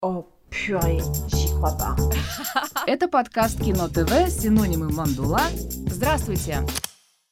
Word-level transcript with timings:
О, 0.00 0.24
purée, 0.48 1.00
j'y 1.26 1.48
crois 1.58 1.76
pas. 1.76 1.96
Это 2.86 3.08
подкаст 3.08 3.60
Кино 3.60 3.88
ТВ 3.88 4.30
«Синонимы 4.30 4.92
Мандула». 4.92 5.40
Здравствуйте! 5.88 6.64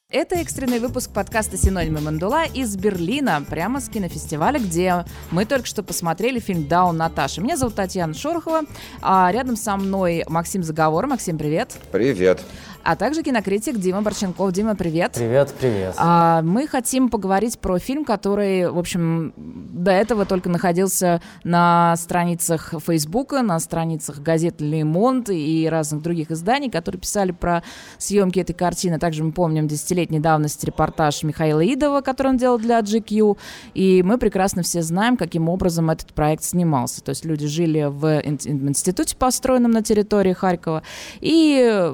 Это 0.09 0.35
экстренный 0.35 0.79
выпуск 0.79 1.11
подкаста 1.13 1.55
«Синонимы 1.55 2.01
Мандула» 2.01 2.43
из 2.43 2.75
Берлина, 2.75 3.41
прямо 3.49 3.79
с 3.79 3.87
кинофестиваля, 3.87 4.59
где 4.59 5.05
мы 5.31 5.45
только 5.45 5.65
что 5.65 5.81
посмотрели 5.81 6.39
фильм 6.39 6.67
«Даун 6.67 6.97
Наташа». 6.97 7.39
Меня 7.39 7.55
зовут 7.55 7.75
Татьяна 7.75 8.13
Шорохова, 8.13 8.63
а 9.01 9.31
рядом 9.31 9.55
со 9.55 9.77
мной 9.77 10.25
Максим 10.27 10.61
Заговор. 10.61 11.07
Максим, 11.07 11.37
привет. 11.37 11.77
Привет 11.93 12.43
а 12.87 12.95
также 12.95 13.21
кинокритик 13.21 13.77
Дима 13.79 14.01
Борченков. 14.01 14.53
Дима, 14.53 14.73
привет. 14.73 15.11
Привет, 15.13 15.53
привет. 15.59 15.95
А, 15.97 16.41
мы 16.41 16.67
хотим 16.67 17.09
поговорить 17.09 17.59
про 17.59 17.79
фильм, 17.79 18.05
который, 18.05 18.71
в 18.71 18.79
общем, 18.79 19.33
до 19.35 19.91
этого 19.91 20.25
только 20.25 20.47
находился 20.47 21.21
на 21.43 21.97
страницах 21.97 22.73
Фейсбука, 22.85 23.41
на 23.41 23.59
страницах 23.59 24.19
газет 24.19 24.61
«Ле 24.61 24.85
Монт» 24.85 25.29
и 25.29 25.67
разных 25.69 26.01
других 26.01 26.31
изданий, 26.31 26.69
которые 26.69 27.01
писали 27.01 27.33
про 27.33 27.61
съемки 27.97 28.39
этой 28.39 28.53
картины. 28.53 28.99
Также 28.99 29.21
мы 29.21 29.33
помним 29.33 29.67
десятилетней 29.67 30.19
давности 30.19 30.65
репортаж 30.65 31.23
Михаила 31.23 31.65
Идова, 31.65 31.99
который 31.99 32.29
он 32.29 32.37
делал 32.37 32.57
для 32.57 32.79
GQ, 32.79 33.37
и 33.73 34.01
мы 34.01 34.17
прекрасно 34.17 34.63
все 34.63 34.81
знаем, 34.81 35.17
каким 35.17 35.49
образом 35.49 35.89
этот 35.89 36.13
проект 36.13 36.45
снимался. 36.45 37.03
То 37.03 37.09
есть 37.09 37.25
люди 37.25 37.47
жили 37.47 37.89
в 37.89 38.21
институте, 38.23 39.17
построенном 39.17 39.71
на 39.71 39.83
территории 39.83 40.31
Харькова, 40.31 40.83
и 41.19 41.93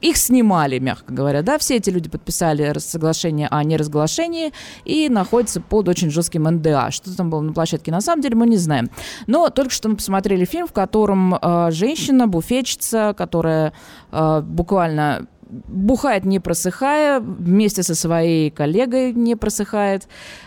их 0.00 0.16
снимали, 0.16 0.78
мягко 0.78 1.12
говоря, 1.12 1.42
да, 1.42 1.58
все 1.58 1.76
эти 1.76 1.90
люди 1.90 2.08
подписали 2.08 2.78
соглашение 2.78 3.48
о 3.48 3.62
неразглашении 3.64 4.52
и 4.84 5.08
находятся 5.08 5.60
под 5.60 5.88
очень 5.88 6.10
жестким 6.10 6.44
НДА. 6.44 6.90
Что 6.90 7.16
там 7.16 7.30
было 7.30 7.40
на 7.40 7.52
площадке, 7.52 7.90
на 7.90 8.00
самом 8.00 8.22
деле, 8.22 8.36
мы 8.36 8.46
не 8.46 8.56
знаем. 8.56 8.90
Но 9.26 9.50
только 9.50 9.72
что 9.72 9.88
мы 9.88 9.96
посмотрели 9.96 10.44
фильм, 10.44 10.66
в 10.66 10.72
котором 10.72 11.34
э, 11.34 11.70
женщина, 11.70 12.26
буфетчица, 12.26 13.14
которая 13.16 13.72
э, 14.12 14.40
буквально 14.42 15.26
бухает 15.48 16.24
не 16.24 16.40
просыхая, 16.40 17.20
вместе 17.20 17.82
со 17.82 17.94
своей 17.94 18.50
коллегой 18.50 19.12
не 19.12 19.34
просыхает. 19.34 20.04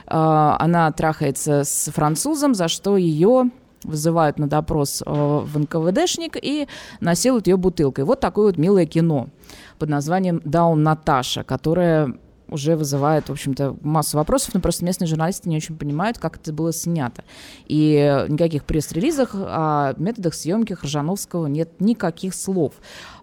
Э, 0.07 0.55
она 0.59 0.91
трахается 0.91 1.63
с 1.63 1.91
французом, 1.91 2.53
за 2.53 2.67
что 2.67 2.97
ее 2.97 3.51
вызывают 3.83 4.39
на 4.39 4.47
допрос 4.47 5.03
э, 5.05 5.09
в 5.09 5.57
НКВДшник 5.57 6.37
и 6.41 6.67
насилуют 6.99 7.47
ее 7.47 7.57
бутылкой. 7.57 8.05
Вот 8.05 8.19
такое 8.19 8.45
вот 8.47 8.57
милое 8.57 8.85
кино 8.85 9.27
под 9.79 9.89
названием 9.89 10.41
«Даун 10.43 10.83
Наташа», 10.83 11.43
которое 11.43 12.15
уже 12.51 12.75
вызывает, 12.75 13.29
в 13.29 13.31
общем-то, 13.31 13.77
массу 13.81 14.17
вопросов, 14.17 14.53
но 14.53 14.59
просто 14.59 14.83
местные 14.83 15.07
журналисты 15.07 15.49
не 15.49 15.55
очень 15.55 15.77
понимают, 15.77 16.17
как 16.19 16.35
это 16.35 16.51
было 16.51 16.73
снято. 16.73 17.23
И 17.65 18.25
никаких 18.27 18.65
пресс-релизах 18.65 19.31
о 19.33 19.93
методах 19.97 20.33
съемки 20.33 20.73
Хржановского 20.73 21.47
нет 21.47 21.69
никаких 21.79 22.35
слов. 22.35 22.73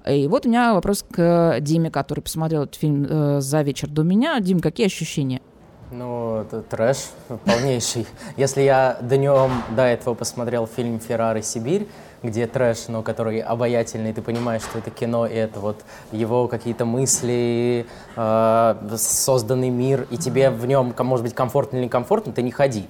И 0.09 0.27
вот 0.27 0.47
у 0.47 0.49
меня 0.49 0.73
вопрос 0.73 1.05
к 1.09 1.59
Диме, 1.61 1.91
который 1.91 2.21
посмотрел 2.21 2.63
этот 2.63 2.77
фильм 2.77 3.07
э, 3.09 3.41
за 3.41 3.61
вечер 3.61 3.89
до 3.89 4.03
меня. 4.03 4.41
Дим, 4.41 4.61
какие 4.61 4.87
ощущения? 4.87 5.43
Ну, 5.91 6.43
это 6.43 6.61
трэш 6.61 7.11
полнейший. 7.47 8.07
Если 8.37 8.61
я 8.61 8.99
днем 9.01 9.51
до 9.75 9.85
этого 9.85 10.13
посмотрел 10.13 10.67
фильм 10.67 10.97
«Феррari. 10.97 11.41
Сибирь», 11.43 11.89
где 12.23 12.47
трэш, 12.47 12.89
но 12.89 13.03
который 13.03 13.41
обаятельный, 13.41 14.13
ты 14.13 14.21
понимаешь, 14.21 14.63
что 14.63 14.81
это 14.81 14.91
кино, 14.91 15.27
и 15.27 15.35
это 15.35 15.61
вот 15.61 15.85
его 16.13 16.47
какие-то 16.47 16.85
мысли, 16.85 17.87
э, 18.17 18.75
созданный 18.99 19.71
мир, 19.71 20.07
и 20.11 20.19
тебе 20.19 20.51
в 20.51 20.67
нем, 20.67 20.95
может 20.99 21.25
быть, 21.25 21.35
комфортно 21.35 21.79
или 21.79 21.85
некомфортно, 21.85 22.33
ты 22.35 22.43
не 22.43 22.51
ходи. 22.51 22.87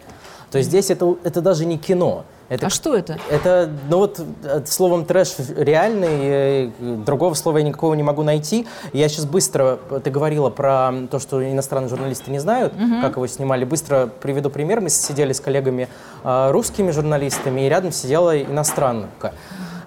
То 0.51 0.59
есть 0.59 0.71
здесь 0.71 0.91
это, 0.91 1.17
это 1.23 1.41
даже 1.41 1.67
не 1.67 1.79
кино. 1.79 2.25
Это, 2.49 2.67
а 2.67 2.71
что 2.71 2.95
это? 2.97 3.19
Это, 3.31 3.71
ну 3.91 3.99
вот, 3.99 4.21
э, 4.43 4.63
словом 4.65 5.05
трэш 5.05 5.35
реальный, 5.55 6.09
э, 6.21 6.71
другого 7.05 7.35
слова 7.35 7.59
я 7.59 7.65
никакого 7.65 7.93
не 7.93 8.03
могу 8.03 8.23
найти. 8.23 8.67
Я 8.95 9.09
сейчас 9.09 9.27
быстро, 9.27 9.79
ты 10.03 10.11
говорила 10.11 10.49
про 10.49 10.93
то, 11.11 11.19
что 11.19 11.45
иностранные 11.45 11.91
журналисты 11.91 12.31
не 12.31 12.39
знают, 12.39 12.73
угу. 12.73 13.03
как 13.03 13.17
его 13.17 13.27
снимали. 13.27 13.65
Быстро 13.65 14.07
приведу 14.07 14.49
пример. 14.49 14.81
Мы 14.81 14.89
сидели 14.89 15.33
с 15.33 15.41
коллегами 15.41 15.89
э, 16.25 16.51
русскими 16.51 16.91
журналистами, 16.91 17.67
и 17.67 17.69
рядом 17.69 17.93
сидела 17.93 18.41
иностранка. 18.41 19.35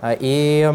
А, 0.01 0.17
и 0.19 0.69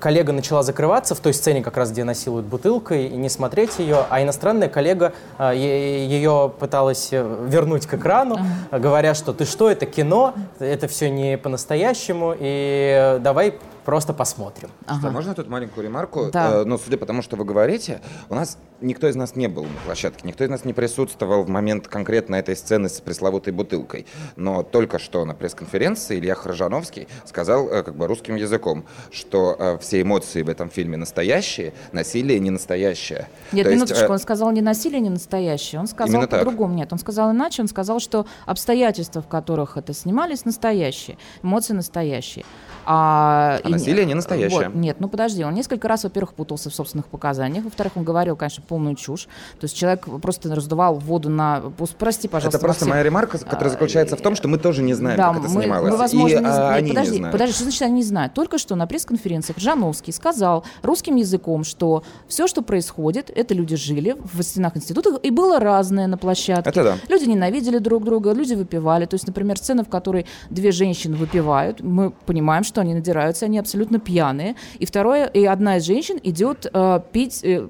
коллега 0.00 0.32
начала 0.32 0.62
закрываться 0.62 1.14
в 1.14 1.20
той 1.20 1.32
сцене, 1.32 1.62
как 1.62 1.76
раз 1.76 1.90
где 1.90 2.04
насилуют 2.04 2.46
бутылкой, 2.46 3.06
и 3.06 3.16
не 3.16 3.28
смотреть 3.28 3.78
ее, 3.78 4.04
а 4.10 4.22
иностранная 4.22 4.68
коллега 4.68 5.12
а, 5.38 5.52
ее 5.52 6.52
пыталась 6.58 7.08
э, 7.10 7.46
вернуть 7.46 7.86
к 7.86 7.94
экрану, 7.94 8.38
говоря, 8.70 9.14
что 9.14 9.32
ты 9.32 9.44
что, 9.44 9.70
это 9.70 9.86
кино, 9.86 10.34
это 10.58 10.88
все 10.88 11.08
не 11.08 11.38
по-настоящему, 11.38 12.34
и 12.38 13.18
давай 13.20 13.54
просто 13.88 14.12
посмотрим. 14.12 14.68
Ага. 14.84 15.10
можно 15.10 15.34
тут 15.34 15.48
маленькую 15.48 15.84
ремарку? 15.84 16.28
Да. 16.30 16.60
Э, 16.60 16.64
ну, 16.66 16.76
судя 16.76 16.98
по 16.98 17.06
тому, 17.06 17.22
что 17.22 17.36
вы 17.36 17.46
говорите, 17.46 18.02
у 18.28 18.34
нас 18.34 18.58
никто 18.82 19.08
из 19.08 19.16
нас 19.16 19.34
не 19.34 19.48
был 19.48 19.62
на 19.62 19.80
площадке, 19.86 20.28
никто 20.28 20.44
из 20.44 20.50
нас 20.50 20.66
не 20.66 20.74
присутствовал 20.74 21.42
в 21.42 21.48
момент 21.48 21.88
конкретно 21.88 22.36
этой 22.36 22.54
сцены 22.54 22.90
с 22.90 23.00
пресловутой 23.00 23.54
бутылкой. 23.54 24.04
Но 24.36 24.62
только 24.62 24.98
что 24.98 25.24
на 25.24 25.34
пресс-конференции 25.34 26.18
Илья 26.18 26.34
Хржановский 26.34 27.08
сказал 27.24 27.66
э, 27.70 27.82
как 27.82 27.96
бы 27.96 28.06
русским 28.06 28.36
языком, 28.36 28.84
что 29.10 29.56
э, 29.58 29.78
все 29.78 30.02
эмоции 30.02 30.42
в 30.42 30.50
этом 30.50 30.68
фильме 30.68 30.98
настоящие, 30.98 31.72
насилие 31.92 32.38
не 32.40 32.50
настоящее. 32.50 33.26
Нет, 33.52 33.64
То 33.64 33.72
минуточку, 33.72 34.00
есть, 34.00 34.10
он 34.10 34.18
сказал 34.18 34.50
не 34.50 34.60
насилие 34.60 35.00
не 35.00 35.08
настоящее, 35.08 35.80
он 35.80 35.86
сказал 35.86 36.28
по-другому. 36.28 36.74
Нет, 36.74 36.92
он 36.92 36.98
сказал 36.98 37.32
иначе, 37.32 37.62
он 37.62 37.68
сказал, 37.68 38.00
что 38.00 38.26
обстоятельства, 38.44 39.22
в 39.22 39.28
которых 39.28 39.78
это 39.78 39.94
снимались, 39.94 40.44
настоящие, 40.44 41.16
эмоции 41.42 41.72
настоящие. 41.72 42.44
А, 42.84 43.60
а 43.64 43.77
насилие 43.78 44.04
не 44.04 44.14
настоящее. 44.14 44.68
Вот, 44.68 44.74
нет, 44.74 44.96
ну 45.00 45.08
подожди, 45.08 45.44
он 45.44 45.54
несколько 45.54 45.88
раз, 45.88 46.04
во-первых, 46.04 46.34
путался 46.34 46.70
в 46.70 46.74
собственных 46.74 47.06
показаниях, 47.06 47.64
во-вторых, 47.64 47.92
он 47.96 48.04
говорил, 48.04 48.36
конечно, 48.36 48.62
полную 48.66 48.94
чушь. 48.94 49.24
То 49.58 49.64
есть 49.64 49.76
человек 49.76 50.06
просто 50.20 50.54
раздувал 50.54 50.96
воду 50.96 51.30
на... 51.30 51.62
Прости, 51.98 52.28
пожалуйста, 52.28 52.58
Это 52.58 52.64
просто 52.64 52.84
Максим. 52.84 52.90
моя 52.90 53.02
ремарка, 53.02 53.38
которая 53.38 53.70
заключается 53.70 54.16
в 54.16 54.20
том, 54.20 54.34
что 54.34 54.48
мы 54.48 54.58
тоже 54.58 54.82
не 54.82 54.94
знаем, 54.94 55.16
да, 55.16 55.32
как 55.32 55.44
это 55.44 55.54
мы, 55.54 55.62
снималось. 55.62 55.90
Мы, 55.90 55.96
возможно, 55.96 56.36
и, 56.36 56.40
не, 56.40 56.46
а, 56.46 56.50
нет, 56.50 56.78
они 56.78 56.88
подожди, 56.90 57.12
не 57.12 57.18
знают. 57.18 57.32
подожди, 57.32 57.54
что 57.54 57.62
значит 57.64 57.82
они 57.82 57.92
не 57.94 58.02
знают? 58.02 58.34
Только 58.34 58.58
что 58.58 58.74
на 58.74 58.86
пресс-конференциях 58.86 59.58
Жановский 59.58 60.12
сказал 60.12 60.64
русским 60.82 61.16
языком, 61.16 61.64
что 61.64 62.02
все, 62.26 62.46
что 62.46 62.62
происходит, 62.62 63.30
это 63.34 63.54
люди 63.54 63.76
жили 63.76 64.16
в 64.32 64.42
стенах 64.42 64.76
института, 64.76 65.18
и 65.22 65.30
было 65.30 65.60
разное 65.60 66.06
на 66.06 66.18
площадке. 66.18 66.70
Это 66.70 66.84
да. 66.84 66.96
Люди 67.08 67.24
ненавидели 67.24 67.78
друг 67.78 68.04
друга, 68.04 68.32
люди 68.32 68.54
выпивали. 68.54 69.06
То 69.06 69.14
есть, 69.14 69.26
например, 69.26 69.58
сцена, 69.58 69.84
в 69.84 69.88
которой 69.88 70.26
две 70.50 70.72
женщины 70.72 71.16
выпивают, 71.16 71.80
мы 71.80 72.10
понимаем, 72.10 72.64
что 72.64 72.80
они 72.80 72.94
надираются, 72.94 73.46
они 73.46 73.58
абсолютно 73.68 73.98
пьяные. 73.98 74.56
И 74.78 74.86
второе, 74.86 75.26
и 75.26 75.44
одна 75.44 75.76
из 75.76 75.84
женщин 75.84 76.18
идет 76.22 76.66
э, 76.72 77.00
пить, 77.12 77.44
э, 77.44 77.66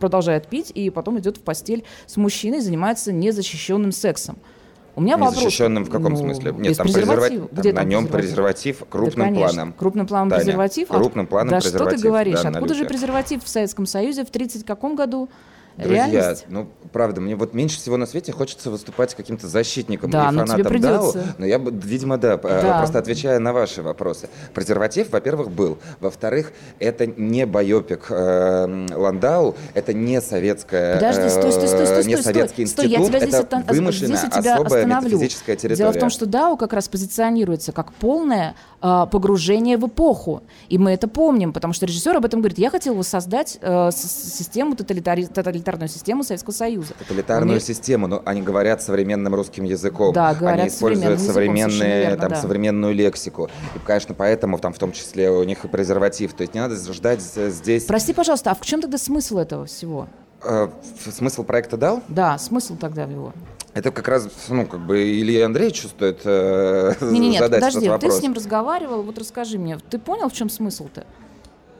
продолжает 0.00 0.48
пить, 0.48 0.72
и 0.74 0.90
потом 0.90 1.18
идет 1.18 1.36
в 1.36 1.40
постель 1.40 1.84
с 2.06 2.16
мужчиной, 2.16 2.60
занимается 2.60 3.12
незащищенным 3.12 3.92
сексом. 3.92 4.36
У 4.96 5.00
меня 5.00 5.16
вопрос. 5.16 5.36
Незащищенным 5.36 5.84
в 5.84 5.90
каком 5.90 6.14
ну, 6.14 6.18
смысле? 6.18 6.52
Нет, 6.58 6.76
там, 6.76 6.86
презерватив. 6.88 7.52
Где 7.52 7.72
там 7.72 7.84
на 7.84 7.88
нем 7.88 8.06
презерватив, 8.08 8.82
крупным 8.90 9.32
да, 9.32 9.40
планом. 9.40 9.72
Крупным 9.72 10.06
планом 10.08 10.30
Таня, 10.30 10.42
презерватив? 10.42 10.88
Крупным 10.88 11.26
планом 11.28 11.50
да 11.50 11.60
презерватив. 11.60 11.92
что 11.92 12.02
ты 12.02 12.08
говоришь? 12.08 12.42
Да, 12.42 12.48
Откуда 12.48 12.74
же 12.74 12.84
презерватив 12.84 13.44
в 13.44 13.48
Советском 13.48 13.86
Союзе 13.86 14.24
в 14.24 14.30
30 14.30 14.66
каком 14.66 14.96
году? 14.96 15.28
Друзья, 15.78 16.10
Реальность? 16.10 16.46
ну, 16.48 16.68
правда, 16.92 17.20
мне 17.20 17.36
вот 17.36 17.54
меньше 17.54 17.78
всего 17.78 17.96
на 17.96 18.06
свете 18.06 18.32
хочется 18.32 18.70
выступать 18.70 19.14
каким-то 19.14 19.46
защитником 19.46 20.10
да, 20.10 20.28
и 20.28 20.32
но 20.32 20.46
фанатом. 20.46 20.80
ДАО, 20.80 21.14
но 21.38 21.46
я, 21.46 21.58
видимо, 21.58 22.18
да, 22.18 22.36
да, 22.36 22.78
просто 22.78 22.98
отвечая 22.98 23.38
на 23.38 23.52
ваши 23.52 23.82
вопросы. 23.82 24.28
Презерватив, 24.54 25.10
во-первых, 25.10 25.50
был. 25.50 25.78
Во-вторых, 26.00 26.52
это 26.78 27.06
не 27.06 27.46
байопик 27.46 28.06
э, 28.10 28.86
Ландау, 28.94 29.54
это 29.74 29.92
не 29.92 30.20
советская, 30.20 30.94
Подожди, 30.94 31.28
стой, 31.28 31.52
стой, 31.52 31.68
стой, 31.68 31.86
стой, 31.86 32.04
не 32.04 32.16
стой, 32.16 32.34
советский 32.34 32.66
стой, 32.66 32.84
институт, 32.86 33.06
стой, 33.06 33.14
я 33.14 33.20
тебя 33.20 33.20
здесь 33.20 33.40
это 33.40 33.56
это, 33.58 33.74
вымышленная, 33.74 34.16
здесь 34.16 34.30
тебя 34.30 34.54
особая 34.54 34.82
остановлю. 34.82 35.08
метафизическая 35.08 35.56
территория. 35.56 35.76
Дело 35.76 35.92
в 35.92 35.98
том, 35.98 36.10
что 36.10 36.26
ДАО 36.26 36.56
как 36.56 36.72
раз 36.72 36.88
позиционируется 36.88 37.72
как 37.72 37.92
полное 37.92 38.54
э, 38.82 39.06
погружение 39.10 39.76
в 39.76 39.86
эпоху. 39.86 40.42
И 40.68 40.78
мы 40.78 40.92
это 40.92 41.08
помним, 41.08 41.52
потому 41.52 41.72
что 41.72 41.86
режиссер 41.86 42.16
об 42.16 42.24
этом 42.24 42.40
говорит. 42.40 42.58
Я 42.58 42.70
хотел 42.70 42.94
воссоздать 42.94 43.58
э, 43.60 43.90
систему, 43.92 44.76
тоталитари... 44.76 45.26
тоталитарную 45.68 45.88
систему 45.88 46.22
Советского 46.22 46.52
Союза. 46.52 46.94
Тоталитарную 46.98 47.56
Мне... 47.56 47.60
систему, 47.60 48.06
но 48.06 48.22
они 48.24 48.42
говорят 48.42 48.82
современным 48.82 49.34
русским 49.34 49.64
языком. 49.64 50.12
Да, 50.12 50.34
говорят 50.34 50.60
Они 50.60 50.68
используют 50.68 51.20
современные, 51.20 52.00
верно, 52.00 52.16
там, 52.16 52.30
да. 52.30 52.36
современную 52.36 52.94
лексику. 52.94 53.50
И, 53.74 53.78
конечно, 53.84 54.14
поэтому 54.14 54.58
там 54.58 54.72
в 54.72 54.78
том 54.78 54.92
числе 54.92 55.30
у 55.30 55.44
них 55.44 55.64
и 55.64 55.68
презерватив. 55.68 56.32
То 56.32 56.42
есть 56.42 56.54
не 56.54 56.60
надо 56.60 56.76
ждать 56.92 57.20
здесь... 57.20 57.84
Прости, 57.84 58.12
пожалуйста, 58.12 58.52
а 58.52 58.54
в 58.54 58.60
чем 58.62 58.80
тогда 58.80 58.98
смысл 58.98 59.38
этого 59.38 59.66
всего? 59.66 60.08
Э, 60.42 60.68
смысл 61.10 61.44
проекта 61.44 61.76
дал? 61.76 62.02
Да, 62.08 62.38
смысл 62.38 62.76
тогда 62.76 63.06
в 63.06 63.10
его. 63.10 63.32
Это 63.74 63.90
как 63.90 64.08
раз, 64.08 64.28
ну, 64.48 64.66
как 64.66 64.80
бы 64.80 64.98
Илья 64.98 65.46
Андреевич 65.46 65.82
стоит 65.82 66.22
э, 66.24 66.94
не, 67.00 67.18
не, 67.18 67.28
нет, 67.30 67.40
задать 67.40 67.60
подожди, 67.60 67.78
этот 67.80 67.90
вопрос. 67.90 68.14
ты 68.14 68.20
с 68.20 68.22
ним 68.22 68.32
разговаривал, 68.32 69.02
вот 69.02 69.18
расскажи 69.18 69.58
мне, 69.58 69.78
ты 69.90 69.98
понял, 69.98 70.28
в 70.28 70.32
чем 70.32 70.48
смысл-то? 70.48 71.06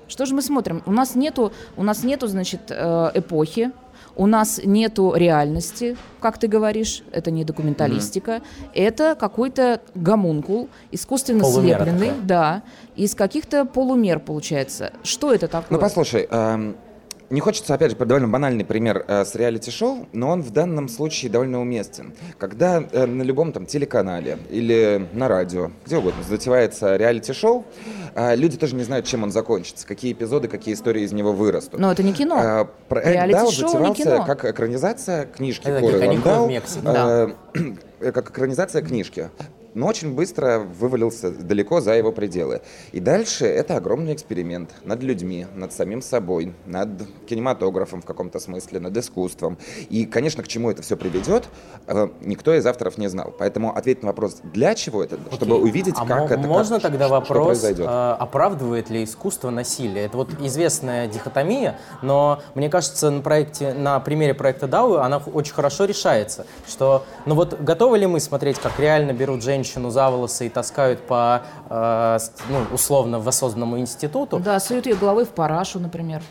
Что 0.08 0.26
же 0.26 0.34
мы 0.34 0.42
смотрим? 0.42 0.82
У 0.86 0.92
нас 0.92 1.14
нету, 1.14 1.52
у 1.76 1.82
нас 1.82 2.02
нету, 2.02 2.26
значит, 2.26 2.62
э, 2.70 3.10
эпохи, 3.14 3.70
у 4.16 4.26
нас 4.26 4.60
нету 4.64 5.14
реальности, 5.14 5.96
как 6.20 6.38
ты 6.38 6.48
говоришь, 6.48 7.04
это 7.12 7.30
не 7.30 7.44
документалистика, 7.44 8.32
mm-hmm. 8.32 8.70
это 8.74 9.16
какой-то 9.18 9.80
гомункул, 9.94 10.68
искусственно 10.90 11.44
Полумера 11.44 11.84
слепленный, 11.84 12.08
такая. 12.08 12.22
да, 12.22 12.62
из 12.96 13.14
каких-то 13.14 13.64
полумер 13.64 14.18
получается. 14.18 14.92
Что 15.04 15.32
это 15.32 15.46
такое? 15.46 15.78
Ну, 15.78 15.78
послушай, 15.78 16.26
эм, 16.28 16.76
не 17.30 17.40
хочется, 17.40 17.74
опять 17.74 17.90
же, 17.90 17.96
довольно 17.96 18.28
банальный 18.28 18.64
пример 18.64 19.04
э, 19.06 19.24
с 19.24 19.34
реалити-шоу, 19.34 20.08
но 20.12 20.30
он 20.30 20.42
в 20.42 20.50
данном 20.50 20.88
случае 20.88 21.30
довольно 21.30 21.60
уместен. 21.60 22.14
Когда 22.38 22.82
э, 22.90 23.06
на 23.06 23.22
любом 23.22 23.52
там 23.52 23.66
телеканале 23.66 24.38
или 24.48 25.06
на 25.12 25.28
радио, 25.28 25.70
где 25.84 25.98
угодно, 25.98 26.22
затевается 26.22 26.96
реалити-шоу, 26.96 27.66
э, 28.14 28.34
люди 28.34 28.56
тоже 28.56 28.76
не 28.76 28.84
знают, 28.84 29.04
чем 29.04 29.24
он 29.24 29.30
закончится, 29.30 29.86
какие 29.86 30.12
эпизоды, 30.12 30.48
какие 30.48 30.74
истории 30.74 31.02
из 31.02 31.12
него 31.12 31.32
вырастут. 31.32 31.78
Но 31.78 31.92
это 31.92 32.02
не 32.02 32.14
кино. 32.14 32.40
Э, 32.42 32.66
проект 32.88 33.32
Дау 33.32 33.50
затевался 33.50 34.24
как 34.26 34.44
экранизация 34.46 35.26
книжки 35.26 35.66
это 35.66 35.80
Коры 35.80 36.06
Ландау, 36.06 36.50
да. 36.82 37.30
как 38.12 38.30
экранизация 38.30 38.80
книжки 38.80 39.30
но 39.74 39.86
очень 39.86 40.14
быстро 40.14 40.58
вывалился 40.58 41.30
далеко 41.30 41.80
за 41.80 41.94
его 41.94 42.12
пределы. 42.12 42.62
И 42.92 43.00
дальше 43.00 43.46
это 43.46 43.76
огромный 43.76 44.14
эксперимент 44.14 44.70
над 44.84 45.02
людьми, 45.02 45.46
над 45.54 45.72
самим 45.72 46.02
собой, 46.02 46.54
над 46.66 46.88
кинематографом 47.26 48.02
в 48.02 48.04
каком-то 48.04 48.40
смысле, 48.40 48.80
над 48.80 48.96
искусством. 48.96 49.58
И, 49.90 50.06
конечно, 50.06 50.42
к 50.42 50.48
чему 50.48 50.70
это 50.70 50.82
все 50.82 50.96
приведет, 50.96 51.48
э, 51.86 52.08
никто 52.22 52.54
из 52.54 52.66
авторов 52.66 52.98
не 52.98 53.08
знал. 53.08 53.34
Поэтому 53.38 53.74
ответить 53.76 54.02
на 54.02 54.08
вопрос, 54.08 54.38
для 54.42 54.74
чего 54.74 55.04
это, 55.04 55.16
okay. 55.16 55.34
чтобы 55.34 55.60
увидеть, 55.60 55.94
а 55.96 56.06
как 56.06 56.30
это 56.30 56.40
Можно 56.40 56.76
как, 56.76 56.90
тогда 56.90 57.08
вопрос, 57.08 57.62
э, 57.62 57.84
оправдывает 58.18 58.90
ли 58.90 59.04
искусство 59.04 59.50
насилие? 59.50 60.06
Это 60.06 60.16
вот 60.16 60.28
известная 60.40 61.06
дихотомия, 61.06 61.78
но 62.02 62.42
мне 62.54 62.68
кажется, 62.68 63.10
на, 63.10 63.20
проекте, 63.20 63.74
на 63.74 64.00
примере 64.00 64.34
проекта 64.34 64.66
Дау 64.66 64.94
она 64.94 65.18
очень 65.18 65.54
хорошо 65.54 65.84
решается, 65.84 66.46
что, 66.66 67.04
ну 67.26 67.34
вот 67.34 67.60
готовы 67.60 67.98
ли 67.98 68.06
мы 68.06 68.20
смотреть, 68.20 68.58
как 68.58 68.78
реально 68.80 69.12
берут 69.12 69.42
женщин 69.42 69.57
женщину 69.58 69.90
за 69.90 70.10
волосы 70.10 70.46
и 70.46 70.48
таскают 70.48 71.00
по, 71.00 71.42
э, 71.68 72.18
ну, 72.50 72.74
условно, 72.74 73.18
воссозданному 73.18 73.78
институту. 73.78 74.38
Да, 74.38 74.60
суют 74.60 74.86
ее 74.86 74.94
головой 74.94 75.24
в 75.24 75.30
парашу, 75.30 75.80
например. 75.80 76.22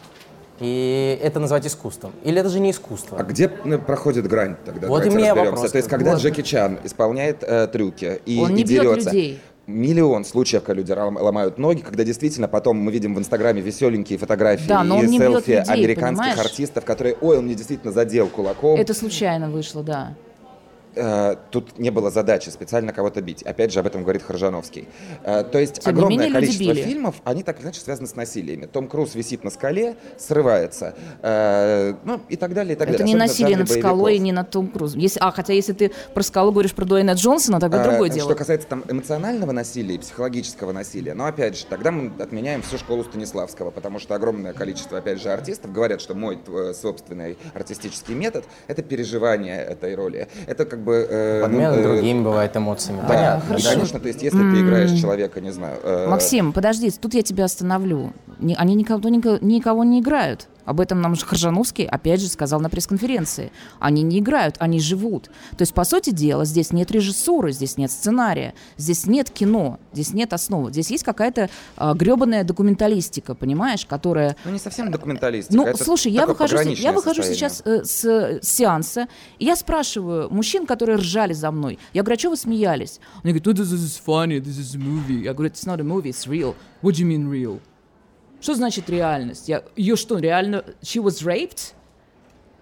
И 0.60 1.20
это 1.22 1.40
назвать 1.40 1.68
искусством? 1.68 2.14
Или 2.24 2.40
это 2.40 2.50
же 2.50 2.60
не 2.60 2.72
искусство? 2.72 3.18
А 3.20 3.24
где 3.24 3.52
ну, 3.64 3.78
проходит 3.78 4.28
грань 4.28 4.56
тогда? 4.66 4.88
Вот 4.88 5.06
и 5.06 5.10
мне 5.10 5.34
вопрос. 5.34 5.72
То 5.72 5.78
есть, 5.78 5.90
когда 5.90 6.12
вот. 6.12 6.22
Джеки 6.22 6.42
Чан 6.42 6.80
исполняет 6.84 7.44
э, 7.44 7.68
трюки 7.68 8.22
и, 8.26 8.40
Он 8.40 8.54
не 8.54 8.62
и 8.62 8.66
дерется, 8.66 9.10
людей 9.10 9.40
миллион 9.68 10.24
случаев, 10.24 10.64
когда 10.64 10.80
люди 10.80 10.94
ломают 10.94 11.58
ноги, 11.58 11.82
когда 11.82 12.06
действительно 12.06 12.48
потом 12.48 12.78
мы 12.78 12.90
видим 12.92 13.14
в 13.14 13.20
Инстаграме 13.20 13.62
веселенькие 13.62 14.18
фотографии 14.18 14.68
да, 14.68 14.84
но 14.84 15.04
и 15.04 15.08
селфи 15.10 15.50
людей, 15.50 15.62
американских 15.62 16.26
понимаешь? 16.26 16.40
артистов, 16.40 16.86
которые, 16.86 17.18
ой, 17.20 17.38
он 17.38 17.46
мне 17.46 17.56
действительно 17.56 17.92
задел 17.92 18.28
кулаком. 18.30 18.80
Это 18.80 18.94
случайно 18.94 19.50
вышло, 19.50 19.84
да. 19.84 20.16
Э, 20.98 21.36
тут 21.52 21.78
не 21.78 21.92
было 21.92 22.10
задачи 22.10 22.50
специально 22.50 22.92
кого-то 22.92 23.22
бить. 23.22 23.44
Опять 23.44 23.72
же, 23.72 23.80
об 23.80 23.86
этом 23.86 24.02
говорит 24.02 24.24
Харжановский. 24.24 24.88
Э, 25.24 25.44
то 25.44 25.60
есть 25.60 25.80
Тем 25.82 25.94
огромное 25.94 26.26
менее, 26.26 26.34
количество 26.34 26.74
фильмов, 26.74 27.16
они 27.24 27.44
так 27.44 27.58
или 27.58 27.66
иначе 27.66 27.82
связаны 27.82 28.08
с 28.08 28.16
насилиями. 28.16 28.66
Том 28.66 28.88
Круз 28.88 29.14
висит 29.16 29.44
на 29.44 29.52
скале, 29.52 29.96
срывается, 30.18 30.96
э, 31.22 31.94
ну 32.04 32.20
и 32.30 32.36
так 32.36 32.54
далее, 32.54 32.74
и 32.74 32.78
так 32.78 32.90
это 32.90 33.00
далее. 33.00 33.14
не 33.14 33.20
насилие 33.20 33.58
над 33.58 33.70
скалой 33.70 34.16
и 34.16 34.20
не 34.20 34.32
над 34.32 34.50
Том 34.50 34.68
Крузом. 34.68 35.00
Если, 35.00 35.20
а, 35.20 35.32
хотя 35.32 35.54
если 35.54 35.74
ты 35.74 35.92
про 36.14 36.24
скалу 36.24 36.52
говоришь 36.52 36.74
про 36.74 36.86
Дуэйна 36.86 37.12
Джонсона, 37.12 37.60
тогда 37.60 37.82
а, 37.82 37.90
другое 37.90 38.10
дело. 38.10 38.30
Что 38.30 38.36
касается 38.36 38.68
там 38.68 38.84
эмоционального 38.90 39.52
насилия 39.52 39.96
и 39.96 39.98
психологического 40.00 40.72
насилия, 40.72 41.14
но 41.14 41.26
опять 41.26 41.58
же, 41.58 41.66
тогда 41.66 41.92
мы 41.92 42.12
отменяем 42.22 42.62
всю 42.64 42.78
школу 42.78 43.04
Станиславского, 43.04 43.72
потому 43.72 44.00
что 44.00 44.16
огромное 44.16 44.54
количество, 44.54 44.98
опять 44.98 45.22
же, 45.22 45.30
артистов 45.30 45.72
говорят, 45.72 46.02
что 46.02 46.16
мой 46.16 46.40
собственный 46.74 47.38
артистический 47.54 48.16
метод— 48.16 48.46
это 48.68 48.82
переживание 48.82 49.62
этой 49.62 49.96
роли. 49.96 50.28
Это 50.48 50.66
как 50.66 50.80
бы... 50.88 51.08
Э, 51.10 51.48
ну, 51.48 51.60
э, 51.60 51.84
другими 51.84 52.24
бывает 52.24 52.56
эмоциями. 52.56 53.02
Да, 53.02 53.08
Понятно. 53.08 53.48
Хорошо. 53.48 53.70
конечно, 53.70 54.00
то 54.00 54.08
есть 54.08 54.24
если 54.24 54.38
ты 54.38 54.62
играешь 54.62 55.00
человека, 55.00 55.42
не 55.42 55.52
знаю... 55.52 55.78
Э... 55.84 56.08
Максим, 56.10 56.54
подожди, 56.54 56.90
тут 56.92 57.14
я 57.14 57.22
тебя 57.22 57.46
остановлю. 57.46 58.14
Они 58.56 58.76
никого, 58.76 59.10
никого 59.10 59.84
не 59.84 60.00
играют. 60.00 60.48
Об 60.68 60.82
этом 60.82 61.00
нам 61.00 61.16
Харжановский, 61.16 61.86
опять 61.86 62.20
же, 62.20 62.28
сказал 62.28 62.60
на 62.60 62.70
пресс-конференции. 62.70 63.54
Они 63.80 64.04
не 64.04 64.20
играют, 64.20 64.58
они 64.60 64.82
живут. 64.82 65.30
То 65.58 65.62
есть, 65.62 65.74
по 65.74 65.86
сути 65.86 66.10
дела, 66.10 66.44
здесь 66.44 66.74
нет 66.74 66.92
режиссуры, 66.92 67.54
здесь 67.54 67.78
нет 67.78 67.90
сценария, 67.90 68.54
здесь 68.76 69.06
нет 69.06 69.30
кино, 69.30 69.80
здесь 69.94 70.14
нет 70.14 70.34
основы. 70.34 70.72
Здесь 70.72 70.92
есть 70.92 71.06
какая-то 71.06 71.44
э, 71.44 71.48
а, 71.78 71.94
гребаная 71.94 72.44
документалистика, 72.44 73.34
понимаешь, 73.34 73.86
которая... 73.86 74.36
Ну, 74.44 74.52
не 74.52 74.60
совсем 74.60 74.92
документалистика. 74.92 75.56
Ну, 75.56 75.78
слушай, 75.78 76.12
я 76.12 76.28
выхожу, 76.28 76.58
я 76.60 76.92
выхожу 76.92 77.24
сейчас 77.24 77.62
э, 77.64 77.86
с, 77.86 78.04
с 78.04 78.42
сеанса, 78.42 79.08
и 79.40 79.46
я 79.46 79.56
спрашиваю 79.56 80.30
мужчин, 80.30 80.66
которые 80.66 80.98
ржали 80.98 81.32
за 81.32 81.50
мной. 81.52 81.80
Я 81.94 82.04
говорю, 82.04 82.18
а 82.18 82.20
что 82.20 82.30
вы 82.32 82.36
смеялись? 82.36 83.00
Они 83.24 83.32
говорят, 83.32 83.48
oh, 83.48 83.54
this 83.54 83.72
is 83.72 84.02
funny, 84.06 84.42
this 84.42 84.60
is 84.60 84.76
a 84.76 84.80
movie. 84.80 85.24
Я 85.24 85.34
говорю, 85.34 85.50
it's 85.50 85.66
not 85.66 85.80
a 85.80 85.84
movie, 85.84 86.10
it's 86.10 86.28
real. 86.28 86.56
What 86.82 86.96
do 86.96 87.04
you 87.04 87.08
mean 87.08 87.30
real? 87.30 87.62
Что 88.40 88.56
значит 88.56 88.90
реальность? 88.90 89.50
Я, 89.50 89.64
ее 89.76 89.96
что, 89.96 90.18
реально, 90.20 90.64
she 90.82 91.02
was 91.02 91.26
raped? 91.26 91.74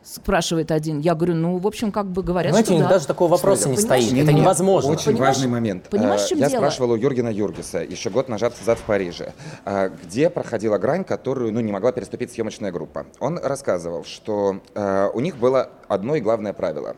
спрашивает 0.05 0.71
один. 0.71 0.99
Я 0.99 1.15
говорю, 1.15 1.33
ну, 1.33 1.57
в 1.57 1.65
общем, 1.65 1.91
как 1.91 2.05
бы 2.05 2.21
говорят, 2.21 2.51
Знаете, 2.51 2.73
что 2.73 2.83
да. 2.83 2.89
даже 2.89 3.07
такого 3.07 3.31
вопроса 3.31 3.69
не 3.69 3.77
стоит. 3.77 4.13
Это 4.13 4.31
невозможно. 4.31 4.91
Очень 4.91 5.13
понимаешь, 5.13 5.35
важный 5.35 5.49
момент. 5.49 5.89
Понимаешь, 5.89 6.21
в 6.21 6.29
чем 6.29 6.37
Я 6.37 6.49
дело? 6.49 6.59
спрашивал 6.59 6.91
у 6.91 6.95
Юргена 6.95 7.29
Юргиса 7.29 7.79
еще 7.79 8.09
год 8.11 8.29
назад, 8.29 8.53
в 8.55 8.81
Париже, 8.83 9.33
а, 9.65 9.89
где 9.89 10.29
проходила 10.29 10.77
грань, 10.77 11.03
которую 11.03 11.51
ну, 11.51 11.59
не 11.59 11.71
могла 11.71 11.91
переступить 11.91 12.31
съемочная 12.31 12.71
группа. 12.71 13.07
Он 13.19 13.39
рассказывал, 13.39 14.03
что 14.05 14.59
uh, 14.75 15.09
у 15.13 15.19
них 15.21 15.37
было 15.37 15.71
одно 15.87 16.15
и 16.15 16.21
главное 16.21 16.53
правило. 16.53 16.95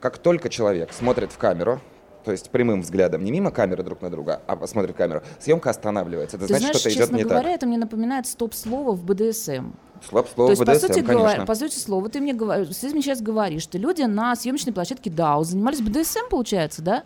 Как 0.00 0.18
только 0.18 0.48
человек 0.48 0.92
смотрит 0.92 1.32
в 1.32 1.38
камеру, 1.38 1.80
то 2.26 2.32
есть 2.32 2.50
прямым 2.50 2.82
взглядом, 2.82 3.22
не 3.22 3.30
мимо 3.30 3.52
камеры 3.52 3.84
друг 3.84 4.02
на 4.02 4.10
друга, 4.10 4.42
а 4.48 4.66
смотрит 4.66 4.96
камеру, 4.96 5.22
съемка 5.38 5.70
останавливается. 5.70 6.36
Это 6.36 6.48
Ты 6.48 6.58
значит, 6.58 6.74
что-то 6.74 6.92
идет 6.92 7.12
не 7.12 7.22
говоря, 7.22 7.42
так. 7.44 7.54
это 7.54 7.66
мне 7.68 7.78
напоминает 7.78 8.26
стоп-слово 8.26 8.96
в 8.96 9.04
БДСМ. 9.04 9.70
Слаб 10.08 10.28
слово 10.34 10.48
То 10.48 10.50
есть, 10.50 10.62
БДСМ, 10.62 10.88
по 10.88 10.94
сути, 10.94 11.04
говоря, 11.04 11.44
по 11.44 11.54
сути 11.54 11.78
слова, 11.78 12.08
ты 12.08 12.20
мне, 12.20 12.34
говоришь, 12.34 12.76
ты 12.76 12.88
мне 12.88 13.00
сейчас 13.00 13.22
говоришь, 13.22 13.62
что 13.62 13.78
люди 13.78 14.02
на 14.02 14.34
съемочной 14.34 14.72
площадке 14.72 15.08
DAO 15.08 15.44
занимались 15.44 15.80
БДСМ, 15.80 16.28
получается, 16.28 16.82
да? 16.82 17.04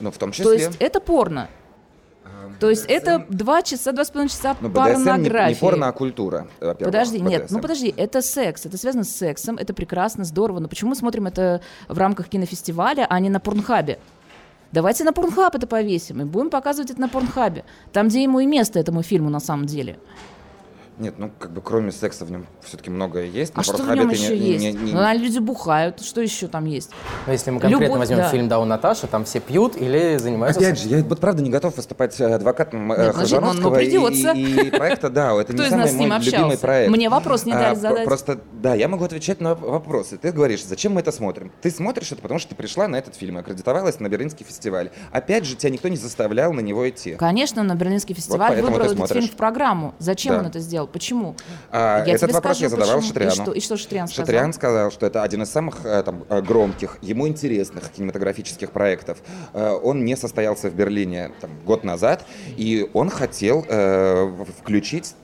Ну, 0.00 0.10
в 0.10 0.18
том 0.18 0.32
числе. 0.32 0.44
То 0.44 0.52
есть 0.52 0.76
это 0.80 1.00
порно. 1.00 1.48
То 2.60 2.68
есть 2.68 2.84
это 2.88 3.24
два 3.30 3.62
часа, 3.62 3.92
два 3.92 4.04
с 4.04 4.10
половиной 4.10 4.30
часа 4.30 4.54
Но 4.60 4.68
порнографии. 4.68 5.48
Не, 5.48 5.54
не 5.54 5.60
порно, 5.60 5.88
а 5.88 5.92
культура. 5.92 6.46
Подожди, 6.60 7.20
нет, 7.20 7.46
ну 7.50 7.60
подожди, 7.60 7.94
это 7.96 8.20
секс, 8.20 8.66
это 8.66 8.76
связано 8.76 9.04
с 9.04 9.16
сексом, 9.16 9.56
это 9.56 9.72
прекрасно, 9.72 10.24
здорово. 10.24 10.58
Но 10.58 10.68
почему 10.68 10.90
мы 10.90 10.96
смотрим 10.96 11.26
это 11.26 11.62
в 11.88 11.96
рамках 11.96 12.28
кинофестиваля, 12.28 13.06
а 13.08 13.18
не 13.18 13.30
на 13.30 13.40
Порнхабе? 13.40 13.98
Давайте 14.70 15.04
на 15.04 15.12
Порнхаб 15.12 15.54
это 15.54 15.66
повесим 15.66 16.20
и 16.20 16.24
будем 16.24 16.50
показывать 16.50 16.90
это 16.90 17.00
на 17.00 17.08
Порнхабе. 17.08 17.64
Там, 17.92 18.08
где 18.08 18.22
ему 18.22 18.40
и 18.40 18.46
место 18.46 18.78
этому 18.78 19.02
фильму 19.02 19.30
на 19.30 19.40
самом 19.40 19.66
деле. 19.66 19.98
Нет, 20.98 21.14
ну 21.18 21.30
как 21.38 21.52
бы 21.52 21.60
кроме 21.60 21.92
секса 21.92 22.24
в 22.24 22.30
нем 22.30 22.46
все-таки 22.62 22.90
многое 22.90 23.26
есть. 23.26 23.52
А 23.54 23.62
что 23.62 23.76
в 23.76 23.94
нем 23.94 24.08
еще 24.10 24.36
не, 24.36 24.52
есть? 24.52 24.64
Не, 24.64 24.72
не, 24.72 24.78
не... 24.86 24.92
Ну, 24.92 25.18
люди 25.18 25.38
бухают, 25.38 26.02
что 26.02 26.20
еще 26.20 26.48
там 26.48 26.64
есть? 26.64 26.90
Ну, 27.26 27.32
если 27.32 27.50
мы 27.50 27.60
конкретно 27.60 27.84
Любовь, 27.84 27.98
возьмем 28.00 28.18
да. 28.18 28.28
фильм 28.30 28.48
«Да, 28.48 28.58
у 28.58 28.64
Наташа», 28.64 29.06
там 29.06 29.24
все 29.24 29.38
пьют 29.38 29.76
или 29.76 30.16
занимаются... 30.16 30.60
Опять 30.60 30.80
же, 30.80 30.88
я 30.88 31.04
вот 31.04 31.20
правда 31.20 31.42
не 31.42 31.50
готов 31.50 31.76
выступать 31.76 32.20
адвокатом 32.20 32.92
э, 32.92 33.06
Нет, 33.06 33.14
Хажановского 33.14 33.76
ну, 33.76 34.08
и, 34.10 34.66
и 34.66 34.70
проекта 34.70 35.08
«Да». 35.08 35.40
Это 35.40 35.52
Кто 35.52 35.62
не 35.62 35.70
самый 35.70 35.92
мой 35.92 36.18
любимый 36.20 36.58
проект. 36.58 36.90
Мне 36.90 37.08
вопрос 37.08 37.44
не 37.44 37.52
дали 37.52 37.72
а, 37.72 37.74
задать. 37.76 38.04
Просто, 38.04 38.40
да, 38.54 38.74
я 38.74 38.88
могу 38.88 39.04
отвечать 39.04 39.40
на 39.40 39.54
вопросы. 39.54 40.18
Ты 40.18 40.32
говоришь, 40.32 40.64
зачем 40.64 40.94
мы 40.94 41.00
это 41.00 41.12
смотрим? 41.12 41.52
Ты 41.62 41.70
смотришь 41.70 42.10
это, 42.10 42.22
потому 42.22 42.40
что 42.40 42.50
ты 42.50 42.54
пришла 42.56 42.88
на 42.88 42.96
этот 42.96 43.14
фильм, 43.14 43.38
аккредитовалась 43.38 44.00
на 44.00 44.08
Берлинский 44.08 44.44
фестиваль. 44.44 44.90
Опять 45.12 45.44
же, 45.44 45.54
тебя 45.54 45.70
никто 45.70 45.88
не 45.88 45.96
заставлял 45.96 46.52
на 46.52 46.60
него 46.60 46.88
идти. 46.88 47.14
Конечно, 47.14 47.62
на 47.62 47.76
Берлинский 47.76 48.16
фестиваль 48.16 48.60
вот 48.60 48.70
выбрал 48.70 48.92
этот 48.92 49.12
фильм 49.12 49.28
в 49.28 49.36
программу. 49.36 49.94
Зачем 49.98 50.34
да. 50.34 50.40
он 50.40 50.46
это 50.46 50.58
сделал? 50.58 50.87
Почему? 50.92 51.36
А, 51.70 52.04
я 52.04 52.14
этот 52.14 52.32
вопрос 52.32 52.56
скажу, 52.56 52.64
я 52.64 52.68
задавал 52.68 52.96
почему. 52.96 53.08
Шатряну. 53.08 53.32
И 53.32 53.34
что, 53.34 53.52
и 53.52 53.60
что 53.60 53.76
Шатрян 53.76 54.08
сказал? 54.08 54.26
Шатрян 54.26 54.52
сказал, 54.52 54.90
что 54.90 55.06
это 55.06 55.22
один 55.22 55.42
из 55.42 55.50
самых 55.50 55.84
э, 55.84 56.02
там, 56.02 56.24
э, 56.28 56.40
громких, 56.42 56.98
ему 57.02 57.28
интересных 57.28 57.90
кинематографических 57.90 58.70
проектов. 58.70 59.18
Э, 59.52 59.78
он 59.82 60.04
не 60.04 60.16
состоялся 60.16 60.70
в 60.70 60.74
Берлине 60.74 61.30
там, 61.40 61.50
год 61.64 61.84
назад, 61.84 62.24
и 62.56 62.88
он 62.92 63.10
хотел 63.10 63.64
э, 63.68 64.44
включить 64.60 65.14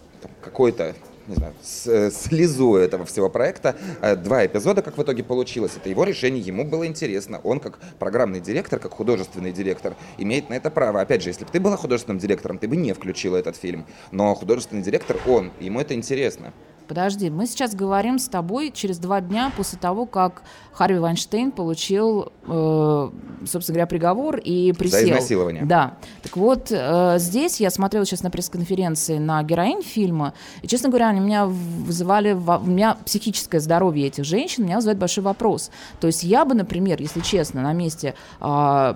какой-то 0.42 0.94
не 1.26 1.34
знаю, 1.34 1.54
с, 1.62 2.10
слезу 2.10 2.76
этого 2.76 3.04
всего 3.04 3.30
проекта. 3.30 3.76
Два 4.18 4.44
эпизода, 4.46 4.82
как 4.82 4.98
в 4.98 5.02
итоге 5.02 5.22
получилось. 5.22 5.72
Это 5.76 5.88
его 5.88 6.04
решение, 6.04 6.42
ему 6.42 6.64
было 6.64 6.86
интересно. 6.86 7.40
Он 7.44 7.60
как 7.60 7.78
программный 7.98 8.40
директор, 8.40 8.78
как 8.78 8.92
художественный 8.92 9.52
директор, 9.52 9.94
имеет 10.18 10.50
на 10.50 10.54
это 10.54 10.70
право. 10.70 11.00
Опять 11.00 11.22
же, 11.22 11.30
если 11.30 11.44
бы 11.44 11.50
ты 11.50 11.60
была 11.60 11.76
художественным 11.76 12.18
директором, 12.18 12.58
ты 12.58 12.68
бы 12.68 12.76
не 12.76 12.92
включила 12.92 13.36
этот 13.36 13.56
фильм. 13.56 13.86
Но 14.12 14.34
художественный 14.34 14.82
директор 14.82 15.16
он, 15.26 15.52
ему 15.60 15.80
это 15.80 15.94
интересно. 15.94 16.52
подожди, 16.86 17.30
мы 17.30 17.46
сейчас 17.46 17.74
говорим 17.74 18.18
с 18.18 18.28
тобой 18.28 18.70
через 18.70 18.98
два 18.98 19.20
дня 19.20 19.52
после 19.56 19.78
того, 19.78 20.06
как 20.06 20.42
Харви 20.74 20.98
Вайнштейн 20.98 21.52
получил, 21.52 22.32
э, 22.46 23.10
собственно 23.46 23.74
говоря, 23.74 23.86
приговор 23.86 24.36
и 24.38 24.72
присел. 24.72 25.00
За 25.00 25.06
изнасилование. 25.06 25.64
Да. 25.64 25.94
Так 26.22 26.36
вот, 26.36 26.68
э, 26.70 27.14
здесь 27.18 27.60
я 27.60 27.70
смотрела 27.70 28.04
сейчас 28.04 28.22
на 28.24 28.30
пресс-конференции 28.30 29.18
на 29.18 29.42
героинь 29.44 29.82
фильма, 29.82 30.34
и, 30.62 30.66
честно 30.66 30.88
говоря, 30.88 31.08
они 31.10 31.20
меня 31.20 31.46
вызывали, 31.46 32.32
у 32.32 32.66
меня 32.66 32.96
психическое 33.04 33.60
здоровье 33.60 34.08
этих 34.08 34.24
женщин 34.24 34.64
меня 34.64 34.76
вызывает 34.76 34.98
большой 34.98 35.22
вопрос. 35.22 35.70
То 36.00 36.08
есть 36.08 36.24
я 36.24 36.44
бы, 36.44 36.54
например, 36.54 37.00
если 37.00 37.20
честно, 37.20 37.62
на 37.62 37.72
месте 37.72 38.14
э, 38.40 38.94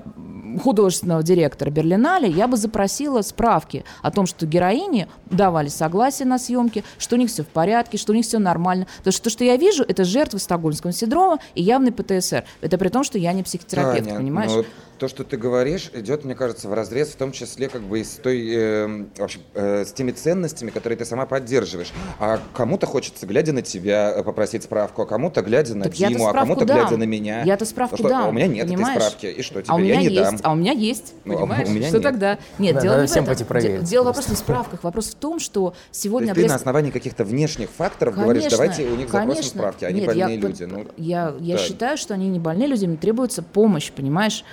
художественного 0.63 1.23
директора 1.23 1.71
Берлинале, 1.71 2.29
я 2.29 2.49
бы 2.49 2.57
запросила 2.57 3.23
справки 3.23 3.85
о 4.03 4.11
том, 4.11 4.27
что 4.27 4.47
героини 4.47 5.07
давали 5.31 5.69
согласие 5.69 6.27
на 6.27 6.39
съемки, 6.39 6.83
что 6.99 7.15
у 7.15 7.19
них 7.19 7.31
все 7.31 7.45
в 7.45 7.49
порядке, 7.49 7.99
что 7.99 8.13
у 8.13 8.17
них 8.17 8.25
все 8.25 8.39
нормально. 8.39 8.89
Потому 8.99 9.13
что 9.13 9.23
то, 9.23 9.31
что 9.31 9.45
я 9.45 9.57
вижу, 9.57 9.85
это 9.87 10.03
жертвы 10.03 10.41
стокгольмского 10.41 10.93
синдрома, 10.93 11.39
и 11.55 11.68
явный 11.69 11.93
ПТСР. 11.93 12.45
Это 12.61 12.79
при 12.79 12.89
том, 12.89 13.05
что 13.05 13.19
я 13.19 13.33
не 13.33 13.43
психотерапевт, 13.43 14.07
Таня, 14.07 14.19
понимаешь? 14.19 14.51
Ну, 14.51 14.65
то, 14.99 15.07
что 15.09 15.25
ты 15.25 15.37
говоришь, 15.37 15.91
идет, 15.95 16.25
мне 16.25 16.35
кажется, 16.35 16.69
в 16.69 16.75
разрез, 16.75 17.09
в 17.09 17.17
том 17.17 17.33
числе 17.33 17.69
как 17.69 17.83
бы 17.83 18.03
с 18.03 18.17
той, 18.17 18.49
э, 18.53 19.05
вообще, 19.17 19.39
э, 19.55 19.85
с 19.85 19.93
теми 19.93 20.11
ценностями, 20.11 20.71
которые 20.71 20.97
ты 20.97 21.05
сама 21.05 21.25
поддерживаешь. 21.25 21.93
А 22.19 22.41
кому-то 22.53 22.87
хочется, 22.87 23.27
глядя 23.27 23.53
на 23.53 23.63
тебя, 23.63 24.13
э, 24.17 24.25
попросить 24.25 24.65
справку, 24.65 25.03
а 25.03 25.07
кому-то 25.07 25.43
глядя 25.43 25.77
на 25.77 25.85
так 25.85 25.95
Диму, 25.95 26.27
а 26.27 26.33
кому-то 26.33 26.65
дам. 26.65 26.79
глядя 26.79 26.97
на 26.97 27.05
меня. 27.05 27.43
Я-то 27.43 27.65
справку 27.65 27.97
что, 27.97 28.09
дам. 28.09 28.27
А 28.27 28.29
у 28.29 28.33
меня 28.33 28.49
нет 28.49 28.67
понимаешь? 28.67 28.97
этой 28.97 29.07
справки. 29.07 29.27
И 29.27 29.43
что, 29.43 29.63
теперь 29.63 29.73
а 29.73 29.75
у 29.77 29.79
меня 29.79 29.95
я 29.95 30.01
не 30.01 30.07
есть, 30.09 30.31
дам? 30.31 30.41
А 30.43 30.53
у 30.53 30.57
меня 30.57 30.73
есть, 30.73 31.15
ну, 31.25 31.37
понимаешь? 31.37 31.69
у 31.69 31.73
меня 31.73 31.89
что 31.89 31.99
нет. 31.99 32.03
тогда? 32.03 32.39
Нет, 32.59 32.75
да, 32.75 32.81
дело 32.81 32.93
надо 32.93 33.03
не 33.03 33.09
всем 33.09 33.25
в 33.25 33.29
этом. 33.29 33.47
проверить. 33.47 33.85
Дело 33.85 34.05
вопрос 34.05 34.29
не 34.29 34.35
в 34.35 34.39
справках, 34.39 34.83
вопрос 34.83 35.07
в 35.11 35.15
том, 35.15 35.39
что 35.39 35.75
сегодня... 35.93 36.35
То 36.35 36.41
есть 36.41 36.49
ты 36.49 36.53
на 36.53 36.57
основании 36.57 36.91
каких-то 36.91 37.25
внешних 37.25 37.71
факторов 37.71 38.15
конечно, 38.15 38.33
говоришь, 38.33 38.51
давайте 38.51 38.85
у 38.85 38.97
них 38.97 39.09
конечно. 39.09 39.35
запросим 39.35 39.59
справки, 39.59 39.85
они 39.85 40.01
Нет, 40.01 40.07
больные 40.07 40.35
я, 40.35 40.41
люди. 40.41 40.63
Ну, 40.65 40.87
я, 40.97 41.35
я. 41.39 41.58
Считаю, 41.59 41.97
что 41.97 42.15
они 42.15 42.29
не 42.29 42.39
больные 42.39 42.69
люди, 42.69 42.85
им 42.85 42.97
требуется 42.97 43.43
помощь, 43.43 43.91
понимаешь? 43.91 44.45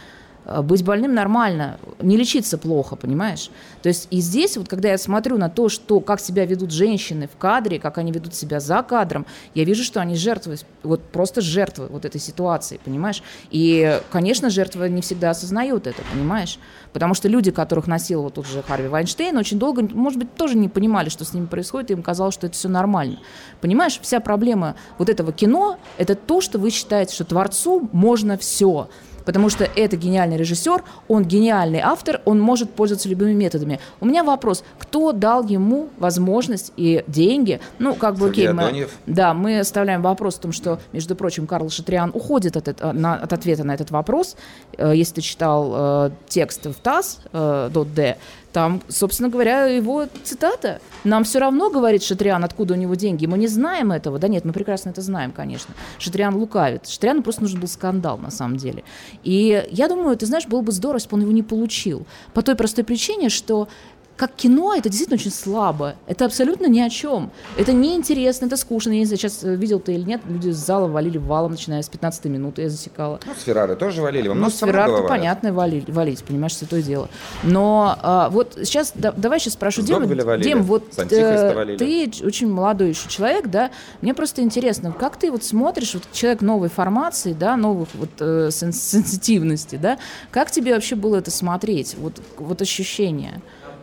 Э, 0.46 0.62
быть 0.62 0.84
больным 0.84 1.14
нормально, 1.14 1.80
не 2.00 2.18
лечиться 2.18 2.58
плохо, 2.58 2.96
понимаешь? 2.96 3.50
То 3.82 3.90
есть 3.90 4.08
и 4.12 4.20
здесь, 4.20 4.58
вот 4.58 4.68
когда 4.68 4.90
я 4.90 4.98
смотрю 4.98 5.38
на 5.38 5.50
то, 5.50 5.70
что, 5.70 6.00
как 6.00 6.20
себя 6.20 6.46
ведут 6.46 6.72
женщины 6.72 7.28
в 7.28 7.38
кадре, 7.38 7.80
как 7.80 7.98
они 7.98 8.12
ведут 8.12 8.36
себя 8.36 8.60
за 8.60 8.84
кадром, 8.84 9.26
я 9.56 9.64
вижу, 9.64 9.84
что 9.84 10.02
они 10.02 10.16
жертвы, 10.16 10.58
вот 10.84 11.02
просто 11.02 11.42
жертвы 11.42 11.88
вот 11.90 12.06
этой 12.06 12.22
ситуации, 12.22 12.80
понимаешь? 12.84 13.24
И, 13.50 14.00
конечно, 14.12 14.50
жертва 14.50 14.86
не 14.86 15.02
всегда 15.02 15.32
осознают 15.32 15.88
это, 15.88 16.02
понимаешь? 16.14 16.60
Потому 16.94 17.16
что 17.16 17.28
люди, 17.28 17.52
которых 17.52 17.88
насиловал 17.88 18.30
тот 18.30 18.46
же 18.46 18.62
Харви 18.62 18.88
Вайнштейн, 18.88 19.36
очень 19.38 19.58
долго, 19.58 19.82
может 19.82 20.20
быть, 20.20 20.36
тоже 20.36 20.56
не 20.56 20.70
понимали, 20.70 21.10
что 21.10 21.26
с 21.26 21.34
ними 21.34 21.48
происходит, 21.48 21.90
и 21.90 21.94
им 21.94 22.04
казалось, 22.04 22.36
что 22.36 22.48
это 22.48 22.56
все 22.56 22.70
нормально. 22.70 23.18
Понимаешь, 23.62 24.00
вся 24.02 24.20
проблема 24.20 24.76
вот 25.00 25.10
этого 25.10 25.34
кино– 25.34 25.80
это 25.98 26.16
то, 26.16 26.40
что 26.40 26.60
вы 26.60 26.70
считаете, 26.70 27.16
что 27.16 27.26
творцу 27.26 27.90
можно 27.92 28.38
все– 28.38 28.90
потому 29.26 29.50
что 29.50 29.66
это 29.66 29.98
гениальный 29.98 30.38
режиссер, 30.38 30.84
он 31.08 31.26
гениальный 31.26 31.80
автор, 31.80 32.22
он 32.26 32.40
может 32.40 32.72
пользоваться 32.72 33.10
любыми 33.10 33.34
методами. 33.34 33.80
У 34.00 34.06
меня 34.06 34.24
вопрос, 34.24 34.64
кто 34.78 35.12
дал 35.12 35.44
ему 35.46 35.90
возможность 35.98 36.72
и 36.78 37.04
деньги? 37.08 37.60
Ну, 37.80 37.96
как 37.96 38.16
бы, 38.16 38.30
окей, 38.30 38.52
мы, 38.52 38.88
да, 39.06 39.34
мы 39.34 39.60
оставляем 39.60 40.02
вопрос 40.02 40.38
о 40.38 40.42
том, 40.42 40.52
что, 40.52 40.80
между 40.94 41.16
прочим, 41.16 41.48
Карл 41.48 41.70
Шатриан 41.70 42.12
уходит 42.14 42.56
от, 42.56 42.68
от, 42.68 42.94
на, 42.94 43.16
от 43.16 43.34
ответа 43.34 43.64
на 43.64 43.74
этот 43.74 43.92
вопрос. 43.92 44.36
Э, 44.78 44.94
если 44.96 45.16
ты 45.16 45.22
читал 45.22 45.72
э, 45.76 46.12
текст 46.28 46.66
в 46.66 46.76
ТАСС, 46.76 47.20
э, 47.34 47.70
.д, 47.96 48.18
там, 48.56 48.82
собственно 48.88 49.28
говоря, 49.28 49.66
его 49.66 50.06
цитата. 50.24 50.80
Нам 51.04 51.26
все 51.26 51.40
равно, 51.40 51.70
говорит 51.70 52.04
Шатриан, 52.04 52.42
откуда 52.42 52.76
у 52.76 52.78
него 52.78 52.96
деньги. 52.96 53.26
Мы 53.26 53.38
не 53.38 53.48
знаем 53.48 53.92
этого. 53.92 54.18
Да 54.18 54.30
нет, 54.30 54.46
мы 54.46 54.54
прекрасно 54.54 54.92
это 54.92 55.02
знаем, 55.02 55.34
конечно. 55.34 55.76
Шатриан 56.00 56.34
лукавит. 56.38 56.88
Шатриану 56.88 57.22
просто 57.22 57.42
нужен 57.42 57.60
был 57.60 57.68
скандал, 57.68 58.18
на 58.18 58.32
самом 58.32 58.56
деле. 58.56 58.86
И 59.26 59.68
я 59.72 59.90
думаю, 59.90 60.16
ты 60.16 60.26
знаешь, 60.26 60.48
было 60.48 60.62
бы 60.62 60.72
здорово, 60.72 61.00
если 61.00 61.10
бы 61.10 61.16
он 61.16 61.24
его 61.24 61.34
не 61.34 61.44
получил. 61.44 62.08
По 62.34 62.44
той 62.44 62.56
простой 62.56 62.86
причине, 62.86 63.28
что 63.28 63.68
как 64.16 64.34
кино 64.34 64.74
это 64.74 64.90
действительно 64.90 65.16
очень 65.16 65.32
слабо. 65.32 65.96
Это 66.08 66.26
абсолютно 66.26 66.68
ни 66.68 66.80
о 66.80 66.90
чем. 66.90 67.32
Это 67.58 67.74
неинтересно, 67.74 68.46
это 68.46 68.56
скучно. 68.58 68.92
Я 68.92 69.00
не 69.00 69.06
знаю, 69.06 69.18
сейчас 69.18 69.44
э, 69.44 69.56
видел 69.56 69.80
ты 69.80 69.94
или 69.94 70.04
нет, 70.04 70.22
люди 70.28 70.50
из 70.50 70.58
зала 70.58 70.88
валили 70.88 71.18
валом, 71.18 71.52
начиная 71.52 71.82
с 71.82 71.90
15 71.90 72.26
минуты, 72.26 72.64
я 72.64 72.70
засекала. 72.70 73.20
Ну, 73.26 73.34
с 73.34 73.44
Феррары 73.44 73.76
тоже 73.76 74.02
валили. 74.02 74.30
Вам 74.30 74.40
ну, 74.40 74.50
с 74.50 74.58
Феррары 74.58 75.08
понятно, 75.08 75.52
валили, 75.54 75.90
валить, 75.92 76.24
понимаешь, 76.24 76.56
святое 76.56 76.82
дело. 76.82 77.10
Но 77.44 77.98
а, 78.02 78.30
вот 78.30 78.54
сейчас, 78.64 78.94
да, 78.96 79.12
давай 79.12 79.40
сейчас 79.40 79.54
спрошу 79.54 79.82
Дима. 79.82 80.06
Дим, 80.38 80.64
вот 80.64 80.84
э, 80.98 81.76
ты 81.78 82.10
очень 82.24 82.48
молодой 82.48 82.90
еще 82.90 83.10
человек, 83.10 83.48
да, 83.48 83.72
мне 84.02 84.14
просто 84.14 84.42
интересно, 84.42 84.94
как 84.98 85.18
ты 85.18 85.32
вот 85.32 85.44
смотришь, 85.44 85.94
вот 85.94 86.04
человек 86.14 86.42
новой 86.42 86.70
формации, 86.70 87.34
да, 87.34 87.58
новых 87.58 87.90
вот 87.96 88.10
э, 88.20 88.50
сенситивности, 88.52 89.76
да, 89.76 89.98
как 90.32 90.52
тебе 90.52 90.74
вообще 90.74 90.96
было 90.96 91.18
это 91.18 91.32
смотреть, 91.32 91.96
вот, 91.98 92.22
вот 92.38 92.62
ощущение? 92.62 93.42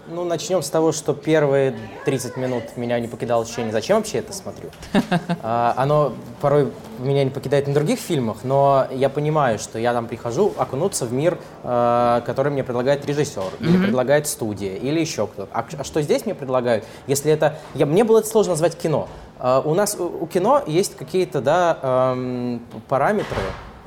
Ну, 0.09 0.25
начнем 0.25 0.63
с 0.63 0.69
того, 0.69 0.91
что 0.91 1.15
первые 1.15 1.77
30 2.05 2.37
минут 2.37 2.77
меня 2.77 2.99
не 2.99 3.07
покидало 3.07 3.45
ощущение, 3.45 3.71
зачем 3.71 3.99
вообще 3.99 4.19
это 4.19 4.33
смотрю. 4.33 4.71
А, 5.45 5.75
оно 5.77 6.13
порой 6.41 6.73
меня 6.99 7.25
не 7.25 7.31
покидает 7.31 7.67
на 7.67 7.75
других 7.75 7.99
фильмах, 7.99 8.39
но 8.45 8.87
я 8.91 9.09
понимаю, 9.09 9.59
что 9.59 9.79
я 9.79 9.93
там 9.93 10.07
прихожу 10.07 10.53
окунуться 10.57 11.05
в 11.07 11.13
мир, 11.13 11.39
а, 11.63 12.21
который 12.23 12.53
мне 12.53 12.65
предлагает 12.65 13.07
режиссер, 13.07 13.43
или 13.61 13.77
предлагает 13.77 14.27
студия, 14.27 14.77
или 14.77 15.01
еще 15.01 15.27
кто-то. 15.27 15.49
А, 15.53 15.65
а 15.79 15.85
что 15.85 16.03
здесь 16.03 16.25
мне 16.25 16.35
предлагают? 16.35 16.85
Если 17.07 17.31
это... 17.33 17.59
Я, 17.75 17.87
мне 17.87 18.05
было 18.05 18.19
это 18.19 18.29
сложно 18.29 18.53
назвать 18.53 18.77
кино. 18.77 19.09
А, 19.39 19.61
у 19.61 19.75
нас 19.75 19.97
у, 19.99 20.05
у 20.05 20.27
кино 20.27 20.63
есть 20.67 20.97
какие-то 20.97 21.41
да, 21.41 21.79
эм, 21.83 22.63
параметры, 22.89 23.39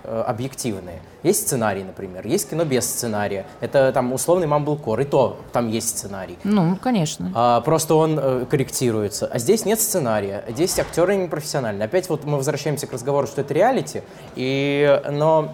объективные. 0.06 1.02
Есть 1.24 1.48
сценарий, 1.48 1.84
например, 1.84 2.26
есть 2.28 2.50
кино 2.50 2.66
без 2.66 2.86
сценария. 2.86 3.46
Это 3.62 3.92
там 3.94 4.14
условный 4.14 4.48
Мамблкор, 4.48 5.00
и 5.00 5.06
то 5.06 5.40
там 5.52 5.70
есть 5.70 5.98
сценарий. 5.98 6.38
Ну, 6.44 6.78
конечно. 6.82 7.32
А, 7.34 7.62
просто 7.62 7.96
он 7.96 8.20
э, 8.20 8.46
корректируется. 8.50 9.28
А 9.28 9.40
здесь 9.40 9.66
нет 9.66 9.80
сценария, 9.80 10.44
здесь 10.50 10.78
актеры 10.80 11.16
непрофессиональные. 11.16 11.86
Опять 11.86 12.10
вот 12.10 12.26
мы 12.26 12.38
возвращаемся 12.38 12.88
к 12.88 12.94
разговору, 12.94 13.28
что 13.28 13.42
это 13.42 13.54
реалити, 13.54 14.04
и, 14.36 15.02
но 15.12 15.52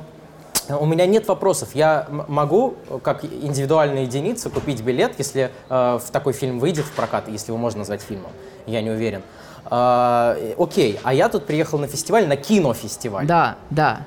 у 0.70 0.86
меня 0.86 1.05
нет 1.05 1.27
вопросов. 1.27 1.70
Я 1.74 2.08
могу, 2.10 2.75
как 3.03 3.24
индивидуальная 3.24 4.03
единица, 4.03 4.50
купить 4.50 4.81
билет, 4.81 5.13
если 5.17 5.51
э, 5.70 6.00
в 6.03 6.12
такой 6.12 6.34
фильм 6.34 6.60
выйдет 6.60 6.86
в 6.86 6.91
прокат, 6.91 7.27
если 7.27 7.51
его 7.51 7.58
можно 7.58 7.79
назвать 7.79 8.01
фильмом. 8.01 8.31
Я 8.65 8.81
не 8.81 8.89
уверен. 8.89 9.22
Э, 9.70 10.53
окей, 10.58 11.00
а 11.03 11.13
я 11.13 11.29
тут 11.29 11.46
приехал 11.46 11.79
на 11.79 11.88
фестиваль, 11.88 12.27
на 12.27 12.36
кинофестиваль. 12.36 13.25
Да, 13.25 13.55
да. 13.70 14.01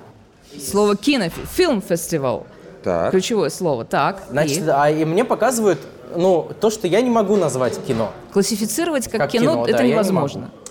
Слово 0.61 0.97
кино, 0.97 1.27
фильм-фестивал. 1.29 2.47
Так. 2.83 3.11
Ключевое 3.11 3.51
слово. 3.51 3.85
Так. 3.85 4.25
Значит, 4.31 4.67
и? 4.67 4.71
а 4.71 4.91
и 4.91 5.05
мне 5.05 5.25
показывают, 5.25 5.79
ну, 6.15 6.51
то, 6.61 6.71
что 6.71 6.87
я 6.87 7.01
не 7.01 7.11
могу 7.11 7.37
назвать 7.37 7.79
кино. 7.87 8.13
Классифицировать 8.33 9.09
как, 9.09 9.23
как 9.23 9.31
кино, 9.31 9.53
кино, 9.53 9.67
это 9.67 9.79
да, 9.79 9.85
невозможно. 9.85 10.41
Не 10.41 10.64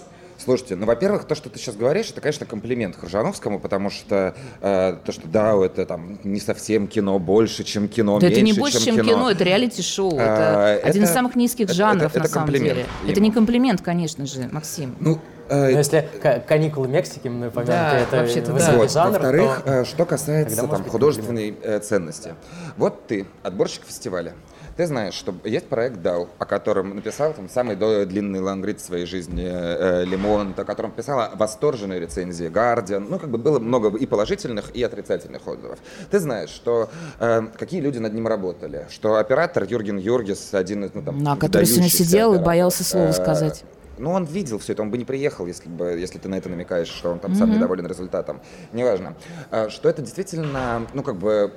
Слушайте, 0.44 0.76
ну, 0.76 0.86
во-первых, 0.86 1.24
то, 1.24 1.36
что 1.36 1.50
ты 1.50 1.58
сейчас 1.58 1.76
говоришь, 1.76 2.10
это, 2.10 2.20
конечно, 2.20 2.46
комплимент 2.46 2.98
Хржановскому, 2.98 3.60
потому 3.60 3.90
что 3.90 4.36
э, 4.62 4.98
то, 5.06 5.12
что 5.12 5.28
да, 5.28 5.56
это 5.64 5.86
там 5.86 6.20
не 6.24 6.40
совсем 6.42 6.88
кино, 6.88 7.18
больше, 7.18 7.64
чем 7.64 7.88
кино, 7.88 8.20
да 8.20 8.28
меньше, 8.28 8.42
это 8.42 8.46
не 8.46 8.54
больше, 8.54 8.78
чем, 8.78 8.96
чем 8.98 9.06
кино. 9.06 9.16
кино, 9.16 9.32
это 9.32 9.44
реалити-шоу, 9.44 10.16
это, 10.16 10.80
это 10.80 10.88
один 10.88 11.04
из 11.04 11.12
самых 11.12 11.36
низких 11.36 11.66
это, 11.66 11.74
жанров, 11.74 12.12
это, 12.12 12.20
это, 12.20 12.28
на 12.28 12.34
самом 12.34 12.52
деле. 12.52 12.86
Ему. 13.04 13.12
Это 13.12 13.22
не 13.22 13.32
комплимент, 13.32 13.82
конечно 13.82 14.26
же, 14.26 14.50
Максим. 14.52 14.96
Ну, 15.00 15.20
но 15.50 15.68
если 15.70 16.08
каникулы 16.48 16.88
Мексики 16.88 17.28
мы 17.28 17.48
упомянуты, 17.48 17.74
да, 17.74 18.00
это 18.00 18.18
вообще-то, 18.18 18.54
да. 18.54 18.76
вот. 18.76 18.92
жанр. 18.92 19.12
Во-вторых, 19.12 19.62
то... 19.64 19.72
Э, 19.72 19.86
что 19.86 20.06
касается 20.06 20.68
там, 20.68 20.84
художественной 20.86 21.56
э, 21.62 21.80
ценности. 21.80 22.36
Вот 22.78 23.08
ты, 23.08 23.28
отборщик 23.44 23.84
фестиваля. 23.86 24.34
Ты 24.76 24.88
знаешь, 24.88 25.14
что 25.14 25.36
есть 25.44 25.68
проект 25.68 25.98
DAO, 25.98 26.28
о 26.40 26.46
котором 26.46 26.96
написал 26.96 27.34
там, 27.34 27.48
самый 27.48 27.76
длинный 27.76 28.40
лангрид 28.40 28.80
в 28.82 28.86
своей 28.86 29.06
жизни 29.06 29.46
э, 29.46 30.04
Лимон, 30.04 30.56
о 30.58 30.64
котором 30.64 30.92
писала 30.92 31.32
восторженные 31.36 32.00
рецензии 32.00 32.48
Guardian. 32.48 33.06
Ну, 33.08 33.20
как 33.20 33.30
бы 33.30 33.38
было 33.38 33.60
много 33.60 33.96
и 33.96 34.06
положительных, 34.08 34.76
и 34.76 34.82
отрицательных 34.82 35.48
отзывов. 35.48 35.78
Ты 36.10 36.20
знаешь, 36.20 36.50
что 36.50 36.90
э, 37.20 37.42
какие 37.56 37.82
люди 37.82 38.00
над 38.00 38.14
ним 38.14 38.28
работали, 38.28 38.88
что 38.90 39.18
оператор 39.18 39.64
Юрген 39.64 39.98
Юргис, 39.98 40.54
один 40.54 40.86
из, 40.86 40.94
ну, 40.96 41.04
там, 41.04 41.20
На 41.20 41.38
который 41.38 41.66
сегодня 41.66 41.90
сидел 41.90 42.32
оператор, 42.32 42.42
и 42.42 42.46
боялся 42.46 42.84
слова 42.84 43.10
э, 43.10 43.14
сказать. 43.14 43.64
Ну, 44.00 44.12
он 44.12 44.26
видел 44.26 44.58
все 44.58 44.74
это, 44.74 44.82
он 44.82 44.90
бы 44.90 44.98
не 44.98 45.06
приехал, 45.06 45.46
если, 45.46 45.70
бы, 45.70 45.92
если 46.00 46.18
ты 46.18 46.28
на 46.28 46.36
это 46.36 46.50
намекаешь, 46.50 46.88
что 46.88 47.12
он 47.12 47.20
там 47.20 47.34
mm-hmm. 47.34 47.38
сам 47.38 47.52
недоволен 47.52 47.86
результатом. 47.86 48.42
Неважно. 48.72 49.16
А, 49.52 49.70
что 49.70 49.88
это 49.88 50.02
действительно, 50.02 50.88
ну, 50.96 51.04
как 51.04 51.18
бы 51.18 51.54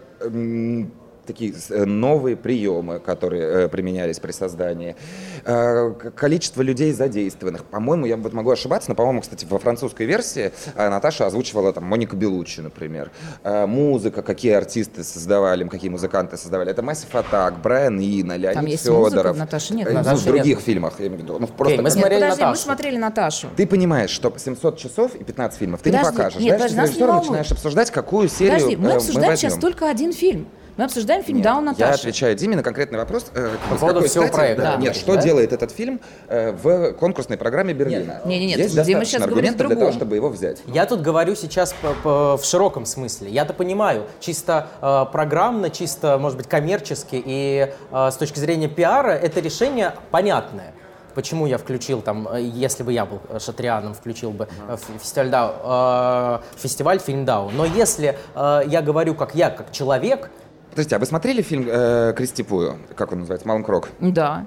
такие 1.26 1.54
э, 1.70 1.84
новые 1.84 2.36
приемы, 2.36 2.98
которые 2.98 3.68
применялись 3.68 4.18
при 4.18 4.32
создании, 4.32 4.96
количество 5.44 6.62
людей 6.62 6.92
задействованных. 6.92 7.64
По-моему, 7.64 8.06
я 8.06 8.16
вот 8.16 8.32
могу 8.32 8.50
ошибаться, 8.50 8.90
но, 8.90 8.94
по-моему, 8.94 9.20
кстати, 9.20 9.46
во 9.48 9.58
французской 9.58 10.06
версии 10.06 10.52
Наташа 10.76 11.26
озвучивала 11.26 11.72
там 11.72 11.84
Моника 11.84 12.16
Белуччи, 12.16 12.60
например. 12.60 13.10
Музыка, 13.44 14.22
какие 14.22 14.52
артисты 14.52 15.04
создавали, 15.04 15.66
какие 15.68 15.90
музыканты 15.90 16.36
создавали. 16.36 16.70
Это 16.70 16.82
Massive 16.82 17.12
Attack, 17.12 17.60
Брайан 17.62 17.98
Ина, 18.00 18.36
Леонид 18.36 18.54
там 18.54 18.66
есть 18.66 18.84
Федоров. 18.84 19.36
Наташи 19.36 19.74
нет. 19.74 19.92
Наташи 19.92 20.22
в 20.22 20.24
других 20.24 20.56
нет. 20.56 20.64
фильмах, 20.64 20.94
я 20.98 21.06
имею 21.06 21.20
в 21.20 21.22
виду. 21.22 21.38
Ну, 21.38 21.46
просто... 21.46 21.76
Okay, 21.76 21.82
мы 21.82 21.90
смотрели 21.90 22.14
нет, 22.14 22.22
подожди, 22.22 22.42
Наташу. 22.42 22.50
мы 22.50 22.56
смотрели 22.56 22.96
Наташу. 22.96 23.48
Ты 23.56 23.66
понимаешь, 23.66 24.10
что 24.10 24.32
700 24.36 24.78
часов 24.78 25.14
и 25.14 25.24
15 25.24 25.58
фильмов 25.58 25.80
ты 25.82 25.90
подожди, 25.90 26.10
не 26.10 26.16
покажешь. 26.16 26.40
Нет, 26.40 26.50
да? 26.50 26.56
подожди, 26.56 26.76
Ты 26.76 26.80
нас 26.82 26.96
не 26.96 27.06
начинаешь 27.06 27.52
обсуждать, 27.52 27.90
какую 27.90 28.28
серию 28.28 28.54
Подожди, 28.54 28.76
мы 28.76 28.90
э, 28.90 28.96
обсуждаем 28.96 29.30
мы 29.30 29.36
сейчас 29.36 29.54
только 29.54 29.88
один 29.88 30.12
фильм. 30.12 30.48
Мы 30.76 30.84
обсуждаем 30.84 31.24
фильм 31.24 31.40
«Даун 31.40 31.64
Я 31.64 31.70
Наташа». 31.70 31.94
отвечаю 31.94 32.34
Диме 32.36 32.54
на 32.54 32.62
конкретный 32.62 32.98
вопрос. 32.98 33.30
Э, 33.34 33.56
По 33.70 33.76
поводу 33.76 33.94
какой 34.00 34.08
всего 34.10 34.24
стати, 34.24 34.36
проекта. 34.36 34.62
Да, 34.62 34.72
Да. 34.72 34.76
нет, 34.76 34.94
что 34.94 35.14
Да? 35.14 35.22
делает 35.22 35.52
этот 35.54 35.70
фильм 35.70 36.00
э, 36.28 36.52
в 36.52 36.92
конкурсной 36.92 37.38
программе 37.38 37.72
Берлина? 37.72 38.20
Нет, 38.26 38.40
нет, 38.40 38.48
нет, 38.50 38.58
Есть 38.58 38.82
Дима 38.82 39.06
сейчас 39.06 39.22
говорит 39.22 39.52
аргументов 39.52 39.66
о 39.66 39.68
для 39.70 39.76
того, 39.76 39.92
чтобы 39.92 40.16
его 40.16 40.28
взять. 40.28 40.58
Я 40.66 40.84
тут 40.84 41.00
говорю 41.00 41.34
сейчас 41.34 41.72
по- 41.80 41.94
по- 42.02 42.36
в 42.36 42.44
широком 42.44 42.84
смысле. 42.84 43.30
Я-то 43.30 43.54
понимаю, 43.54 44.04
чисто 44.20 44.66
э, 44.82 45.06
программно, 45.10 45.70
чисто, 45.70 46.18
может 46.18 46.36
быть, 46.36 46.46
коммерчески 46.46 47.22
и 47.24 47.72
э, 47.90 48.10
с 48.10 48.16
точки 48.16 48.38
зрения 48.38 48.68
пиара 48.68 49.12
это 49.12 49.40
решение 49.40 49.94
понятное. 50.10 50.74
Почему 51.14 51.46
я 51.46 51.56
включил 51.56 52.02
там, 52.02 52.28
э, 52.30 52.42
если 52.42 52.82
бы 52.82 52.92
я 52.92 53.06
был 53.06 53.20
э, 53.30 53.38
шатрианом, 53.38 53.94
включил 53.94 54.30
бы 54.30 54.46
ф- 54.68 54.80
фестиваль 55.00 55.30
Дау, 55.30 55.52
э, 55.64 56.38
фестиваль 56.58 56.98
фильм 56.98 57.24
Дау. 57.24 57.48
Но 57.50 57.64
если 57.64 58.18
э, 58.34 58.60
я 58.66 58.82
говорю 58.82 59.14
как 59.14 59.34
я, 59.34 59.48
как 59.48 59.72
человек, 59.72 60.28
Подождите, 60.76 60.96
а 60.96 60.98
вы 60.98 61.06
смотрели 61.06 61.40
фильм 61.40 61.66
э, 61.70 62.12
Кристи 62.14 62.42
Пую? 62.42 62.76
Как 62.96 63.10
он 63.10 63.20
называется? 63.20 63.48
Маланкрок. 63.48 63.88
Да. 63.98 64.44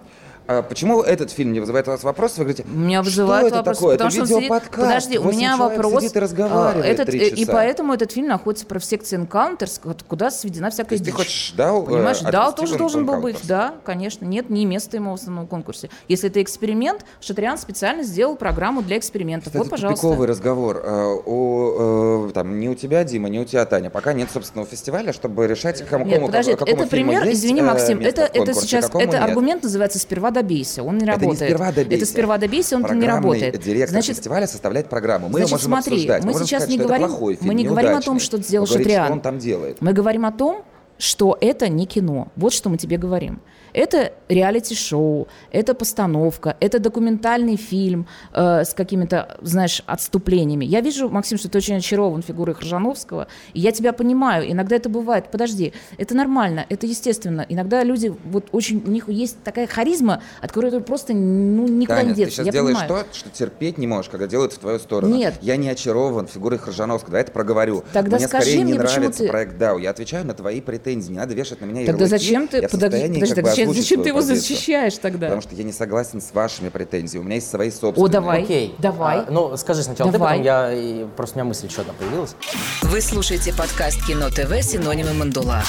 А 0.51 0.63
почему 0.63 1.03
этот 1.03 1.29
фильм 1.29 1.53
не 1.53 1.59
вызывает 1.59 1.87
у 1.87 1.91
вас 1.91 2.01
вопрос? 2.03 2.39
Вы 2.39 2.45
говорите, 2.45 2.63
Меня 2.67 3.03
вызывает 3.03 3.41
что 3.41 3.47
это 3.49 3.57
вопрос, 3.57 3.77
такое? 3.77 3.97
потому 3.97 4.09
это 4.09 4.25
что 4.25 4.33
он 4.35 4.41
видеоподкаст. 4.41 4.75
Подожди, 4.87 5.17
у 5.19 5.23
меня 5.31 5.57
вопрос. 5.57 6.01
Сидит 6.01 6.15
и 6.15 6.19
разговаривает 6.19 6.85
а, 6.85 6.87
этот, 6.87 7.05
три 7.05 7.19
и- 7.19 7.27
И 7.29 7.35
часа. 7.41 7.51
поэтому 7.51 7.93
этот 7.93 8.11
фильм 8.13 8.27
находится 8.29 8.65
в 8.67 8.83
секции 8.83 9.19
Encounters, 9.19 9.79
куда 10.07 10.31
сведена 10.31 10.71
всякая 10.71 10.95
есть 10.95 11.05
ты 11.05 11.11
дичь. 11.11 11.15
хочешь 11.15 11.53
Дау 11.55 11.83
э, 11.83 11.85
Понимаешь, 11.85 12.21
да, 12.21 12.47
отвести 12.47 12.61
тоже 12.61 12.77
должен 12.79 13.05
был 13.05 13.21
быть, 13.21 13.37
да, 13.43 13.75
конечно. 13.85 14.25
Нет, 14.25 14.49
не 14.49 14.65
место 14.65 14.97
ему 14.97 15.11
в 15.11 15.13
основном 15.21 15.45
конкурсе. 15.45 15.91
Если 16.07 16.31
это 16.31 16.41
эксперимент, 16.41 17.05
Шатриан 17.21 17.59
специально 17.59 18.01
сделал 18.01 18.35
программу 18.35 18.81
для 18.81 18.97
экспериментов. 18.97 19.49
Кстати, 19.53 19.61
вот, 19.61 19.69
пожалуйста. 19.69 20.01
тупиковый 20.01 20.27
разговор. 20.27 20.81
Э, 20.83 21.15
У, 21.27 22.27
э, 22.29 22.31
там, 22.33 22.59
не 22.59 22.69
у 22.69 22.73
тебя, 22.73 23.03
Дима, 23.03 23.29
не 23.29 23.39
у 23.39 23.45
тебя, 23.45 23.65
Таня. 23.67 23.91
Пока 23.91 24.13
нет 24.13 24.31
собственного 24.31 24.67
фестиваля, 24.67 25.13
чтобы 25.13 25.45
решать, 25.45 25.85
кому, 25.87 26.05
Нет, 26.05 26.15
кому- 26.15 26.25
подожди, 26.27 26.55
какому 26.55 26.81
это 26.81 26.89
пример, 26.89 27.29
извини, 27.29 27.61
э, 27.61 27.65
Максим, 27.65 27.99
это, 27.99 28.23
это 28.23 28.55
сейчас, 28.55 28.89
это 28.91 29.23
аргумент 29.23 29.61
называется 29.61 29.99
«сперва 29.99 30.31
добейся», 30.41 30.84
он 30.84 30.98
не 30.98 31.03
Это 31.03 31.05
не 31.05 31.12
работает. 31.27 31.50
сперва 31.50 31.72
добейся. 31.72 32.03
Это 32.03 32.12
«сперва 32.12 32.38
добейся», 32.38 32.75
он 32.75 33.00
не 33.00 33.05
работает. 33.08 33.60
директор 33.62 33.89
Значит, 33.89 34.15
фестиваля 34.17 34.48
составляет 34.48 34.89
программу. 34.89 35.27
Мы 35.27 35.39
Значит, 35.39 35.51
можем 35.51 35.67
смотри, 35.72 35.93
обсуждать. 35.93 36.24
мы 36.24 36.31
можем 36.31 36.48
сейчас 36.48 36.63
сказать, 36.63 36.79
не 36.79 36.86
говорим- 36.86 37.08
плохой 37.08 37.36
фильм, 37.36 37.48
мы 37.48 37.53
не 37.53 37.65
говорим 37.65 37.91
о 37.91 38.01
том, 38.01 38.15
неудачный. 38.15 38.25
что 38.25 38.38
сделал 38.38 38.65
Шатриан. 38.67 39.12
он 39.12 39.22
там 39.22 39.38
делает. 39.39 39.77
Мы 39.81 39.93
говорим 39.93 40.25
о 40.25 40.31
том, 40.31 40.63
что 40.98 41.38
это 41.39 41.69
не 41.69 41.86
кино. 41.86 42.27
Вот 42.36 42.53
что 42.53 42.69
мы 42.69 42.77
тебе 42.77 42.98
говорим. 42.98 43.39
Это 43.73 44.13
реалити-шоу, 44.29 45.27
это 45.51 45.73
постановка, 45.73 46.55
это 46.59 46.79
документальный 46.79 47.55
фильм 47.55 48.07
э, 48.33 48.63
с 48.63 48.73
какими-то, 48.73 49.38
знаешь, 49.41 49.81
отступлениями. 49.85 50.65
Я 50.65 50.81
вижу, 50.81 51.09
Максим, 51.09 51.38
что 51.38 51.49
ты 51.49 51.57
очень 51.57 51.75
очарован 51.77 52.21
фигурой 52.21 52.55
Хржановского, 52.55 53.27
и 53.53 53.59
я 53.59 53.71
тебя 53.71 53.93
понимаю. 53.93 54.49
Иногда 54.51 54.75
это 54.75 54.89
бывает. 54.89 55.25
Подожди, 55.31 55.73
это 55.97 56.15
нормально, 56.15 56.65
это 56.69 56.85
естественно. 56.88 57.45
Иногда 57.49 57.83
люди, 57.83 58.13
вот 58.25 58.47
очень, 58.51 58.83
у 58.85 58.89
них 58.89 59.07
есть 59.09 59.41
такая 59.43 59.67
харизма, 59.67 60.21
от 60.41 60.51
которой 60.51 60.71
ты 60.71 60.79
просто 60.81 61.13
ну, 61.13 61.67
никуда 61.67 61.97
Таня, 61.97 62.07
не 62.09 62.13
ты 62.13 62.17
деться. 62.21 62.35
сейчас 62.38 62.45
Я 62.47 62.51
делаешь 62.51 62.77
понимаю. 62.79 63.05
то, 63.05 63.15
что 63.17 63.29
терпеть 63.29 63.77
не 63.77 63.88
можешь, 63.88 64.09
когда 64.09 64.27
делают 64.27 64.53
в 64.53 64.57
твою 64.59 64.79
сторону. 64.79 65.15
Нет. 65.15 65.35
Я 65.41 65.57
не 65.57 65.69
очарован 65.69 66.27
фигурой 66.27 66.59
Хржановского, 66.59 67.11
давай 67.11 67.23
это 67.23 67.31
проговорю. 67.31 67.83
Тогда 67.93 68.17
мне 68.17 68.27
скажи 68.27 68.45
скорее 68.45 68.63
не 68.63 68.73
мне, 68.73 68.79
почему 68.81 68.99
нравится 68.99 69.23
ты- 69.23 69.29
проект 69.29 69.57
Дау. 69.57 69.77
Я 69.77 69.89
отвечаю 69.91 70.25
на 70.25 70.33
твои 70.33 70.61
претензии, 70.61 71.11
не 71.11 71.17
надо 71.17 71.33
вешать 71.33 71.61
на 71.61 71.65
меня 71.65 71.85
Тогда 71.85 72.05
ярлыки. 72.05 72.09
зачем 72.09 72.47
ты, 72.47 72.57
Я 72.57 72.69
подожди, 72.69 72.97
состоянии 72.97 73.19
подожди, 73.19 73.35
как 73.35 73.43
бы 73.43 73.49
зачем, 73.67 73.81
зачем 73.81 74.03
ты 74.03 74.09
его 74.09 74.19
позицию. 74.19 74.41
защищаешь 74.41 74.97
тогда? 74.97 75.27
Потому 75.27 75.41
что 75.41 75.55
я 75.55 75.63
не 75.63 75.71
согласен 75.71 76.21
с 76.21 76.33
вашими 76.33 76.69
претензиями. 76.69 77.23
У 77.23 77.25
меня 77.25 77.35
есть 77.35 77.49
свои 77.49 77.71
собственные. 77.71 78.05
О, 78.05 78.07
давай. 78.07 78.43
окей. 78.43 78.75
Давай. 78.79 79.19
А, 79.19 79.27
ну, 79.29 79.55
скажи 79.57 79.83
сначала 79.83 80.11
Давай. 80.11 80.39
ты, 80.39 80.45
потом 80.45 80.99
я, 81.01 81.07
просто 81.15 81.35
у 81.35 81.39
меня 81.39 81.49
мысль 81.49 81.67
еще 81.67 81.81
одна 81.81 81.93
появилась. 81.93 82.35
Вы 82.81 83.01
слушаете 83.01 83.53
подкаст 83.53 84.05
Кино 84.05 84.29
ТВ 84.29 84.61
«Синонимы 84.63 85.13
Мандула». 85.13 85.63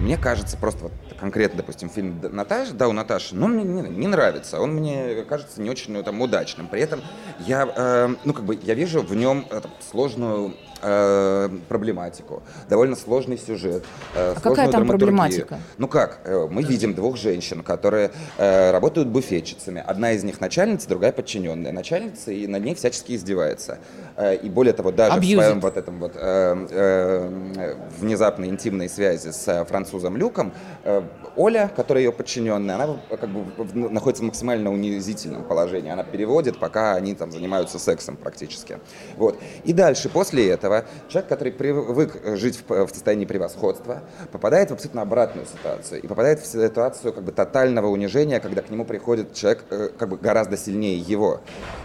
Мне 0.00 0.18
кажется, 0.18 0.56
просто 0.56 0.84
вот 0.84 0.92
конкретно, 1.20 1.58
допустим, 1.58 1.88
фильм 1.88 2.20
Наташа, 2.32 2.72
да, 2.74 2.88
у 2.88 2.92
Наташи, 2.92 3.36
ну, 3.36 3.46
мне 3.46 3.62
не, 3.62 3.82
не 3.88 4.08
нравится. 4.08 4.60
Он 4.60 4.74
мне 4.74 5.22
кажется 5.28 5.62
не 5.62 5.70
очень 5.70 5.92
ну, 5.92 6.02
там, 6.02 6.20
удачным. 6.20 6.66
При 6.66 6.80
этом 6.80 7.00
я, 7.46 7.72
э, 7.72 8.14
ну, 8.24 8.32
как 8.32 8.44
бы, 8.44 8.58
я 8.60 8.74
вижу 8.74 9.02
в 9.02 9.14
нем 9.14 9.46
э, 9.48 9.60
сложную 9.92 10.56
э, 10.82 11.48
проблематику, 11.68 12.42
довольно 12.68 12.96
сложный 12.96 13.38
сюжет. 13.38 13.84
э, 14.14 14.32
А 14.32 14.34
какая 14.34 14.54
сложную 14.54 14.72
там 14.72 14.86
проблематика? 14.88 15.58
Ну 15.78 15.88
как, 15.88 16.20
э, 16.24 16.48
мы 16.50 16.62
видим 16.62 16.94
двух 16.94 17.16
женщин, 17.16 17.62
которые 17.62 18.10
э, 18.38 18.70
работают 18.72 19.08
буфетчицами. 19.08 19.82
Одна 19.86 20.12
из 20.12 20.24
них 20.24 20.40
начальница, 20.40 20.88
другая 20.88 21.12
подчиненная. 21.12 21.72
Начальница 21.72 22.32
и 22.32 22.46
над 22.46 22.64
ней 22.64 22.74
всячески 22.74 23.14
издевается. 23.16 23.78
Э, 24.16 24.34
и 24.36 24.48
более 24.48 24.72
того, 24.72 24.90
даже 24.92 25.14
Абьюзит. 25.16 25.38
в 25.38 25.42
своем 25.42 25.60
вот 25.60 25.76
этом 25.76 25.98
вот 26.00 26.12
э, 26.16 26.66
э, 26.70 27.74
внезапной 28.00 28.48
интимной 28.48 28.88
связи 28.88 29.30
с 29.30 29.48
э, 29.48 29.64
французом 29.64 30.16
Люком, 30.16 30.52
э, 30.84 31.02
Оля, 31.36 31.70
которая 31.74 32.04
ее 32.04 32.12
подчиненная, 32.12 32.74
она 32.74 32.96
как 33.08 33.28
бы 33.30 33.42
в- 33.62 33.76
находится 33.90 34.22
в 34.22 34.26
максимально 34.26 34.70
унизительном 34.72 35.44
положении. 35.44 35.90
Она 35.90 36.04
переводит, 36.04 36.58
пока 36.58 36.94
они 36.94 37.14
там 37.14 37.32
занимаются 37.32 37.78
сексом 37.78 38.16
практически. 38.16 38.78
Вот. 39.16 39.38
И 39.64 39.72
дальше, 39.72 40.08
после 40.08 40.48
этого, 40.50 40.71
человек, 41.08 41.28
который 41.28 41.52
привык 41.52 42.20
жить 42.36 42.62
в, 42.66 42.88
состоянии 42.88 43.24
превосходства, 43.24 44.02
попадает 44.30 44.70
в 44.70 44.74
абсолютно 44.74 45.02
обратную 45.02 45.46
ситуацию. 45.46 46.02
И 46.02 46.06
попадает 46.06 46.40
в 46.40 46.46
ситуацию 46.46 47.12
как 47.12 47.24
бы 47.24 47.32
тотального 47.32 47.86
унижения, 47.88 48.40
когда 48.40 48.62
к 48.62 48.70
нему 48.70 48.84
приходит 48.84 49.34
человек 49.34 49.64
э, 49.70 49.90
как 49.96 50.08
бы 50.08 50.16
гораздо 50.16 50.56
сильнее 50.56 50.98
его. 50.98 51.40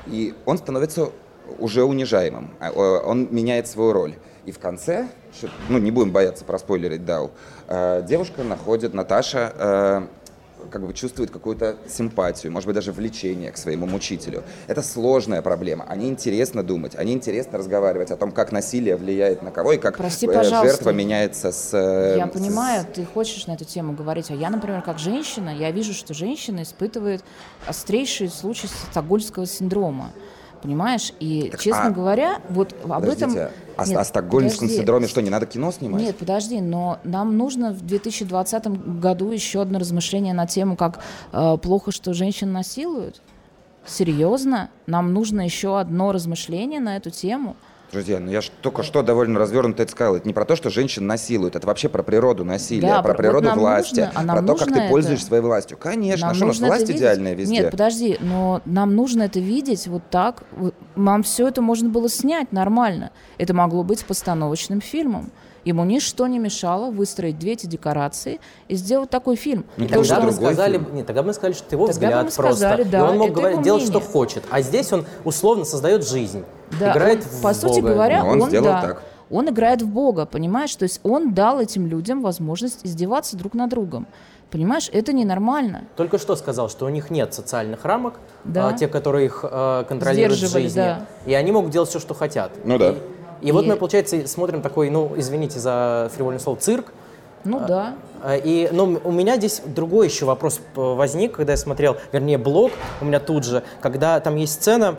И 0.07 0.33
он 0.45 0.57
становится 0.57 1.09
уже 1.59 1.83
унижаемым. 1.83 2.51
А, 2.59 2.71
Он 2.71 3.27
меняет 3.31 3.67
свою 3.67 3.93
роль. 3.93 4.15
И 4.45 4.51
в 4.51 4.59
конце, 4.59 5.07
ну 5.69 5.77
не 5.77 5.91
будем 5.91 6.11
бояться 6.11 6.45
проспойлерить 6.45 7.03
Дау, 7.03 7.31
э, 7.67 8.01
девушка 8.07 8.43
находит, 8.43 8.93
Наташа, 8.93 9.53
э, 9.55 10.01
как 10.69 10.85
бы 10.85 10.93
чувствует 10.93 11.31
какую-то 11.31 11.77
симпатию, 11.87 12.51
может 12.51 12.67
быть, 12.67 12.75
даже 12.75 12.91
влечение 12.91 13.51
к 13.51 13.57
своему 13.57 13.85
мучителю. 13.85 14.43
Это 14.67 14.81
сложная 14.81 15.41
проблема. 15.41 15.85
О 15.87 15.95
ней 15.95 16.09
интересно 16.09 16.63
думать, 16.63 16.95
о 16.95 17.03
ней 17.03 17.13
интересно 17.15 17.57
разговаривать, 17.57 18.11
о 18.11 18.17
том, 18.17 18.31
как 18.31 18.51
насилие 18.51 18.95
влияет 18.95 19.41
на 19.43 19.51
кого 19.51 19.73
и 19.73 19.77
как 19.77 19.97
Прости, 19.97 20.25
э, 20.27 20.33
пожалуйста. 20.33 20.67
жертва 20.67 20.89
меняется 20.91 21.51
с... 21.51 21.73
э, 21.73 22.15
Я 22.17 22.27
с- 22.27 22.31
понимаю, 22.31 22.85
ты 22.93 23.05
хочешь 23.05 23.47
на 23.47 23.53
эту 23.53 23.65
тему 23.65 23.93
говорить, 23.93 24.29
а 24.31 24.33
я, 24.35 24.49
например, 24.49 24.81
как 24.81 24.99
женщина, 24.99 25.49
я 25.55 25.71
вижу, 25.71 25.93
что 25.93 26.13
женщина 26.13 26.63
испытывает 26.63 27.23
острейшие 27.65 28.29
случаи 28.29 28.67
стокгольмского 28.91 29.45
синдрома. 29.45 30.11
Понимаешь? 30.67 31.13
И, 31.21 31.47
Так, 31.49 31.61
честно 31.61 31.87
а- 31.87 31.91
говоря, 31.91 32.41
вот 32.49 32.75
об 32.83 33.05
этом... 33.05 33.33
А, 33.77 33.85
Нет, 33.85 33.97
о 33.97 34.03
стокгольмском 34.03 34.67
подожди. 34.67 34.79
синдроме 34.79 35.07
что, 35.07 35.21
не 35.21 35.29
надо 35.29 35.45
кино 35.45 35.71
снимать? 35.71 36.01
Нет, 36.01 36.17
подожди, 36.17 36.59
но 36.59 36.99
нам 37.05 37.37
нужно 37.37 37.71
в 37.71 37.85
2020 37.85 38.67
году 38.99 39.31
еще 39.31 39.61
одно 39.61 39.79
размышление 39.79 40.33
на 40.33 40.45
тему, 40.45 40.75
как 40.75 40.99
э, 41.31 41.57
плохо, 41.61 41.93
что 41.93 42.13
женщин 42.13 42.51
насилуют. 42.51 43.21
Серьезно? 43.85 44.69
Нам 44.87 45.13
нужно 45.13 45.39
еще 45.39 45.79
одно 45.79 46.11
размышление 46.11 46.81
на 46.81 46.97
эту 46.97 47.11
тему? 47.11 47.55
Друзья, 47.91 48.19
ну 48.19 48.29
я 48.29 48.41
ж 48.41 48.51
только 48.61 48.83
что 48.83 49.01
довольно 49.01 49.39
развернуто 49.39 49.81
это 49.83 49.91
сказал. 49.93 50.17
Это 50.17 50.27
не 50.27 50.33
про 50.33 50.43
то, 50.43 50.57
что 50.57 50.69
женщин 50.69 51.07
насилуют, 51.07 51.55
это 51.55 51.65
вообще 51.65 51.87
про 51.87 52.03
природу 52.03 52.43
насилия, 52.43 52.87
Да, 52.89 53.01
про 53.01 53.13
про- 53.13 53.17
природу 53.17 53.47
вот 53.49 53.57
власти, 53.59 54.01
нужно, 54.01 54.11
а 54.33 54.35
про 54.35 54.41
то, 54.45 54.55
как 54.55 54.67
ты 54.73 54.79
это. 54.81 54.89
пользуешься 54.89 55.25
своей 55.25 55.41
властью. 55.41 55.77
Конечно, 55.79 56.27
Нам 56.27 56.31
а 56.31 56.35
что 56.35 56.43
у 56.45 56.47
нас 56.49 56.59
власть 56.59 56.81
видеть. 56.81 56.97
идеальная 56.97 57.33
везде? 57.33 57.53
Нет, 57.53 57.71
подожди, 57.71 58.17
но 58.19 58.61
нам 58.65 58.93
нужно 58.93 59.23
это 59.23 59.39
видеть 59.39 59.87
вот 59.87 60.03
так. 60.09 60.43
Нам 60.97 61.23
все 61.23 61.47
это 61.47 61.61
можно 61.61 61.87
было 61.87 62.09
снять 62.09 62.51
нормально. 62.51 63.11
Это 63.37 63.53
могло 63.53 63.83
быть 63.83 64.03
постановочным 64.05 64.81
фильмом. 64.81 65.31
Ему 65.63 65.85
ничто 65.85 66.27
не 66.27 66.39
мешало 66.39 66.91
выстроить 66.91 67.39
две 67.39 67.53
эти 67.53 67.67
декорации 67.67 68.39
и 68.67 68.75
сделать 68.75 69.09
такой 69.09 69.35
фильм. 69.37 69.65
Ну, 69.77 69.85
И 69.85 69.87
Тогда 69.87 70.19
мы, 70.21 70.31
сказали, 70.33 70.77
фильм. 70.77 70.95
нет, 70.95 71.05
тогда 71.07 71.23
мы 71.23 71.33
сказали, 71.33 71.53
что 71.53 71.65
это 71.65 71.75
его 71.75 71.87
Тогда 71.87 71.99
бы 71.99 72.05
взгляд 72.07 72.25
мы 72.25 72.31
просто. 72.31 72.57
сказали, 72.59 72.83
да, 72.83 72.99
и 72.99 73.01
он 73.01 73.17
мог 73.17 73.27
это 73.31 73.39
говорить, 73.39 73.61
делать, 73.61 73.83
что 73.83 73.99
хочет. 74.01 74.43
А 74.49 74.61
здесь 74.61 74.91
он 74.93 75.05
условно 75.23 75.63
создает 75.65 76.05
жизнь. 76.07 76.43
Да, 76.79 76.91
играет 76.93 77.19
он, 77.19 77.25
в 77.25 77.41
по 77.41 77.53
сути 77.53 77.79
Бога. 77.81 77.93
говоря, 77.93 78.23
Но 78.23 78.29
он 78.29 78.41
он, 78.41 78.49
сделал 78.49 78.65
да, 78.65 78.81
так. 78.81 79.03
он 79.29 79.49
играет 79.49 79.81
в 79.81 79.87
Бога, 79.87 80.25
понимаешь? 80.25 80.75
То 80.75 80.83
есть 80.83 80.99
он 81.03 81.33
дал 81.33 81.59
этим 81.59 81.87
людям 81.87 82.21
возможность 82.21 82.85
издеваться 82.85 83.37
друг 83.37 83.53
над 83.53 83.69
другом. 83.69 84.07
Понимаешь, 84.51 84.89
это 84.93 85.11
ненормально. 85.11 85.83
Только 85.97 86.17
что 86.17 86.35
сказал, 86.37 86.69
что 86.69 86.85
у 86.85 86.89
них 86.89 87.09
нет 87.09 87.33
социальных 87.33 87.83
рамок, 87.83 88.13
Да. 88.45 88.69
а, 88.69 88.73
те, 88.73 88.87
которые 88.87 89.25
их 89.25 89.43
э, 89.43 89.83
контролируют 89.89 90.39
в 90.39 90.49
жизни. 90.49 90.75
да. 90.79 91.05
И 91.25 91.33
они 91.33 91.51
могут 91.51 91.71
делать 91.71 91.89
все, 91.89 91.99
что 91.99 92.13
хотят. 92.13 92.51
Ну 92.63 92.77
да. 92.77 92.91
И, 93.41 93.47
и 93.49 93.51
вот 93.51 93.65
И- 93.65 93.67
мы, 93.67 93.75
получается, 93.75 94.25
смотрим 94.25 94.61
такой, 94.61 94.89
ну, 94.89 95.11
извините 95.17 95.59
за 95.59 96.09
фривольное 96.15 96.39
слово, 96.39 96.57
цирк, 96.59 96.93
Ну 97.43 97.59
да. 97.67 97.95
И, 98.43 98.67
но 98.71 98.85
у 99.03 99.11
меня 99.11 99.35
здесь 99.37 99.61
другой 99.65 100.07
еще 100.07 100.25
вопрос 100.25 100.59
возник, 100.75 101.33
когда 101.33 101.53
я 101.53 101.57
смотрел, 101.57 101.97
вернее, 102.11 102.37
блог 102.37 102.71
у 103.01 103.05
меня 103.05 103.19
тут 103.19 103.43
же, 103.43 103.63
когда 103.81 104.19
там 104.21 104.35
есть 104.37 104.53
сцена, 104.53 104.95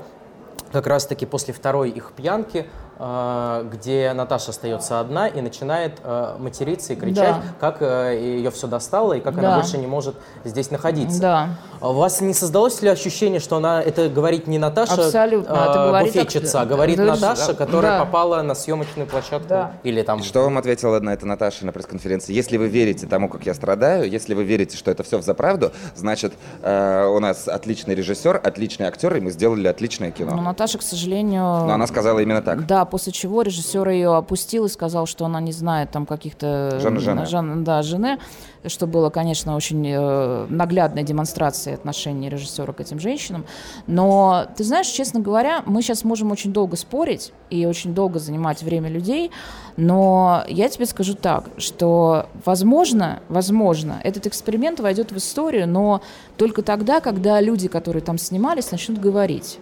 как 0.73 0.87
раз-таки 0.87 1.27
после 1.27 1.55
второй 1.55 1.91
их 1.91 2.13
пьянки, 2.13 2.67
где 2.99 4.13
Наташа 4.13 4.51
остается 4.51 4.99
одна 4.99 5.29
и 5.29 5.41
начинает 5.41 6.01
э, 6.03 6.37
материться 6.39 6.95
и 6.95 6.97
кричать, 6.97 7.37
да. 7.37 7.43
как 7.61 7.77
э, 7.81 8.19
ее 8.21 8.51
все 8.51 8.67
достало 8.67 9.13
и 9.13 9.21
как 9.21 9.37
да. 9.37 9.41
она 9.41 9.57
больше 9.57 9.79
не 9.79 9.87
может 9.87 10.17
здесь 10.45 10.71
находиться. 10.71 11.21
Да. 11.21 11.49
А 11.81 11.91
у 11.91 11.95
вас 11.95 12.21
не 12.21 12.35
создалось 12.35 12.83
ли 12.83 12.89
ощущение, 12.89 13.39
что 13.39 13.57
она 13.57 13.81
это 13.81 14.09
говорит 14.09 14.49
не 14.49 14.59
Наташа 14.59 14.95
Абсолютно. 14.95 15.53
Это 15.53 15.87
говорит 15.87 16.13
буфетчица, 16.13 16.63
а 16.63 16.67
говорит 16.67 16.99
это 16.99 17.15
Наташа, 17.15 17.55
которая 17.55 17.99
да. 17.99 18.05
попала 18.05 18.43
на 18.43 18.55
съемочную 18.55 19.07
площадку? 19.07 19.49
Да. 19.49 19.73
Или 19.85 20.03
там... 20.03 20.23
Что 20.23 20.43
вам 20.43 20.59
ответила 20.59 20.99
на 20.99 21.11
это 21.11 21.27
Наташа 21.27 21.67
на 21.67 21.73
пресс-конференции? 21.73 22.33
Если 22.33 22.57
вы 22.57 22.69
верите 22.69 23.07
тому, 23.07 23.29
как 23.29 23.47
я 23.47 23.55
страдаю, 23.55 24.11
если 24.11 24.35
вы 24.35 24.43
верите, 24.43 24.77
что 24.77 24.91
это 24.91 25.05
все 25.05 25.19
в 25.19 25.23
заправду, 25.23 25.73
значит, 25.95 26.33
э, 26.63 27.07
у 27.07 27.21
нас 27.21 27.47
отличный 27.47 27.95
режиссер, 27.95 28.41
отличный 28.43 28.87
актер, 28.87 29.15
и 29.17 29.21
мы 29.21 29.31
сделали 29.31 29.69
отличное 29.69 30.11
кино. 30.11 30.35
Но 30.35 30.43
Наташа, 30.43 30.79
к 30.79 30.83
сожалению... 30.83 31.43
Но 31.43 31.71
она 31.71 31.87
сказала 31.87 32.19
именно 32.19 32.43
так. 32.43 32.67
Да, 32.67 32.85
после 32.89 33.13
чего 33.13 33.43
режиссер 33.43 33.89
ее 33.89 34.17
опустил 34.17 34.65
и 34.65 34.69
сказал, 34.69 35.07
что 35.07 35.25
она 35.25 35.41
не 35.41 35.53
знает 35.53 35.91
там 35.91 36.07
каких-то... 36.07 36.79
Жены. 36.81 37.27
Жан, 37.27 37.65
да, 37.65 37.83
жены, 37.83 38.19
что 38.67 38.87
было, 38.87 39.11
конечно, 39.11 39.55
очень 39.55 39.87
э, 39.87 40.47
наглядной 40.49 41.05
демонстрацией 41.05 41.77
отношений 41.77 42.29
режиссера 42.29 42.73
к 42.73 42.81
этим 42.81 42.99
женщинам. 42.99 43.45
Но, 43.87 44.47
ты 44.57 44.65
знаешь, 44.65 44.87
честно 44.87 45.21
говоря, 45.21 45.63
мы 45.67 45.83
сейчас 45.83 46.05
можем 46.05 46.33
очень 46.33 46.53
долго 46.53 46.77
спорить 46.77 47.33
и 47.51 47.67
очень 47.67 47.95
долго 47.95 48.19
занимать 48.19 48.63
время 48.63 48.89
людей, 48.89 49.31
но 49.77 50.45
я 50.49 50.69
тебе 50.69 50.87
скажу 50.87 51.15
так, 51.15 51.45
что, 51.57 52.27
возможно, 52.45 53.21
возможно, 53.29 54.01
этот 54.03 54.27
эксперимент 54.27 54.81
войдет 54.81 55.13
в 55.13 55.17
историю, 55.17 55.69
но 55.69 56.03
только 56.37 56.63
тогда, 56.63 57.01
когда 57.01 57.41
люди, 57.41 57.69
которые 57.69 58.03
там 58.03 58.19
снимались, 58.19 58.71
начнут 58.71 58.99
говорить. 58.99 59.61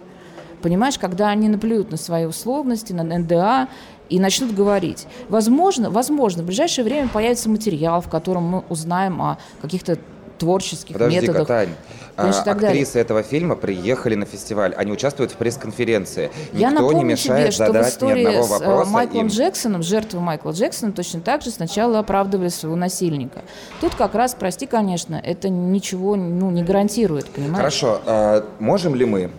Понимаешь, 0.61 0.97
когда 0.97 1.29
они 1.29 1.49
наплюют 1.49 1.91
на 1.91 1.97
свои 1.97 2.25
условности, 2.25 2.93
на 2.93 3.03
НДА 3.03 3.67
и 4.09 4.19
начнут 4.19 4.53
говорить. 4.53 5.05
Возможно, 5.29 5.89
возможно, 5.89 6.43
в 6.43 6.45
ближайшее 6.45 6.85
время 6.85 7.09
появится 7.09 7.49
материал, 7.49 8.01
в 8.01 8.09
котором 8.09 8.43
мы 8.43 8.63
узнаем 8.69 9.21
о 9.21 9.37
каких-то 9.61 9.97
творческих 10.37 10.93
Подожди, 10.93 11.19
методах. 11.21 11.47
Тань. 11.47 11.69
Конечно, 12.15 12.43
а, 12.47 12.51
актрисы 12.51 12.93
далее. 12.93 13.03
этого 13.03 13.23
фильма 13.23 13.55
приехали 13.55 14.15
на 14.15 14.25
фестиваль, 14.25 14.73
они 14.75 14.91
участвуют 14.91 15.31
в 15.31 15.35
пресс-конференции. 15.35 16.31
Я 16.51 16.71
Никто 16.71 16.91
не 16.93 17.03
мешает 17.03 17.53
тебе, 17.53 17.65
что 17.65 17.71
в 17.71 17.87
истории 17.87 18.41
с 18.41 18.49
э, 18.49 18.53
вопроса 18.53 18.89
Майклом 18.89 19.27
им. 19.27 19.27
Джексоном, 19.27 19.83
жертвы 19.83 20.19
Майкла 20.19 20.51
Джексона 20.51 20.91
точно 20.93 21.21
так 21.21 21.43
же 21.43 21.51
сначала 21.51 21.99
оправдывали 21.99 22.49
своего 22.49 22.75
насильника. 22.75 23.43
Тут 23.81 23.93
как 23.93 24.15
раз, 24.15 24.33
прости, 24.33 24.65
конечно, 24.65 25.21
это 25.23 25.49
ничего 25.49 26.15
ну, 26.15 26.49
не 26.49 26.63
гарантирует, 26.63 27.27
понимаешь? 27.27 27.57
Хорошо, 27.57 28.01
а, 28.05 28.45
можем 28.59 28.95
ли 28.95 29.05
мы 29.05 29.29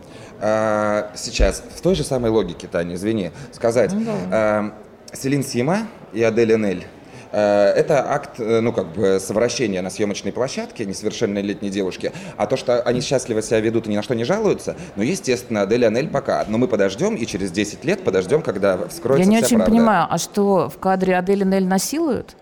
а, 0.41 1.11
сейчас 1.15 1.63
в 1.77 1.81
той 1.81 1.95
же 1.95 2.05
самой 2.05 2.31
логике, 2.31 2.67
Таня, 2.67 2.95
извини, 2.95 3.33
сказать, 3.53 3.93
ну, 3.93 4.15
а, 4.31 4.73
Селин 5.13 5.43
Сима 5.43 5.87
и 6.13 6.23
Адель 6.23 6.53
Энель 6.53 6.87
а, 7.31 7.73
это 7.73 8.11
акт, 8.11 8.41
э, 8.41 8.61
ну, 8.61 8.73
как 8.73 8.93
бы, 8.93 9.21
совращения 9.21 9.83
на 9.83 9.91
съемочной 9.91 10.33
площадке 10.33 10.85
несовершеннолетней 10.85 11.71
девушки. 11.71 12.13
А 12.37 12.47
то, 12.47 12.57
что 12.57 12.81
они 12.81 13.01
счастливо 13.01 13.43
себя 13.43 13.61
ведут 13.61 13.87
и 13.87 13.91
ни 13.91 13.97
на 13.97 14.03
что 14.03 14.15
не 14.15 14.25
жалуются, 14.25 14.77
ну, 14.97 15.03
естественно, 15.03 15.63
Адель 15.63 15.85
Анель 15.85 16.09
пока. 16.09 16.45
Но 16.49 16.59
мы 16.59 16.69
подождем, 16.69 17.15
и 17.17 17.27
через 17.27 17.51
10 17.51 17.85
лет 17.85 18.03
подождем, 18.03 18.43
когда 18.43 18.79
вскроется 18.89 19.25
Я 19.25 19.31
не 19.31 19.37
вся 19.39 19.47
очень 19.47 19.57
правда. 19.57 19.75
понимаю, 19.75 20.07
а 20.09 20.19
что, 20.19 20.69
в 20.69 20.79
кадре 20.79 21.17
Адель 21.17 21.43
Анель 21.43 21.67
насилуют? 21.67 22.37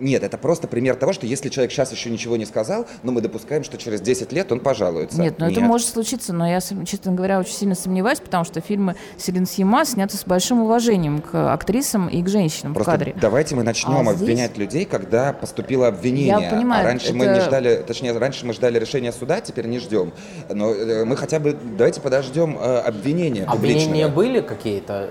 Нет, 0.00 0.22
это 0.22 0.38
просто 0.38 0.68
пример 0.68 0.96
того, 0.96 1.12
что 1.12 1.26
если 1.26 1.48
человек 1.48 1.72
сейчас 1.72 1.92
еще 1.92 2.10
ничего 2.10 2.36
не 2.36 2.46
сказал, 2.46 2.86
но 3.02 3.12
мы 3.12 3.20
допускаем, 3.20 3.64
что 3.64 3.78
через 3.78 4.00
10 4.00 4.32
лет 4.32 4.52
он 4.52 4.60
пожалуется. 4.60 5.20
Нет, 5.20 5.36
ну 5.38 5.50
это 5.50 5.60
может 5.60 5.88
случиться, 5.88 6.32
но 6.32 6.48
я, 6.48 6.60
честно 6.60 7.12
говоря, 7.12 7.40
очень 7.40 7.54
сильно 7.54 7.74
сомневаюсь, 7.74 8.20
потому 8.20 8.44
что 8.44 8.60
фильмы 8.60 8.94
Селин 9.16 9.46
Сьема 9.46 9.84
сняты 9.84 10.16
с 10.16 10.24
большим 10.24 10.62
уважением 10.62 11.20
к 11.20 11.52
актрисам 11.52 12.08
и 12.08 12.22
к 12.22 12.28
женщинам 12.28 12.74
просто 12.74 12.90
в 12.92 12.94
кадре. 12.94 13.14
давайте 13.20 13.54
мы 13.54 13.62
начнем 13.62 14.08
а 14.08 14.12
обвинять 14.12 14.52
здесь... 14.52 14.58
людей, 14.58 14.84
когда 14.84 15.32
поступило 15.32 15.88
обвинение. 15.88 16.38
Я 16.40 16.50
понимаю, 16.50 16.84
а 16.84 16.88
раньше 16.88 17.08
это... 17.08 17.16
мы 17.16 17.26
не 17.26 17.40
ждали, 17.40 17.84
точнее, 17.86 18.16
раньше 18.16 18.46
мы 18.46 18.52
ждали 18.52 18.78
решения 18.78 19.12
суда, 19.12 19.40
теперь 19.40 19.66
не 19.66 19.78
ждем. 19.78 20.12
Но 20.48 20.72
э, 20.72 21.04
мы 21.04 21.16
хотя 21.16 21.40
бы, 21.40 21.56
давайте 21.76 22.00
подождем 22.00 22.56
э, 22.58 22.78
обвинения 22.78 23.44
Обвинения 23.44 24.08
были 24.08 24.40
какие-то? 24.40 25.08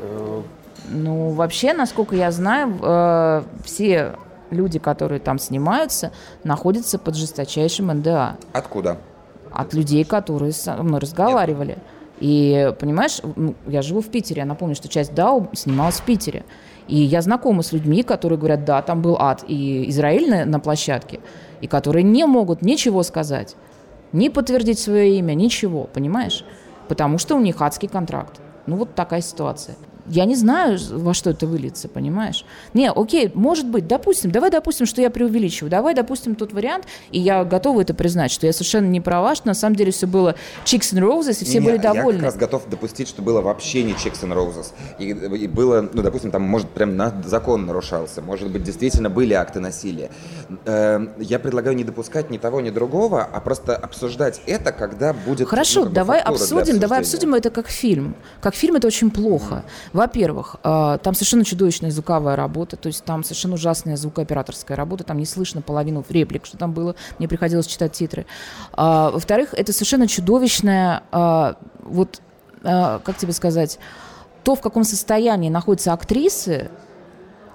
Ну, 0.89 1.29
вообще, 1.31 1.73
насколько 1.73 2.15
я 2.15 2.31
знаю, 2.31 2.77
э, 2.81 3.43
все 3.65 4.15
люди, 4.49 4.79
которые 4.79 5.19
там 5.19 5.39
снимаются, 5.39 6.11
находятся 6.43 6.99
под 6.99 7.15
жесточайшим 7.15 7.87
НДА. 7.87 8.37
Откуда? 8.53 8.97
От 9.51 9.73
людей, 9.73 10.03
которые 10.03 10.51
со 10.51 10.81
мной 10.83 10.99
разговаривали. 10.99 11.71
Нет. 11.71 11.79
И, 12.19 12.73
понимаешь, 12.79 13.21
ну, 13.35 13.55
я 13.67 13.81
живу 13.81 14.01
в 14.01 14.07
Питере, 14.07 14.39
я 14.39 14.45
напомню, 14.45 14.75
что 14.75 14.87
часть 14.87 15.13
ДАУ 15.13 15.49
снималась 15.53 15.99
в 15.99 16.03
Питере. 16.03 16.45
И 16.87 16.95
я 16.95 17.21
знакома 17.21 17.61
с 17.63 17.71
людьми, 17.73 18.01
которые 18.01 18.39
говорят, 18.39 18.65
да, 18.65 18.81
там 18.81 19.01
был 19.01 19.17
ад 19.19 19.43
и 19.47 19.89
Израиль 19.89 20.29
на, 20.29 20.45
на 20.45 20.59
площадке, 20.59 21.19
и 21.61 21.67
которые 21.67 22.03
не 22.03 22.25
могут 22.25 22.61
ничего 22.61 23.03
сказать, 23.03 23.55
не 24.13 24.29
подтвердить 24.29 24.79
свое 24.79 25.17
имя, 25.17 25.33
ничего, 25.33 25.89
понимаешь? 25.93 26.45
Потому 26.87 27.17
что 27.17 27.35
у 27.35 27.39
них 27.39 27.61
адский 27.61 27.89
контракт. 27.89 28.39
Ну 28.65 28.77
вот 28.77 28.95
такая 28.95 29.21
ситуация 29.21 29.75
я 30.09 30.25
не 30.25 30.35
знаю, 30.35 30.79
во 30.91 31.13
что 31.13 31.29
это 31.29 31.47
выльется, 31.47 31.87
понимаешь? 31.87 32.45
Не, 32.73 32.91
окей, 32.91 33.31
может 33.33 33.67
быть, 33.67 33.87
допустим, 33.87 34.31
давай 34.31 34.49
допустим, 34.49 34.85
что 34.85 35.01
я 35.01 35.09
преувеличиваю, 35.09 35.69
давай 35.69 35.93
допустим 35.93 36.35
тот 36.35 36.53
вариант, 36.53 36.85
и 37.11 37.19
я 37.19 37.43
готова 37.43 37.81
это 37.81 37.93
признать, 37.93 38.31
что 38.31 38.45
я 38.45 38.53
совершенно 38.53 38.87
не 38.87 39.01
права, 39.01 39.35
что 39.35 39.47
на 39.47 39.53
самом 39.53 39.75
деле 39.75 39.91
все 39.91 40.07
было 40.07 40.35
chicks 40.65 40.93
and 40.93 41.01
roses, 41.01 41.41
и 41.41 41.45
все 41.45 41.59
не, 41.59 41.65
были 41.65 41.77
довольны. 41.77 42.23
Я 42.23 42.31
как 42.31 42.33
раз 42.33 42.35
готов 42.37 42.69
допустить, 42.69 43.07
что 43.07 43.21
было 43.21 43.41
вообще 43.41 43.83
не 43.83 43.93
chicks 43.93 44.23
and 44.23 44.33
roses. 44.33 44.67
И, 44.99 45.09
и 45.09 45.47
было, 45.47 45.87
ну, 45.91 46.01
допустим, 46.01 46.31
там, 46.31 46.43
может, 46.43 46.69
прям 46.69 46.95
на, 46.95 47.13
закон 47.25 47.65
нарушался, 47.65 48.21
может 48.21 48.49
быть, 48.51 48.63
действительно 48.63 49.09
были 49.09 49.33
акты 49.33 49.59
насилия. 49.59 50.09
Э, 50.65 51.05
я 51.19 51.39
предлагаю 51.39 51.75
не 51.75 51.83
допускать 51.83 52.29
ни 52.29 52.37
того, 52.37 52.61
ни 52.61 52.69
другого, 52.69 53.23
а 53.23 53.39
просто 53.41 53.75
обсуждать 53.75 54.41
это, 54.45 54.71
когда 54.71 55.13
будет... 55.13 55.47
Хорошо, 55.47 55.85
ну, 55.85 55.91
давай 55.91 56.19
обсудим, 56.19 56.79
давай 56.79 56.99
обсудим 56.99 57.35
это 57.35 57.49
как 57.49 57.67
фильм. 57.67 58.15
Как 58.41 58.55
фильм 58.55 58.75
это 58.75 58.87
очень 58.87 59.11
плохо. 59.11 59.55
Mm-hmm. 59.55 59.96
Во-первых, 59.97 60.57
э, 60.63 60.99
там 61.01 61.15
совершенно 61.15 61.43
чудовищная 61.43 61.89
звуковая 61.89 62.35
работа, 62.35 62.77
то 62.77 62.85
есть 62.85 63.03
там 63.03 63.23
совершенно 63.23 63.55
ужасная 63.55 63.97
звукооператорская 63.97 64.77
работа, 64.77 65.03
там 65.03 65.17
не 65.17 65.25
слышно 65.25 65.63
половину 65.63 66.05
реплик, 66.07 66.45
что 66.45 66.55
там 66.55 66.71
было, 66.71 66.95
мне 67.17 67.27
приходилось 67.27 67.65
читать 67.65 67.93
титры. 67.93 68.27
А, 68.73 69.09
во-вторых, 69.09 69.55
это 69.55 69.73
совершенно 69.73 70.07
чудовищная, 70.07 71.01
а, 71.11 71.55
вот, 71.81 72.21
а, 72.61 72.99
как 72.99 73.17
тебе 73.17 73.33
сказать, 73.33 73.79
то, 74.43 74.53
в 74.53 74.61
каком 74.61 74.83
состоянии 74.83 75.49
находятся 75.49 75.93
актрисы, 75.93 76.69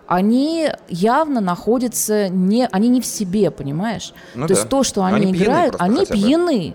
они 0.08 0.68
явно 0.88 1.40
находятся 1.40 2.28
не, 2.28 2.66
они 2.66 2.88
не 2.88 3.00
в 3.00 3.06
себе, 3.06 3.52
понимаешь? 3.52 4.14
Ну 4.34 4.48
то 4.48 4.54
да. 4.54 4.58
есть 4.58 4.68
то, 4.68 4.82
что 4.82 5.04
они, 5.04 5.26
они 5.26 5.32
играют, 5.32 5.76
они 5.78 6.04
пьяны. 6.06 6.74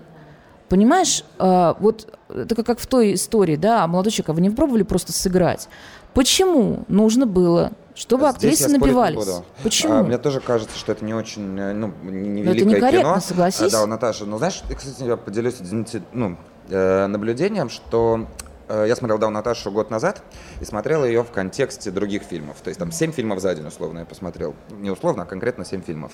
Понимаешь, 0.68 1.24
э, 1.38 1.74
вот 1.78 2.12
это 2.28 2.62
как 2.62 2.78
в 2.78 2.86
той 2.86 3.14
истории, 3.14 3.56
да, 3.56 3.86
молодой 3.86 4.12
человек, 4.12 4.30
а 4.30 4.32
вы 4.34 4.40
не 4.40 4.50
пробовали 4.50 4.82
просто 4.82 5.12
сыграть? 5.12 5.68
Почему 6.14 6.84
нужно 6.88 7.26
было 7.26 7.72
чтобы 7.98 8.30
Здесь 8.30 8.60
актрисы 8.60 8.68
набивались. 8.68 9.42
Почему? 9.62 9.94
А, 9.94 10.02
мне 10.04 10.18
тоже 10.18 10.40
кажется, 10.40 10.78
что 10.78 10.92
это 10.92 11.04
не 11.04 11.14
очень, 11.14 11.58
э, 11.58 11.72
ну, 11.72 11.92
не 12.04 12.42
великое 12.42 12.52
это 12.52 12.64
некорректно, 12.64 13.10
кино. 13.10 13.20
согласись. 13.20 13.74
А, 13.74 13.80
да, 13.80 13.86
Наташа, 13.86 14.24
ну 14.24 14.38
знаешь, 14.38 14.62
кстати, 14.76 15.02
я 15.02 15.16
поделюсь, 15.16 15.56
ну, 16.12 16.36
э, 16.68 17.06
наблюдением, 17.08 17.68
что 17.68 18.26
э, 18.68 18.84
я 18.86 18.94
смотрел 18.94 19.18
«Да, 19.18 19.28
Наташу» 19.30 19.72
год 19.72 19.90
назад 19.90 20.22
и 20.60 20.64
смотрел 20.64 21.04
ее 21.04 21.24
в 21.24 21.32
контексте 21.32 21.90
других 21.90 22.22
фильмов. 22.22 22.58
То 22.62 22.68
есть 22.68 22.78
там 22.78 22.92
семь 22.92 23.10
фильмов 23.10 23.40
за 23.40 23.52
день, 23.56 23.66
условно, 23.66 23.98
я 23.98 24.04
посмотрел. 24.04 24.54
Не 24.70 24.90
условно, 24.90 25.24
а 25.24 25.26
конкретно 25.26 25.64
семь 25.64 25.82
фильмов. 25.82 26.12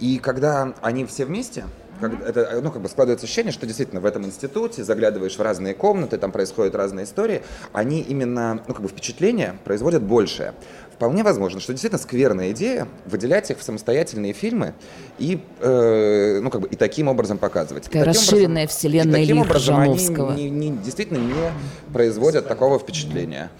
И 0.00 0.18
когда 0.18 0.74
они 0.82 1.04
все 1.04 1.26
вместе, 1.26 1.64
как, 2.00 2.26
это, 2.26 2.60
ну, 2.62 2.70
как 2.70 2.82
бы 2.82 2.88
складывается 2.88 3.26
ощущение, 3.26 3.52
что 3.52 3.66
действительно 3.66 4.00
в 4.00 4.06
этом 4.06 4.24
институте 4.24 4.84
заглядываешь 4.84 5.36
в 5.36 5.42
разные 5.42 5.74
комнаты, 5.74 6.18
там 6.18 6.32
происходят 6.32 6.74
разные 6.74 7.04
истории, 7.04 7.42
они 7.72 8.00
именно, 8.00 8.62
ну, 8.66 8.74
как 8.74 8.82
бы 8.82 8.88
впечатления 8.88 9.56
производят 9.64 10.02
большее. 10.02 10.54
Вполне 10.94 11.24
возможно, 11.24 11.58
что 11.58 11.72
действительно 11.72 12.00
скверная 12.00 12.52
идея 12.52 12.86
выделять 13.06 13.50
их 13.50 13.58
в 13.58 13.64
самостоятельные 13.64 14.32
фильмы 14.32 14.74
и, 15.18 15.40
э, 15.60 16.38
ну, 16.40 16.50
как 16.50 16.60
бы, 16.60 16.68
и 16.68 16.76
таким 16.76 17.08
образом 17.08 17.36
показывать. 17.38 17.84
Такая 17.84 18.04
расширенная 18.04 18.62
образом, 18.62 18.68
вселенная 18.68 19.20
и 19.20 19.22
таким 19.24 19.36
Ильи 19.38 19.44
образом 19.44 19.80
они 19.80 20.50
не, 20.50 20.50
не, 20.50 20.70
действительно 20.78 21.18
не 21.18 21.52
производят 21.92 22.46
такого 22.46 22.78
впечатления. 22.78 23.50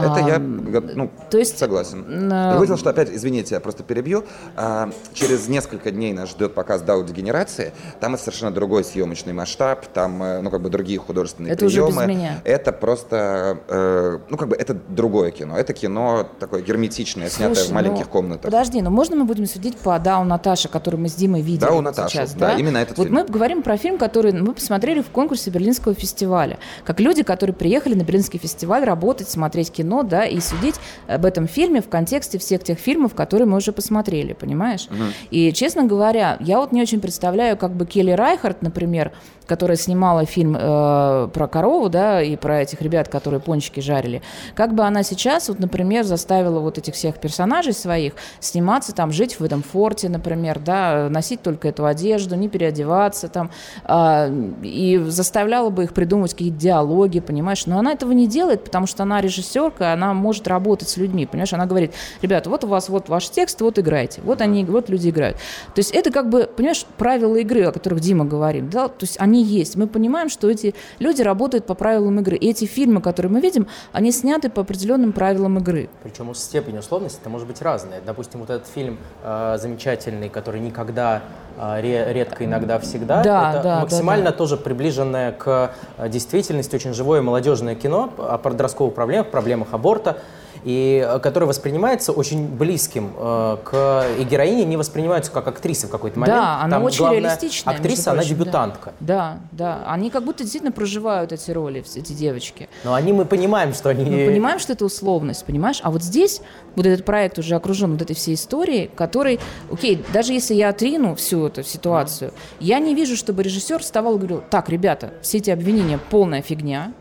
Это 0.00 0.24
а, 0.24 0.28
я 0.28 0.38
ну, 0.38 1.10
то 1.30 1.38
есть, 1.38 1.58
согласен. 1.58 2.04
А... 2.32 2.52
Я 2.52 2.58
выяснил, 2.58 2.76
что 2.76 2.90
опять, 2.90 3.10
извините, 3.10 3.54
я 3.54 3.60
просто 3.60 3.82
перебью. 3.82 4.24
А, 4.56 4.90
через 5.12 5.48
несколько 5.48 5.90
дней 5.90 6.12
нас 6.12 6.30
ждет 6.30 6.54
показ 6.54 6.82
«Дау 6.82 7.04
дегенерации». 7.04 7.72
Там 8.00 8.14
это 8.14 8.22
совершенно 8.22 8.52
другой 8.52 8.84
съемочный 8.84 9.32
масштаб, 9.32 9.86
там, 9.86 10.22
э, 10.22 10.40
ну, 10.40 10.50
как 10.50 10.60
бы 10.60 10.70
другие 10.70 10.98
художественные 10.98 11.52
это 11.52 11.66
приемы. 11.66 11.88
Уже 11.88 12.00
без 12.00 12.06
меня. 12.06 12.40
Это 12.44 12.72
просто, 12.72 13.58
э, 13.68 14.18
ну, 14.28 14.36
как 14.36 14.48
бы 14.48 14.56
это 14.56 14.74
другое 14.88 15.30
кино. 15.30 15.56
Это 15.58 15.72
кино 15.72 16.28
такое 16.38 16.62
герметичное, 16.62 17.28
Слушай, 17.28 17.54
снятое 17.54 17.64
в 17.64 17.72
маленьких 17.72 18.06
ну, 18.06 18.12
комнатах. 18.12 18.42
Подожди, 18.42 18.80
но 18.82 18.90
можно 18.90 19.16
мы 19.16 19.24
будем 19.24 19.46
судить 19.46 19.76
по 19.78 19.98
«Дау 19.98 20.24
Наташа», 20.24 20.68
который 20.68 20.96
мы 20.96 21.08
с 21.08 21.14
Димой 21.14 21.42
видели 21.42 21.68
«Дау 21.68 21.80
Наташа», 21.80 22.08
сейчас, 22.08 22.34
да? 22.34 22.52
да? 22.52 22.58
именно 22.58 22.78
этот 22.78 22.98
вот 22.98 23.04
фильм. 23.04 23.16
мы 23.16 23.24
говорим 23.24 23.62
про 23.62 23.76
фильм, 23.76 23.98
который 23.98 24.32
мы 24.32 24.54
посмотрели 24.54 25.02
в 25.02 25.10
конкурсе 25.10 25.50
Берлинского 25.50 25.94
фестиваля. 25.94 26.58
Как 26.84 27.00
люди, 27.00 27.22
которые 27.22 27.54
приехали 27.54 27.94
на 27.94 28.02
Берлинский 28.02 28.38
фестиваль 28.38 28.84
работать, 28.84 29.28
смотреть 29.28 29.70
кино, 29.70 29.87
да, 30.02 30.24
и 30.24 30.40
судить 30.40 30.76
об 31.06 31.24
этом 31.24 31.46
фильме 31.46 31.80
в 31.80 31.88
контексте 31.88 32.38
всех 32.38 32.62
тех 32.62 32.78
фильмов, 32.78 33.14
которые 33.14 33.46
мы 33.46 33.56
уже 33.56 33.72
посмотрели, 33.72 34.32
понимаешь? 34.32 34.88
Угу. 34.90 35.04
И, 35.30 35.52
честно 35.52 35.84
говоря, 35.84 36.36
я 36.40 36.58
вот 36.58 36.72
не 36.72 36.82
очень 36.82 37.00
представляю, 37.00 37.56
как 37.56 37.72
бы 37.72 37.86
Келли 37.86 38.12
Райхард, 38.12 38.62
например, 38.62 39.12
которая 39.48 39.76
снимала 39.76 40.26
фильм 40.26 40.56
э, 40.56 41.28
про 41.32 41.48
корову, 41.48 41.88
да, 41.88 42.22
и 42.22 42.36
про 42.36 42.60
этих 42.60 42.82
ребят, 42.82 43.08
которые 43.08 43.40
пончики 43.40 43.80
жарили, 43.80 44.22
как 44.54 44.74
бы 44.74 44.84
она 44.84 45.02
сейчас, 45.02 45.48
вот, 45.48 45.58
например, 45.58 46.04
заставила 46.04 46.60
вот 46.60 46.78
этих 46.78 46.94
всех 46.94 47.18
персонажей 47.18 47.72
своих 47.72 48.12
сниматься 48.40 48.94
там, 48.94 49.10
жить 49.10 49.40
в 49.40 49.44
этом 49.44 49.62
форте, 49.62 50.08
например, 50.08 50.60
да, 50.60 51.08
носить 51.08 51.42
только 51.42 51.68
эту 51.68 51.86
одежду, 51.86 52.36
не 52.36 52.48
переодеваться 52.48 53.28
там, 53.28 53.50
э, 53.84 54.50
и 54.62 54.98
заставляла 55.06 55.70
бы 55.70 55.84
их 55.84 55.94
придумывать 55.94 56.32
какие-то 56.32 56.58
диалоги, 56.58 57.20
понимаешь, 57.20 57.66
но 57.66 57.78
она 57.78 57.92
этого 57.92 58.12
не 58.12 58.28
делает, 58.28 58.64
потому 58.64 58.86
что 58.86 59.02
она 59.04 59.22
режиссерка, 59.68 59.92
она 59.92 60.14
может 60.14 60.46
работать 60.48 60.88
с 60.88 60.96
людьми, 60.96 61.26
понимаешь, 61.26 61.52
она 61.52 61.66
говорит, 61.66 61.94
ребят, 62.22 62.46
вот 62.46 62.64
у 62.64 62.66
вас 62.66 62.88
вот 62.88 63.08
ваш 63.08 63.30
текст, 63.30 63.60
вот 63.60 63.78
играйте, 63.78 64.20
вот 64.22 64.40
они, 64.40 64.64
вот 64.64 64.88
люди 64.88 65.10
играют. 65.10 65.36
То 65.74 65.78
есть 65.78 65.92
это 65.92 66.10
как 66.10 66.28
бы, 66.28 66.48
понимаешь, 66.56 66.84
правила 66.96 67.36
игры, 67.36 67.64
о 67.64 67.72
которых 67.72 68.00
Дима 68.00 68.24
говорит, 68.24 68.68
да, 68.70 68.88
то 68.88 69.04
есть 69.04 69.16
они 69.18 69.38
они 69.38 69.44
есть. 69.44 69.76
Мы 69.76 69.86
понимаем, 69.86 70.28
что 70.28 70.50
эти 70.50 70.74
люди 70.98 71.22
работают 71.22 71.66
по 71.66 71.74
правилам 71.74 72.20
игры. 72.20 72.36
И 72.36 72.50
эти 72.50 72.64
фильмы, 72.64 73.00
которые 73.00 73.30
мы 73.30 73.40
видим, 73.40 73.66
они 73.92 74.12
сняты 74.12 74.48
по 74.50 74.62
определенным 74.62 75.12
правилам 75.12 75.58
игры. 75.58 75.88
Причем 76.02 76.34
степень 76.34 76.78
условности 76.78 77.18
это 77.20 77.30
может 77.30 77.46
быть 77.46 77.62
разная. 77.62 78.00
Допустим, 78.04 78.40
вот 78.40 78.50
этот 78.50 78.66
фильм 78.68 78.98
э, 79.22 79.56
замечательный, 79.60 80.28
который 80.28 80.60
никогда 80.60 81.22
э, 81.58 82.12
редко, 82.12 82.44
иногда, 82.44 82.78
всегда. 82.78 83.22
Да, 83.22 83.50
это 83.52 83.62
да, 83.62 83.80
максимально 83.80 84.26
да, 84.26 84.30
да. 84.30 84.36
тоже 84.36 84.56
приближенное 84.56 85.32
к 85.32 85.72
э, 85.98 86.08
действительности, 86.08 86.76
очень 86.76 86.94
живое 86.94 87.20
молодежное 87.20 87.74
кино 87.74 88.10
о 88.16 88.38
подростковых 88.38 88.94
проблемах, 88.94 89.30
проблемах 89.30 89.57
аборта 89.70 90.20
и 90.64 91.04
э, 91.06 91.18
который 91.20 91.44
воспринимается 91.44 92.12
очень 92.12 92.46
близким 92.46 93.12
э, 93.16 93.56
к 93.64 94.06
и 94.18 94.24
героине 94.24 94.64
не 94.64 94.76
воспринимаются 94.76 95.30
как 95.30 95.46
актрисы 95.48 95.86
в 95.86 95.90
какой-то 95.90 96.18
момент. 96.18 96.38
Да, 96.38 96.60
она 96.60 96.76
Там 96.76 96.84
очень 96.84 97.08
реалистичная. 97.08 97.74
Актриса, 97.74 98.12
она 98.12 98.24
дебютантка. 98.24 98.92
Да, 99.00 99.38
да, 99.52 99.84
они 99.86 100.10
как 100.10 100.24
будто 100.24 100.42
действительно 100.42 100.72
проживают 100.72 101.32
эти 101.32 101.50
роли, 101.50 101.84
эти 101.94 102.12
девочки. 102.12 102.68
Но 102.84 102.94
они 102.94 103.12
мы 103.12 103.24
понимаем, 103.24 103.74
что 103.74 103.90
они. 103.90 104.04
Мы 104.04 104.26
понимаем, 104.26 104.58
что 104.58 104.72
это 104.72 104.84
условность, 104.84 105.44
понимаешь? 105.44 105.80
А 105.82 105.90
вот 105.90 106.02
здесь 106.02 106.40
вот 106.76 106.86
этот 106.86 107.04
проект 107.04 107.38
уже 107.38 107.54
окружен 107.54 107.92
вот 107.92 108.02
этой 108.02 108.14
всей 108.14 108.34
историей, 108.34 108.90
который, 108.94 109.40
окей, 109.70 110.04
даже 110.12 110.32
если 110.32 110.54
я 110.54 110.70
отрину 110.70 111.14
всю 111.14 111.46
эту 111.46 111.62
ситуацию, 111.62 112.32
я 112.60 112.78
не 112.78 112.94
вижу, 112.94 113.16
чтобы 113.16 113.42
режиссер 113.42 113.80
вставал 113.80 114.16
и 114.16 114.18
говорил: 114.18 114.42
так, 114.50 114.68
ребята, 114.68 115.14
все 115.22 115.38
эти 115.38 115.50
обвинения 115.50 115.98
полная 116.10 116.42
фигня 116.42 116.92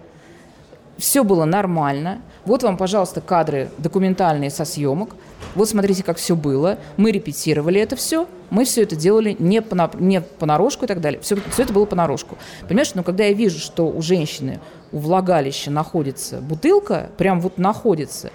все 0.98 1.24
было 1.24 1.46
нормально. 1.46 2.22
Вот 2.48 2.64
вам, 2.64 2.78
пожалуйста, 2.78 3.20
кадры 3.20 3.70
документальные 3.78 4.50
со 4.52 4.64
съемок. 4.64 5.18
Вот 5.54 5.68
смотрите, 5.68 6.02
как 6.02 6.16
все 6.16 6.34
было. 6.34 6.78
Мы 6.96 7.12
репетировали 7.12 7.82
это 7.82 7.98
все. 7.98 8.26
Мы 8.52 8.64
все 8.64 8.84
это 8.84 8.96
делали 8.96 9.36
не, 9.38 9.62
по, 9.62 9.92
не 10.00 10.22
понарошку 10.22 10.86
и 10.86 10.88
так 10.88 11.02
далее. 11.02 11.20
Все, 11.20 11.36
все 11.52 11.64
это 11.64 11.74
было 11.74 11.84
понарошку. 11.84 12.38
Понимаешь, 12.66 12.94
но 12.94 13.04
когда 13.04 13.26
я 13.26 13.34
вижу, 13.34 13.60
что 13.60 13.90
у 13.90 14.02
женщины 14.02 14.62
у 14.94 15.00
влагалища 15.00 15.72
находится 15.72 16.40
бутылка, 16.40 17.10
прям 17.18 17.42
вот 17.42 17.58
находится, 17.58 18.32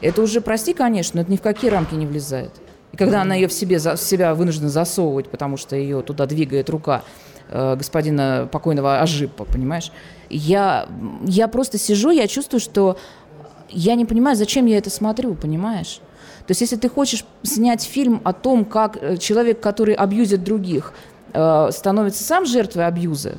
это 0.00 0.22
уже, 0.22 0.40
прости, 0.40 0.74
конечно, 0.74 1.18
но 1.18 1.22
это 1.22 1.30
ни 1.30 1.36
в 1.36 1.40
какие 1.40 1.70
рамки 1.70 1.94
не 1.94 2.06
влезает. 2.06 2.50
И 2.90 2.96
когда 2.96 3.22
она 3.22 3.36
ее 3.36 3.46
в, 3.46 3.52
себе, 3.52 3.78
в 3.78 3.96
себя 3.98 4.34
вынуждена 4.34 4.68
засовывать, 4.68 5.28
потому 5.28 5.58
что 5.58 5.76
ее 5.76 6.02
туда 6.02 6.26
двигает 6.26 6.68
рука 6.70 7.04
э, 7.50 7.76
господина 7.76 8.48
покойного 8.50 9.00
Ажипа, 9.00 9.44
понимаешь, 9.44 9.92
я, 10.28 10.88
я 11.24 11.46
просто 11.46 11.78
сижу, 11.78 12.10
я 12.10 12.26
чувствую, 12.26 12.60
что 12.60 12.98
я 13.68 13.94
не 13.94 14.04
понимаю, 14.04 14.36
зачем 14.36 14.66
я 14.66 14.78
это 14.78 14.90
смотрю, 14.90 15.34
понимаешь? 15.34 16.00
То 16.46 16.50
есть 16.50 16.60
если 16.60 16.76
ты 16.76 16.88
хочешь 16.88 17.24
снять 17.42 17.82
фильм 17.82 18.20
о 18.24 18.32
том, 18.32 18.64
как 18.64 18.98
э, 19.00 19.16
человек, 19.16 19.60
который 19.60 19.94
абьюзит 19.94 20.44
других, 20.44 20.92
э, 21.32 21.68
становится 21.72 22.22
сам 22.22 22.44
жертвой 22.46 22.86
абьюза, 22.86 23.36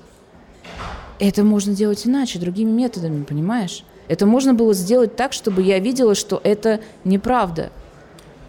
это 1.20 1.44
можно 1.44 1.74
делать 1.74 2.06
иначе, 2.06 2.40
другими 2.40 2.72
методами, 2.72 3.24
понимаешь? 3.24 3.84
Это 4.08 4.26
можно 4.26 4.54
было 4.54 4.74
сделать 4.74 5.16
так, 5.16 5.34
чтобы 5.34 5.62
я 5.62 5.80
видела, 5.80 6.16
что 6.16 6.40
это 6.44 6.80
неправда 7.04 7.72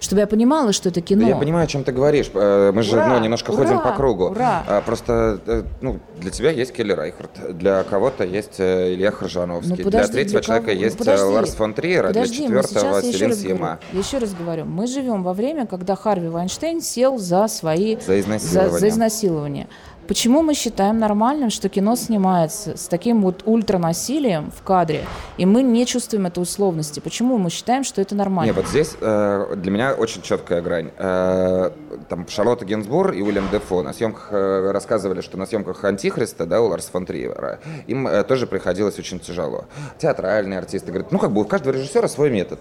чтобы 0.00 0.20
я 0.20 0.26
понимала, 0.26 0.72
что 0.72 0.88
это 0.88 1.00
кино. 1.00 1.26
Я 1.26 1.36
понимаю, 1.36 1.64
о 1.64 1.66
чем 1.66 1.84
ты 1.84 1.92
говоришь. 1.92 2.30
Э, 2.34 2.72
мы 2.72 2.82
же 2.82 2.96
ура, 2.96 3.08
ну, 3.08 3.18
немножко 3.20 3.50
ура, 3.50 3.64
ходим 3.64 3.80
по 3.80 3.92
кругу. 3.92 4.26
Ура. 4.26 4.64
А, 4.66 4.80
просто 4.80 5.40
э, 5.46 5.62
ну, 5.80 6.00
для 6.20 6.30
тебя 6.30 6.50
есть 6.50 6.72
Келли 6.72 6.92
Райхард, 6.92 7.56
для 7.56 7.82
кого-то 7.84 8.24
есть 8.24 8.58
э, 8.58 8.94
Илья 8.94 9.10
Харжановский, 9.10 9.76
ну, 9.78 9.84
подожди, 9.84 10.12
для 10.12 10.22
третьего 10.22 10.40
для 10.40 10.42
человека 10.42 10.70
кого? 10.70 10.80
есть 10.80 10.98
ну, 10.98 11.04
подожди, 11.04 11.24
Ларс 11.26 11.54
фон 11.54 11.74
Триер, 11.74 12.06
а 12.06 12.12
для 12.12 12.26
четвертого 12.26 13.02
Селин 13.02 13.34
Сима. 13.34 13.78
Я 13.92 13.98
еще 13.98 14.18
раз 14.18 14.34
говорю, 14.34 14.64
мы 14.64 14.86
живем 14.86 15.22
во 15.22 15.32
время, 15.32 15.66
когда 15.66 15.96
Харви 15.96 16.28
Вайнштейн 16.28 16.80
сел 16.80 17.18
за 17.18 17.48
свои... 17.48 17.96
За 17.96 18.18
изнасилование. 18.20 18.72
За, 18.72 18.78
за 18.78 18.88
изнасилование. 18.88 19.68
Почему 20.08 20.42
мы 20.42 20.54
считаем 20.54 20.98
нормальным, 20.98 21.50
что 21.50 21.68
кино 21.68 21.96
снимается 21.96 22.76
с 22.76 22.86
таким 22.86 23.22
вот 23.22 23.42
ультранасилием 23.44 24.52
в 24.52 24.62
кадре, 24.62 25.04
и 25.36 25.46
мы 25.46 25.62
не 25.62 25.84
чувствуем 25.84 26.26
этой 26.26 26.42
условности? 26.42 27.00
Почему 27.00 27.38
мы 27.38 27.50
считаем, 27.50 27.82
что 27.82 28.00
это 28.00 28.14
нормально? 28.14 28.50
Нет, 28.50 28.56
вот 28.56 28.68
здесь 28.68 28.96
э, 29.00 29.54
для 29.56 29.70
меня 29.70 29.94
очень 29.94 30.22
четкая 30.22 30.62
грань. 30.62 30.90
Э, 30.96 31.70
там 32.08 32.28
Шарлотта 32.28 32.64
Генсбур 32.64 33.12
и 33.12 33.22
Уильям 33.22 33.48
Дефо 33.50 33.82
на 33.82 33.92
съемках 33.92 34.28
э, 34.30 34.70
рассказывали, 34.70 35.20
что 35.22 35.36
на 35.38 35.46
съемках 35.46 35.82
«Антихриста», 35.84 36.46
да, 36.46 36.60
у 36.60 36.68
Ларса 36.68 36.90
фон 36.92 37.04
Триера, 37.04 37.58
им 37.88 38.06
э, 38.06 38.22
тоже 38.22 38.46
приходилось 38.46 38.98
очень 38.98 39.18
тяжело. 39.18 39.64
Театральные 39.98 40.58
артисты 40.58 40.92
говорят, 40.92 41.10
ну 41.10 41.18
как 41.18 41.32
бы 41.32 41.40
у 41.40 41.44
каждого 41.44 41.74
режиссера 41.74 42.06
свой 42.06 42.30
метод. 42.30 42.60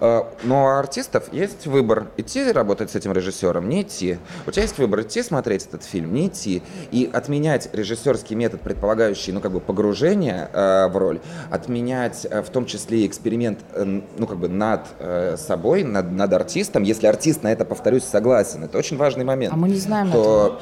Э, 0.00 0.22
но 0.44 0.64
у 0.64 0.68
артистов 0.68 1.32
есть 1.32 1.66
выбор, 1.66 2.06
идти 2.16 2.50
работать 2.52 2.90
с 2.90 2.94
этим 2.94 3.12
режиссером, 3.12 3.68
не 3.68 3.82
идти. 3.82 4.18
У 4.46 4.50
тебя 4.50 4.62
есть 4.62 4.78
выбор, 4.78 5.02
идти 5.02 5.22
смотреть 5.22 5.66
этот 5.66 5.84
фильм, 5.84 6.14
не 6.14 6.28
идти. 6.28 6.62
И 6.90 7.08
отменять 7.12 7.68
режиссерский 7.72 8.36
метод, 8.36 8.60
предполагающий, 8.60 9.32
ну, 9.32 9.40
как 9.40 9.52
бы 9.52 9.60
погружение 9.60 10.48
э, 10.52 10.88
в 10.88 10.96
роль, 10.96 11.20
отменять 11.50 12.26
э, 12.28 12.42
в 12.42 12.48
том 12.50 12.66
числе 12.66 13.06
эксперимент, 13.06 13.60
э, 13.72 13.84
ну, 14.16 14.26
как 14.26 14.38
бы 14.38 14.48
над 14.48 14.86
э, 14.98 15.36
собой, 15.38 15.84
над, 15.84 16.12
над 16.12 16.32
артистом, 16.32 16.82
если 16.82 17.06
артист 17.06 17.42
на 17.42 17.52
это, 17.52 17.64
повторюсь, 17.64 18.04
согласен. 18.04 18.64
Это 18.64 18.78
очень 18.78 18.96
важный 18.96 19.24
момент. 19.24 19.52
А 19.52 19.56
мы 19.56 19.68
не 19.68 19.78
знаем 19.78 20.10
то... 20.10 20.18
этого. 20.18 20.60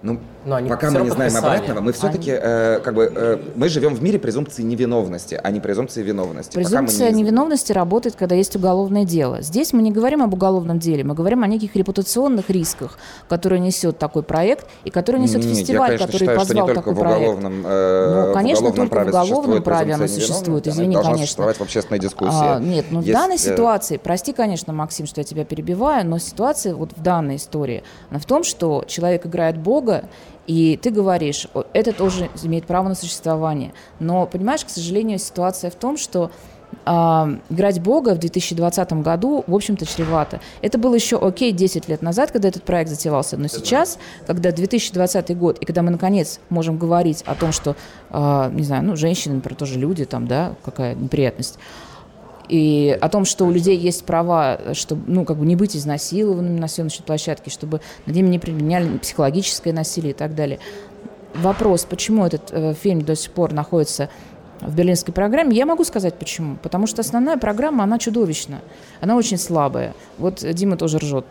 Ну, 0.00 0.20
но 0.48 0.56
они 0.56 0.68
Пока 0.68 0.90
мы 0.90 1.00
не 1.02 1.10
знаем 1.10 1.36
обратного, 1.36 1.80
мы 1.80 1.92
все-таки, 1.92 2.30
они... 2.30 2.40
э, 2.42 2.80
как 2.80 2.94
бы, 2.94 3.12
э, 3.14 3.38
мы 3.54 3.68
живем 3.68 3.94
в 3.94 4.02
мире 4.02 4.18
презумпции 4.18 4.62
невиновности, 4.62 5.38
а 5.42 5.50
не 5.50 5.60
презумпции 5.60 6.02
виновности. 6.02 6.54
Презумпция 6.54 7.10
не... 7.10 7.22
невиновности 7.22 7.72
работает, 7.72 8.16
когда 8.16 8.34
есть 8.34 8.56
уголовное 8.56 9.04
дело. 9.04 9.42
Здесь 9.42 9.72
мы 9.72 9.82
не 9.82 9.92
говорим 9.92 10.22
об 10.22 10.32
уголовном 10.32 10.78
деле, 10.78 11.04
мы 11.04 11.14
говорим 11.14 11.42
о 11.42 11.46
неких 11.46 11.76
репутационных 11.76 12.48
рисках, 12.50 12.98
которые 13.28 13.60
несет 13.60 13.98
такой 13.98 14.22
проект 14.22 14.66
и 14.84 14.90
который 14.90 15.20
несет 15.20 15.44
не, 15.44 15.54
фестиваль, 15.54 15.92
я, 15.92 15.98
конечно, 15.98 16.06
который 16.06 16.18
считаю, 16.20 16.38
позвал 16.38 16.68
такой 16.68 16.94
в 16.94 16.98
уголовном, 16.98 17.62
проект. 17.62 18.26
ну, 18.28 18.34
конечно, 18.34 18.66
в 18.66 18.70
уголовном 18.70 18.88
только 18.88 19.04
в 19.04 19.08
уголовном 19.08 19.62
праве 19.62 19.94
она 19.94 20.08
существует, 20.08 20.66
извини, 20.66 20.96
она 20.96 21.12
конечно. 21.12 21.44
в 21.44 21.60
общественной 21.60 22.00
дискуссии. 22.00 22.56
А, 22.56 22.58
нет, 22.58 22.86
ну 22.90 23.00
есть, 23.00 23.10
в 23.10 23.12
данной 23.12 23.36
э, 23.36 23.38
ситуации, 23.38 23.98
прости, 23.98 24.32
конечно, 24.32 24.72
Максим, 24.72 25.06
что 25.06 25.20
я 25.20 25.24
тебя 25.24 25.44
перебиваю, 25.44 26.06
но 26.06 26.18
ситуация 26.18 26.74
вот 26.74 26.92
в 26.96 27.02
данной 27.02 27.36
истории, 27.36 27.82
она 28.10 28.18
в 28.18 28.24
том, 28.24 28.44
что 28.44 28.84
человек 28.86 29.26
играет 29.26 29.58
Бога, 29.58 30.04
и 30.48 30.78
ты 30.82 30.90
говоришь, 30.90 31.46
это 31.74 31.92
тоже 31.92 32.30
имеет 32.42 32.64
право 32.64 32.88
на 32.88 32.94
существование. 32.94 33.74
Но, 34.00 34.26
понимаешь, 34.26 34.64
к 34.64 34.70
сожалению, 34.70 35.18
ситуация 35.18 35.70
в 35.70 35.74
том, 35.74 35.98
что 35.98 36.30
э, 36.86 36.90
играть 37.50 37.82
Бога 37.82 38.14
в 38.14 38.18
2020 38.18 38.92
году, 38.94 39.44
в 39.46 39.54
общем-то, 39.54 39.84
чревато. 39.84 40.40
Это 40.62 40.78
было 40.78 40.94
еще 40.94 41.18
окей 41.18 41.52
10 41.52 41.88
лет 41.88 42.00
назад, 42.00 42.30
когда 42.30 42.48
этот 42.48 42.62
проект 42.62 42.88
затевался, 42.88 43.36
но 43.36 43.46
сейчас, 43.46 43.98
когда 44.26 44.50
2020 44.50 45.36
год, 45.36 45.58
и 45.58 45.66
когда 45.66 45.82
мы, 45.82 45.90
наконец, 45.90 46.40
можем 46.48 46.78
говорить 46.78 47.22
о 47.26 47.34
том, 47.34 47.52
что, 47.52 47.76
э, 48.08 48.50
не 48.54 48.62
знаю, 48.62 48.84
ну, 48.84 48.96
женщины, 48.96 49.34
например, 49.34 49.58
тоже 49.58 49.78
люди, 49.78 50.06
там, 50.06 50.26
да, 50.26 50.54
какая 50.64 50.94
неприятность, 50.94 51.58
и 52.48 52.96
о 53.00 53.08
том, 53.08 53.24
что 53.24 53.44
у 53.44 53.50
людей 53.50 53.76
есть 53.76 54.04
права, 54.04 54.58
чтобы, 54.72 55.02
ну, 55.06 55.24
как 55.24 55.36
бы 55.36 55.46
не 55.46 55.56
быть 55.56 55.76
изнасилованными 55.76 56.58
на 56.58 56.68
съемочной 56.68 57.04
площадке, 57.04 57.50
чтобы 57.50 57.80
над 58.06 58.16
ними 58.16 58.28
не 58.28 58.38
применяли 58.38 58.98
психологическое 58.98 59.72
насилие 59.72 60.12
и 60.12 60.14
так 60.14 60.34
далее. 60.34 60.58
Вопрос, 61.34 61.84
почему 61.84 62.24
этот 62.24 62.48
э, 62.50 62.74
фильм 62.74 63.02
до 63.02 63.14
сих 63.14 63.32
пор 63.32 63.52
находится 63.52 64.08
в 64.60 64.74
берлинской 64.74 65.14
программе. 65.14 65.56
Я 65.56 65.66
могу 65.66 65.84
сказать 65.84 66.14
почему. 66.14 66.56
Потому 66.62 66.86
что 66.86 67.00
основная 67.00 67.36
программа, 67.36 67.84
она 67.84 67.98
чудовищна. 67.98 68.60
Она 69.00 69.16
очень 69.16 69.38
слабая. 69.38 69.94
Вот 70.18 70.44
Дима 70.52 70.76
тоже 70.76 70.98
ржет. 70.98 71.24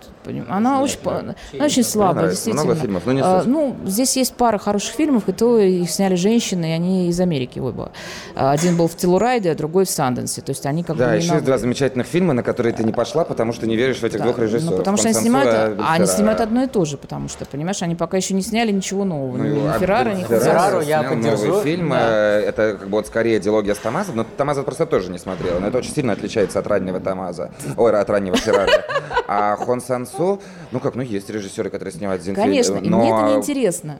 Она, 0.50 0.82
очень, 0.82 1.00
да. 1.04 1.20
она 1.20 1.36
очень 1.66 1.84
слабая, 1.84 2.30
действительно. 2.30 2.63
Много 2.63 2.80
фильмов, 2.80 3.04
но 3.06 3.12
не 3.13 3.22
а, 3.22 3.44
Ну, 3.46 3.76
здесь 3.86 4.16
есть 4.18 4.34
пара 4.34 4.58
хороших 4.58 4.96
фильмов, 4.96 5.28
и 5.28 5.32
то 5.32 5.60
их 5.60 5.90
сняли 5.90 6.16
женщины, 6.16 6.72
и 6.72 6.72
они 6.72 7.10
из 7.10 7.20
Америки 7.20 7.60
оба. 7.60 7.92
Один 8.36 8.78
был 8.78 8.88
в 8.88 8.96
Телурайде, 8.96 9.52
а 9.52 9.56
другой 9.56 9.86
в 9.86 9.90
Санденсе. 9.90 10.42
То 10.42 10.52
есть 10.52 10.66
они 10.66 10.84
как 10.84 10.98
да, 10.98 11.10
бы... 11.10 11.16
еще 11.16 11.34
есть 11.34 11.46
два 11.46 11.58
замечательных 11.58 12.08
фильма, 12.08 12.34
на 12.34 12.44
которые 12.44 12.74
ты 12.74 12.84
не 12.84 12.94
пошла, 12.94 13.26
потому 13.26 13.54
что 13.54 13.68
не 13.68 13.76
веришь 13.76 13.98
в 13.98 14.04
этих 14.04 14.20
да. 14.20 14.26
двух 14.26 14.40
режиссеров. 14.40 14.72
Ну, 14.72 14.78
потому 14.78 14.98
что 14.98 15.10
они 15.10 15.18
снимают, 15.18 15.78
а 15.80 15.94
они 15.94 16.06
снимают 16.08 16.42
одно 16.42 16.63
и 16.63 16.68
то 16.68 16.86
же, 16.86 16.98
потому 16.98 17.28
что, 17.28 17.46
понимаешь, 17.46 17.82
они 17.82 17.96
пока 17.96 18.18
еще 18.18 18.34
не 18.34 18.42
сняли 18.42 18.72
ничего 18.72 19.04
нового. 19.04 19.38
Ну, 19.38 19.44
ни 19.44 19.68
а 19.68 19.80
Феррара, 19.80 20.13
ни 20.13 20.24
Феррару 20.24 20.82
я 20.82 21.04
поддержу. 21.04 21.48
Новый 21.48 21.63
фильм, 21.63 21.90
да. 21.90 21.98
Э, 22.00 22.40
это 22.42 22.78
как 22.80 22.90
бы 22.90 22.98
вот 22.98 23.08
скорее 23.18 23.40
диалогия 23.40 23.74
с 23.74 23.80
Томазом, 23.80 24.16
но 24.16 24.24
Томаза 24.24 24.62
просто 24.62 24.86
тоже 24.86 25.10
не 25.10 25.18
смотрела, 25.18 25.58
но 25.58 25.70
это 25.70 25.80
очень 25.80 25.92
сильно 25.92 26.14
отличается 26.14 26.60
от 26.60 26.68
раннего 26.68 27.00
Томаза, 27.00 27.50
ой, 27.76 28.00
от 28.00 28.08
раннего 28.12 28.38
Феррара. 28.38 28.86
А 29.28 29.56
Хон 29.56 29.82
Сансу, 29.82 30.40
ну 30.72 30.80
как, 30.80 30.94
ну 30.94 31.02
есть 31.02 31.28
режиссеры, 31.28 31.72
которые 31.72 31.94
снимают 31.96 32.22
Зинфиль, 32.22 32.44
Конечно, 32.44 32.80
но... 32.80 33.00
мне 33.00 33.10
это 33.10 33.22
неинтересно. 33.24 33.98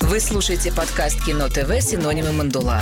Вы 0.00 0.18
слушаете 0.18 0.72
подкаст 0.72 1.22
Кино 1.26 1.48
ТВ 1.48 1.78
«Синонимы 1.82 2.32
Мандула». 2.32 2.80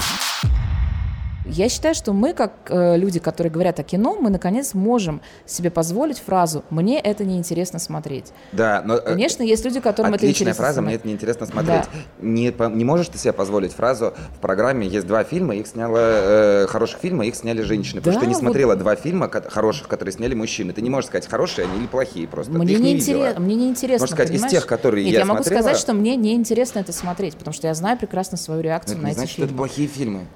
Я 1.45 1.69
считаю, 1.69 1.95
что 1.95 2.13
мы, 2.13 2.35
как 2.35 2.53
э, 2.69 2.97
люди, 2.97 3.19
которые 3.19 3.53
говорят 3.53 3.79
о 3.81 3.83
кино, 3.83 4.17
мы 4.21 4.31
наконец 4.31 4.75
можем 4.75 5.21
себе 5.45 5.71
позволить 5.71 6.19
фразу 6.19 6.65
«мне 6.71 7.01
это 7.01 7.25
неинтересно 7.25 7.79
смотреть». 7.79 8.33
Да, 8.53 8.83
но... 8.85 8.97
Э, 8.97 9.01
Конечно, 9.01 9.43
есть 9.43 9.65
люди, 9.65 9.81
которым 9.81 10.15
это 10.15 10.29
интересно 10.29 10.55
фраза 10.55 10.75
смотреть. 10.75 10.87
«мне 10.87 10.95
это 10.97 11.09
неинтересно 11.09 11.47
смотреть». 11.47 11.83
Да. 11.83 11.89
Не, 12.21 12.55
не 12.75 12.85
можешь 12.85 13.09
ты 13.09 13.19
себе 13.19 13.33
позволить 13.33 13.73
фразу 13.73 14.15
«в 14.37 14.41
программе 14.41 14.87
есть 14.87 15.07
два 15.07 15.25
фильма, 15.25 15.57
их 15.57 15.67
сняла... 15.67 16.01
Э, 16.01 16.67
хороших 16.69 17.01
фильма, 17.01 17.27
их 17.27 17.35
сняли 17.35 17.63
женщины». 17.63 18.01
Да, 18.01 18.11
потому 18.11 18.15
что 18.15 18.21
ты 18.21 18.29
не 18.29 18.35
смотрела 18.35 18.71
вот... 18.71 18.79
два 18.79 18.97
фильма 18.97 19.29
хороших, 19.29 19.89
которые 19.89 20.13
сняли 20.13 20.35
мужчины. 20.35 20.73
Ты 20.73 20.83
не 20.83 20.91
можешь 20.91 21.09
сказать, 21.09 21.27
хорошие 21.29 21.67
они 21.67 21.81
или 21.81 21.87
плохие 21.87 22.29
просто. 22.29 22.53
Мне 22.53 22.77
не, 22.77 22.83
не 22.83 22.93
интерес... 22.99 23.39
мне 23.39 23.57
не 23.57 23.69
интересно, 23.69 24.05
Можешь 24.05 24.15
сказать, 24.15 24.31
понимаешь? 24.31 24.53
из 24.53 24.59
тех, 24.59 24.67
которые 24.67 25.05
Нет, 25.05 25.15
я, 25.15 25.19
я 25.21 25.25
могу 25.25 25.43
смотрела... 25.43 25.63
сказать, 25.63 25.81
что 25.81 25.93
мне 25.93 26.17
не 26.17 26.35
интересно 26.35 26.79
это 26.79 26.93
смотреть, 26.93 27.37
потому 27.37 27.53
что 27.53 27.67
я 27.67 27.75
знаю 27.75 27.99
прекрасно 27.99 28.37
свою 28.37 28.61
реакцию 28.61 28.97
это 28.97 29.03
на 29.03 29.09
эти 29.09 29.15
значит, 29.17 29.37
фильмы. 29.37 29.47
это 29.49 29.57
плохие 29.57 29.89
фильмы. 29.89 30.27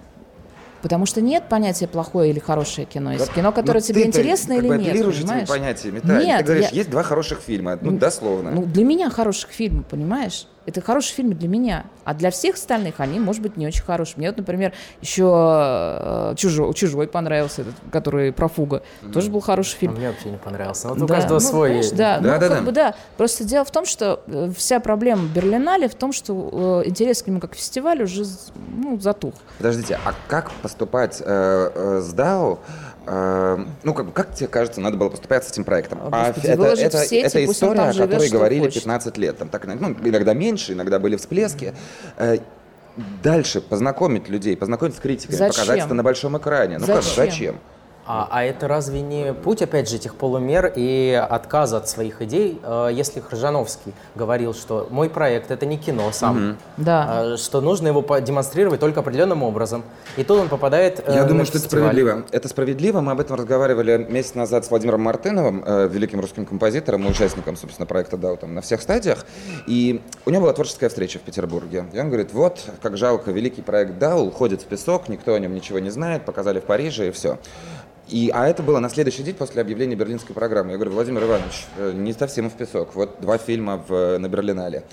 Потому 0.83 1.07
что 1.07 1.21
нет 1.21 1.45
понятия 1.49 1.87
плохое 1.87 2.31
или 2.31 2.39
хорошее 2.39 2.87
кино. 2.87 3.13
Есть 3.13 3.33
кино, 3.33 3.53
которое 3.53 3.81
тебе 3.81 4.07
интересно 4.07 4.55
или 4.55 4.69
нет, 4.69 4.93
понимаешь? 4.93 5.17
этими 5.17 5.45
понятиями. 5.47 6.01
Да, 6.03 6.23
нет, 6.23 6.39
ты 6.39 6.45
говоришь, 6.45 6.69
я... 6.71 6.77
есть 6.77 6.91
два 6.91 7.03
хороших 7.03 7.41
фильма, 7.41 7.79
ну, 7.81 7.93
дословно. 7.93 8.51
Ну, 8.51 8.65
для 8.65 8.85
меня 8.85 9.11
хороших 9.11 9.51
фильмов, 9.51 9.87
понимаешь? 9.87 10.47
Это 10.67 10.81
хороший 10.81 11.15
фильм 11.15 11.33
для 11.33 11.49
меня. 11.49 11.87
А 12.05 12.15
для 12.15 12.31
всех 12.31 12.57
остальных 12.57 13.01
они, 13.01 13.21
может 13.21 13.43
быть, 13.43 13.57
не 13.57 13.67
очень 13.67 13.83
хорошие. 13.83 14.19
Мне 14.19 14.29
вот, 14.29 14.37
например, 14.37 14.73
еще 15.01 16.35
«Чужой», 16.37 16.75
«Чужой» 16.75 17.09
понравился, 17.09 17.63
этот, 17.63 17.75
который 17.91 18.33
про 18.33 18.49
фуга. 18.49 18.83
Mm-hmm. 19.03 19.13
Тоже 19.13 19.31
был 19.31 19.41
хороший 19.41 19.77
фильм. 19.77 19.95
А 19.95 19.97
мне 19.97 20.09
вообще 20.09 20.31
не 20.31 20.39
понравился. 20.39 20.89
Вот 20.89 20.99
да. 20.99 21.05
у 21.05 21.09
каждого 21.09 21.35
ну, 21.35 21.41
свой 21.41 21.77
есть. 21.77 21.97
Да, 21.97 22.19
да, 22.19 22.35
ну, 22.35 22.41
да, 22.41 22.49
как 22.49 22.51
да. 22.51 22.61
Бы, 22.63 22.73
да. 22.73 22.95
Просто 23.17 23.45
дело 23.45 23.65
в 23.65 23.71
том, 23.71 23.87
что 23.87 24.23
э, 24.27 24.51
вся 24.57 24.81
проблема 24.81 25.29
Берлинале 25.29 25.89
в 25.89 25.95
том, 25.95 26.13
что 26.13 26.83
э, 26.85 26.89
интерес 26.89 27.23
к 27.23 27.27
нему 27.29 27.41
как 27.41 27.55
фестиваль 27.55 28.03
уже 28.03 28.25
ну, 28.77 28.99
затух. 28.99 29.35
Подождите, 29.59 29.99
а 30.05 30.15
как 30.29 30.51
поступать 30.63 31.23
э, 31.25 31.71
э, 31.75 32.01
с 32.01 32.15
DAO? 32.15 32.59
Э, 33.07 33.65
ну, 33.85 33.95
как, 33.95 34.13
как 34.13 34.35
тебе 34.35 34.49
кажется, 34.49 34.81
надо 34.81 34.97
было 34.97 35.09
поступать 35.09 35.45
с 35.45 35.51
этим 35.51 35.65
проектом? 35.65 36.01
А, 36.11 36.29
Господи, 36.29 36.47
это, 36.47 36.65
это, 36.65 36.99
сети, 37.05 37.17
это 37.17 37.45
история, 37.45 37.81
о 37.83 37.95
которой 37.95 38.29
говорили 38.29 38.65
хочет. 38.65 38.83
15 38.83 39.17
лет. 39.19 39.39
Там, 39.39 39.49
так, 39.49 39.67
ну, 39.67 39.95
иногда 40.05 40.35
меньше, 40.35 40.73
иногда 40.73 40.99
были 40.99 41.17
всплески. 41.17 41.75
Э, 42.17 42.39
дальше 43.23 43.61
познакомить 43.61 44.29
людей, 44.29 44.57
познакомить 44.57 44.97
с 44.97 44.99
критиками, 44.99 45.37
зачем? 45.37 45.55
показать 45.55 45.85
это 45.85 45.95
на 45.95 46.03
большом 46.03 46.37
экране. 46.37 46.79
Ну 46.79 46.87
зачем? 46.87 47.03
как, 47.03 47.15
зачем? 47.15 47.61
А, 48.07 48.29
а 48.31 48.45
это 48.45 48.69
разве 48.69 49.01
не 49.01 49.35
путь, 49.35 49.63
опять 49.63 49.89
же, 49.89 49.97
этих 49.97 50.15
полумер 50.15 50.73
и 50.75 51.13
отказа 51.29 51.79
от 51.79 51.89
своих 51.89 52.23
идей? 52.23 52.61
Э, 52.63 52.89
если 52.93 53.21
Хржановский 53.21 53.93
говорил, 54.15 54.55
что 54.55 54.87
мой 54.91 55.11
проект 55.11 55.51
это 55.51 55.67
не 55.67 55.77
кино 55.77 56.11
сам, 56.13 56.51
угу. 56.51 56.57
да. 56.77 57.07
А, 57.09 57.37
что 57.37 57.61
нужно 57.61 57.89
его 57.89 58.03
демонстрировать 58.21 58.79
только 58.79 59.01
определенным 59.01 59.43
образом, 59.43 59.83
и 60.17 60.23
тут 60.23 60.41
он 60.41 60.49
попадает. 60.49 61.01
Э, 61.01 61.15
Я 61.15 61.23
на 61.23 61.29
думаю, 61.29 61.47
что 61.47 61.59
это 61.59 61.67
справедливо. 61.67 62.25
Это 62.31 62.49
справедливо. 62.49 63.01
Мы 63.01 63.13
об 63.13 63.21
этом 63.21 63.37
разговаривали 63.37 64.07
месяц 64.09 64.35
назад 64.35 64.65
с 64.65 64.71
Владимиром 64.71 65.01
Мартыновым, 65.03 65.65
э, 65.67 65.89
великим 65.89 66.21
русским 66.21 66.47
композитором 66.47 67.05
и 67.07 67.11
участником, 67.11 67.57
собственно, 67.57 67.87
проекта 67.87 68.17
«Дау» 68.17 68.37
там 68.37 68.55
на 68.55 68.61
всех 68.61 68.83
стадиях. 68.83 69.27
И 69.67 70.01
у 70.25 70.31
него 70.31 70.43
была 70.43 70.53
творческая 70.53 70.89
встреча 70.89 71.19
в 71.19 71.23
Петербурге. 71.23 71.87
И 71.93 71.99
он 71.99 72.07
говорит, 72.07 72.33
вот, 72.33 72.61
как 72.81 72.97
жалко, 72.97 73.33
великий 73.33 73.63
проект 73.63 73.99
«Дау» 73.99 74.27
уходит 74.27 74.63
в 74.63 74.67
песок, 74.67 75.09
никто 75.09 75.35
о 75.35 75.39
нем 75.41 75.55
ничего 75.55 75.81
не 75.81 75.91
знает, 75.91 76.25
показали 76.25 76.61
в 76.61 76.65
Париже 76.65 77.09
и 77.09 77.11
все. 77.11 77.39
И, 78.09 78.31
а 78.33 78.47
это 78.47 78.63
было 78.63 78.79
на 78.79 78.89
следующий 78.89 79.23
день 79.23 79.35
после 79.35 79.61
объявления 79.61 79.97
берлинской 79.97 80.35
программы. 80.35 80.71
Я 80.71 80.77
говорю, 80.77 80.93
Владимир 80.93 81.25
Иванович, 81.25 81.67
э, 81.77 81.93
не 81.93 82.13
совсем 82.13 82.49
в 82.51 82.55
песок. 82.55 82.95
Вот 82.95 83.21
два 83.21 83.37
фильма 83.37 83.83
в, 83.89 84.19
на 84.19 84.29
Берлинале. 84.29 84.85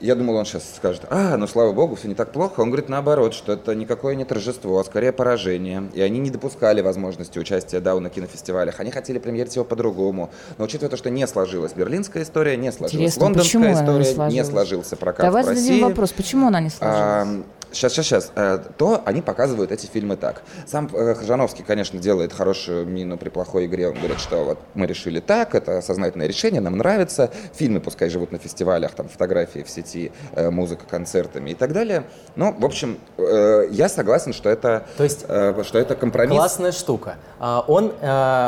Я 0.00 0.16
думал, 0.16 0.34
он 0.34 0.44
сейчас 0.44 0.64
скажет, 0.74 1.02
а, 1.10 1.36
ну 1.36 1.46
слава 1.46 1.72
богу, 1.72 1.94
все 1.94 2.08
не 2.08 2.16
так 2.16 2.32
плохо. 2.32 2.58
Он 2.60 2.70
говорит 2.70 2.88
наоборот, 2.88 3.34
что 3.34 3.52
это 3.52 3.72
никакое 3.76 4.16
не 4.16 4.24
торжество, 4.24 4.80
а 4.80 4.84
скорее 4.84 5.12
поражение. 5.12 5.88
И 5.94 6.00
они 6.00 6.18
не 6.18 6.30
допускали 6.30 6.80
возможности 6.80 7.38
участия 7.38 7.78
Дау 7.78 8.00
на 8.00 8.10
кинофестивалях. 8.10 8.80
Они 8.80 8.90
хотели 8.90 9.20
премьерить 9.20 9.54
его 9.54 9.64
по-другому. 9.64 10.30
Но 10.58 10.64
учитывая 10.64 10.90
то, 10.90 10.96
что 10.96 11.08
не 11.08 11.24
сложилась 11.28 11.74
берлинская 11.74 12.24
история, 12.24 12.56
не 12.56 12.72
сложилась 12.72 12.94
Интересно, 12.94 13.22
лондонская 13.22 13.74
история, 13.74 14.28
не, 14.28 14.34
не 14.34 14.44
сложился 14.44 14.96
прокат 14.96 15.24
Давай 15.24 15.44
в 15.44 15.46
России. 15.46 15.62
зададим 15.62 15.86
вопрос, 15.86 16.10
почему 16.10 16.48
она 16.48 16.60
не 16.60 16.70
сложилась? 16.70 16.98
А, 16.98 17.42
Сейчас, 17.72 17.92
сейчас, 17.92 18.06
сейчас. 18.06 18.32
Э, 18.34 18.58
то 18.76 19.02
они 19.04 19.22
показывают 19.22 19.72
эти 19.72 19.86
фильмы 19.86 20.16
так. 20.16 20.42
Сам 20.66 20.88
э, 20.92 21.14
Хажановский, 21.14 21.64
конечно, 21.64 21.98
делает 21.98 22.32
хорошую 22.32 22.86
мину 22.86 23.16
при 23.16 23.28
плохой 23.28 23.66
игре. 23.66 23.88
Он 23.88 23.94
говорит, 23.94 24.20
что 24.20 24.44
вот 24.44 24.58
мы 24.74 24.86
решили 24.86 25.20
так, 25.20 25.54
это 25.54 25.80
сознательное 25.80 26.26
решение, 26.26 26.60
нам 26.60 26.76
нравится. 26.76 27.30
Фильмы 27.54 27.80
пускай 27.80 28.10
живут 28.10 28.32
на 28.32 28.38
фестивалях, 28.38 28.92
там 28.92 29.08
фотографии 29.08 29.62
в 29.62 29.70
сети, 29.70 30.12
э, 30.32 30.50
музыка 30.50 30.84
концертами 30.88 31.50
и 31.50 31.54
так 31.54 31.72
далее. 31.72 32.04
Ну, 32.36 32.54
в 32.56 32.64
общем, 32.64 32.98
я 33.18 33.88
согласен, 33.88 34.32
что 34.32 34.48
это, 34.48 34.86
то 34.96 35.04
есть, 35.04 35.20
что 35.22 35.78
это 35.78 35.94
компромисс. 35.94 36.36
Классная 36.36 36.72
штука. 36.72 37.16
А, 37.38 37.64
он, 37.66 37.92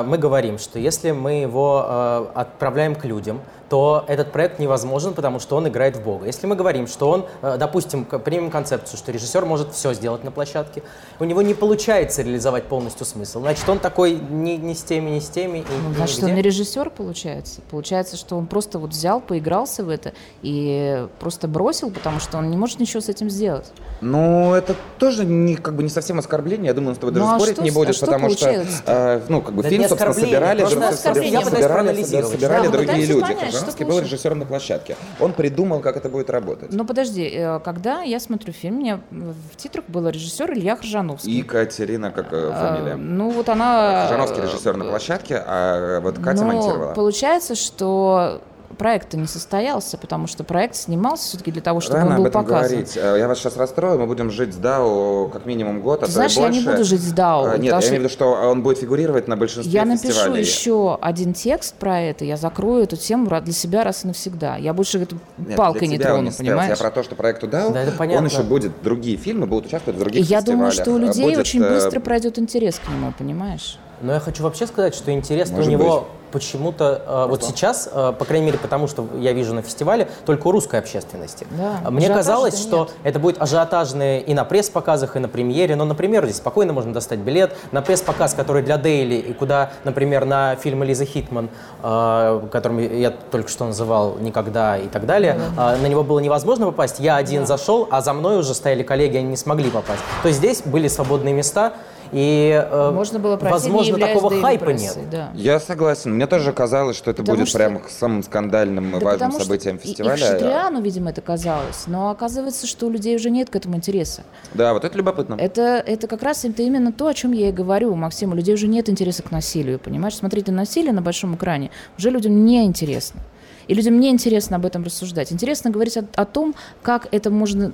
мы 0.08 0.18
говорим, 0.18 0.58
что 0.58 0.78
если 0.78 1.10
мы 1.12 1.40
его 1.40 2.30
отправляем 2.34 2.94
к 2.94 3.04
людям, 3.04 3.40
то 3.74 4.04
этот 4.06 4.30
проект 4.30 4.60
невозможен, 4.60 5.14
потому 5.14 5.40
что 5.40 5.56
он 5.56 5.66
играет 5.66 5.96
в 5.96 6.00
Бога. 6.00 6.26
Если 6.26 6.46
мы 6.46 6.54
говорим, 6.54 6.86
что 6.86 7.10
он, 7.10 7.26
э, 7.42 7.56
допустим, 7.58 8.04
примем 8.04 8.48
концепцию, 8.48 8.96
что 8.96 9.10
режиссер 9.10 9.44
может 9.44 9.72
все 9.72 9.92
сделать 9.94 10.22
на 10.22 10.30
площадке, 10.30 10.84
у 11.18 11.24
него 11.24 11.42
не 11.42 11.54
получается 11.54 12.22
реализовать 12.22 12.66
полностью 12.66 13.04
смысл, 13.04 13.40
значит, 13.40 13.68
он 13.68 13.80
такой 13.80 14.14
ни, 14.14 14.52
ни 14.52 14.74
с 14.74 14.84
теми, 14.84 15.10
ни 15.10 15.18
с 15.18 15.28
теми. 15.28 15.58
И, 15.58 15.64
ну, 15.88 15.92
значит, 15.96 16.22
он 16.22 16.36
не 16.36 16.42
режиссер, 16.42 16.88
получается. 16.90 17.62
Получается, 17.68 18.16
что 18.16 18.36
он 18.36 18.46
просто 18.46 18.78
вот 18.78 18.90
взял, 18.90 19.20
поигрался 19.20 19.82
в 19.82 19.88
это 19.88 20.12
и 20.42 21.08
просто 21.18 21.48
бросил, 21.48 21.90
потому 21.90 22.20
что 22.20 22.38
он 22.38 22.50
не 22.50 22.56
может 22.56 22.78
ничего 22.78 23.00
с 23.00 23.08
этим 23.08 23.28
сделать. 23.28 23.66
Ну, 24.00 24.54
это 24.54 24.76
тоже 25.00 25.24
не, 25.24 25.56
как 25.56 25.74
бы 25.74 25.82
не 25.82 25.88
совсем 25.88 26.20
оскорбление. 26.20 26.66
Я 26.66 26.74
думаю, 26.74 26.90
он 26.90 26.94
с 26.94 26.98
тобой 26.98 27.12
даже 27.12 27.26
ну, 27.26 27.32
а 27.32 27.38
спорить 27.40 27.54
что, 27.54 27.64
не 27.64 27.70
будет, 27.72 27.96
а 28.00 28.06
потому 28.06 28.30
что, 28.30 28.66
э, 28.86 29.20
ну, 29.28 29.40
как 29.40 29.54
бы 29.54 29.64
да 29.64 29.68
фильм, 29.68 29.88
собственно, 29.88 30.14
собирали, 30.14 30.64
собирали, 30.64 30.94
собирали, 30.94 32.02
собирали 32.02 32.66
да, 32.66 32.72
другие 32.72 33.06
люди. 33.06 33.20
Понять, 33.20 33.52
Хржановский 33.64 33.84
был 33.84 34.00
режиссером 34.00 34.38
на 34.38 34.46
площадке. 34.46 34.96
Он 35.20 35.32
придумал, 35.32 35.80
как 35.80 35.96
это 35.96 36.08
будет 36.08 36.30
работать. 36.30 36.72
Ну, 36.72 36.84
подожди, 36.84 37.28
э, 37.32 37.60
когда 37.60 38.02
я 38.02 38.20
смотрю 38.20 38.52
фильм, 38.52 38.76
мне 38.76 39.00
в 39.10 39.56
титрах 39.56 39.84
был 39.88 40.08
режиссер 40.08 40.52
Илья 40.52 40.76
Хржановский. 40.76 41.32
Екатерина, 41.32 42.10
как 42.10 42.32
э, 42.32 42.52
фамилия? 42.52 42.96
Ну, 42.96 43.30
вот 43.30 43.48
она... 43.48 44.06
Хржановский 44.06 44.42
режиссер 44.42 44.76
на 44.76 44.84
площадке, 44.84 45.42
а 45.46 46.00
вот 46.00 46.18
Катя 46.18 46.44
ну, 46.44 46.52
монтировала. 46.52 46.94
получается, 46.94 47.54
что 47.54 48.40
проект 48.78 49.14
не 49.14 49.26
состоялся, 49.26 49.96
потому 49.96 50.26
что 50.26 50.42
проект 50.44 50.74
снимался 50.76 51.28
все-таки 51.28 51.52
для 51.52 51.62
того, 51.62 51.80
чтобы 51.80 51.98
Рано 51.98 52.10
он 52.10 52.16
был 52.16 52.22
об 52.24 52.28
этом 52.30 52.42
показан. 52.44 52.68
говорить. 52.68 52.96
Э, 52.96 53.16
я 53.18 53.28
вас 53.28 53.38
сейчас 53.38 53.56
расстрою, 53.56 53.98
мы 53.98 54.06
будем 54.06 54.30
жить 54.30 54.52
с 54.54 54.58
DAO 54.58 55.30
как 55.30 55.46
минимум 55.46 55.80
год, 55.80 56.02
а 56.02 56.06
Ты 56.06 56.12
знаешь, 56.12 56.34
больше. 56.34 56.52
я 56.54 56.60
не 56.60 56.66
буду 56.66 56.84
жить 56.84 57.00
с 57.00 57.12
DAO. 57.12 57.50
А, 57.52 57.58
нет, 57.58 57.72
я 57.72 57.78
имею 57.80 57.94
в 57.94 57.98
виду, 58.00 58.08
что 58.08 58.26
он 58.32 58.62
будет 58.62 58.78
фигурировать 58.78 59.28
на 59.28 59.36
большинстве 59.36 59.70
Я 59.72 59.84
фестивалей. 59.84 60.30
напишу 60.30 60.34
еще 60.34 60.98
один 61.00 61.34
текст 61.34 61.74
про 61.76 62.00
это, 62.00 62.24
я 62.24 62.36
закрою 62.36 62.84
эту 62.84 62.96
тему 62.96 63.26
для 63.28 63.52
себя 63.52 63.84
раз 63.84 64.04
и 64.04 64.08
навсегда. 64.08 64.56
Я 64.56 64.72
больше 64.74 64.98
эту 64.98 65.18
нет, 65.38 65.56
палкой 65.56 65.86
не 65.88 65.98
трону, 65.98 66.22
не 66.22 66.30
понимаешь? 66.30 66.70
Я 66.70 66.76
про 66.76 66.90
то, 66.90 67.02
что 67.02 67.14
проекту 67.14 67.46
DAO, 67.46 67.72
да, 67.72 67.82
это 67.82 67.92
понятно. 67.92 68.22
он 68.26 68.26
еще 68.30 68.42
будет, 68.42 68.72
другие 68.82 69.16
фильмы 69.16 69.46
будут 69.46 69.66
участвовать 69.66 69.96
в 69.96 70.00
других 70.00 70.20
я 70.28 70.38
фестивалях. 70.40 70.46
думаю, 70.46 70.72
что 70.72 70.90
у 70.92 70.98
людей 70.98 71.24
будет, 71.24 71.38
очень 71.38 71.62
э, 71.62 71.68
быстро 71.68 72.00
пройдет 72.00 72.38
интерес 72.38 72.80
к 72.84 72.88
нему, 72.88 73.12
понимаешь? 73.16 73.78
Но 74.00 74.12
я 74.12 74.20
хочу 74.20 74.42
вообще 74.42 74.66
сказать, 74.66 74.94
что 74.94 75.12
интересно 75.12 75.56
Может 75.56 75.68
у 75.68 75.72
него 75.72 76.00
быть. 76.00 76.08
Почему-то 76.34 77.00
э, 77.06 77.26
вот 77.28 77.44
сейчас, 77.44 77.88
э, 77.90 78.12
по 78.18 78.24
крайней 78.24 78.46
мере, 78.46 78.58
потому 78.58 78.88
что 78.88 79.06
я 79.20 79.32
вижу 79.32 79.54
на 79.54 79.62
фестивале, 79.62 80.08
только 80.26 80.48
у 80.48 80.50
русской 80.50 80.80
общественности. 80.80 81.46
Да, 81.52 81.88
Мне 81.90 82.08
казалось, 82.08 82.60
что 82.60 82.80
нет. 82.80 82.90
это 83.04 83.18
будет 83.20 83.40
ажиотажные 83.40 84.20
и 84.20 84.34
на 84.34 84.44
пресс-показах, 84.44 85.14
и 85.14 85.20
на 85.20 85.28
премьере. 85.28 85.76
Но, 85.76 85.84
например, 85.84 86.24
здесь 86.24 86.38
спокойно 86.38 86.72
можно 86.72 86.92
достать 86.92 87.20
билет. 87.20 87.56
На 87.70 87.82
пресс-показ, 87.82 88.34
который 88.34 88.62
для 88.64 88.78
Дейли, 88.78 89.14
и 89.14 89.32
куда, 89.32 89.70
например, 89.84 90.24
на 90.24 90.56
фильм 90.56 90.82
Элиза 90.82 91.04
Хитман, 91.04 91.50
э, 91.84 92.42
которым 92.50 92.78
я 92.78 93.12
только 93.12 93.48
что 93.48 93.64
называл 93.64 94.16
«Никогда» 94.18 94.76
и 94.76 94.88
так 94.88 95.06
далее, 95.06 95.38
э, 95.56 95.76
на 95.76 95.86
него 95.86 96.02
было 96.02 96.18
невозможно 96.18 96.66
попасть. 96.66 96.98
Я 96.98 97.14
один 97.14 97.46
зашел, 97.46 97.86
а 97.92 98.00
за 98.00 98.12
мной 98.12 98.40
уже 98.40 98.54
стояли 98.54 98.82
коллеги, 98.82 99.18
они 99.18 99.28
не 99.28 99.36
смогли 99.36 99.70
попасть. 99.70 100.02
То 100.22 100.28
есть 100.28 100.38
здесь 100.40 100.62
были 100.62 100.88
свободные 100.88 101.32
места, 101.32 101.74
и, 102.14 102.66
э, 102.70 102.90
Можно 102.92 103.18
было 103.18 103.36
пройти, 103.36 103.66
не 103.68 103.72
возможно, 103.74 103.98
такого 103.98 104.40
хайпа 104.40 104.66
прессой, 104.66 105.02
нет. 105.02 105.10
Да. 105.10 105.30
Я 105.34 105.58
согласен. 105.60 106.14
Мне 106.14 106.26
тоже 106.26 106.52
казалось, 106.52 106.96
что 106.96 107.10
это 107.10 107.22
Потому 107.22 107.38
будет 107.38 107.48
что- 107.48 107.58
прям 107.58 107.80
самым 107.88 108.22
скандальным 108.22 108.88
и 108.90 108.92
Да 108.92 108.98
важным 109.00 109.12
потому 109.12 109.32
что 109.32 109.42
событием 109.44 109.76
и- 109.76 109.78
фестиваля. 109.80 110.14
И 110.14 110.18
к 110.18 110.20
Шатриану, 110.20 110.80
видимо, 110.80 111.10
это 111.10 111.20
казалось. 111.20 111.84
Но 111.88 112.10
оказывается, 112.10 112.66
что 112.66 112.86
у 112.86 112.90
людей 112.90 113.16
уже 113.16 113.30
нет 113.30 113.50
к 113.50 113.56
этому 113.56 113.76
интереса. 113.76 114.22
Да, 114.54 114.72
вот 114.72 114.84
это 114.84 114.96
любопытно. 114.96 115.34
Это, 115.38 115.82
это 115.84 116.06
как 116.06 116.22
раз 116.22 116.44
это 116.44 116.62
именно 116.62 116.92
то, 116.92 117.08
о 117.08 117.14
чем 117.14 117.32
я 117.32 117.48
и 117.48 117.52
говорю, 117.52 117.94
Максим. 117.96 118.32
У 118.32 118.34
людей 118.36 118.54
уже 118.54 118.68
нет 118.68 118.88
интереса 118.88 119.22
к 119.22 119.30
насилию, 119.32 119.78
понимаешь? 119.78 120.14
Смотреть 120.16 120.46
на 120.46 120.52
насилие 120.54 120.92
на 120.92 121.02
большом 121.02 121.34
экране 121.34 121.70
уже 121.98 122.10
людям 122.10 122.44
не 122.44 122.64
интересно. 122.64 123.20
И 123.66 123.74
людям 123.74 123.98
не 123.98 124.10
интересно 124.10 124.56
об 124.56 124.66
этом 124.66 124.84
рассуждать. 124.84 125.32
Интересно 125.32 125.70
говорить 125.70 125.96
о, 125.96 126.04
о 126.16 126.24
том, 126.26 126.54
как 126.82 127.08
это 127.12 127.30
можно 127.30 127.72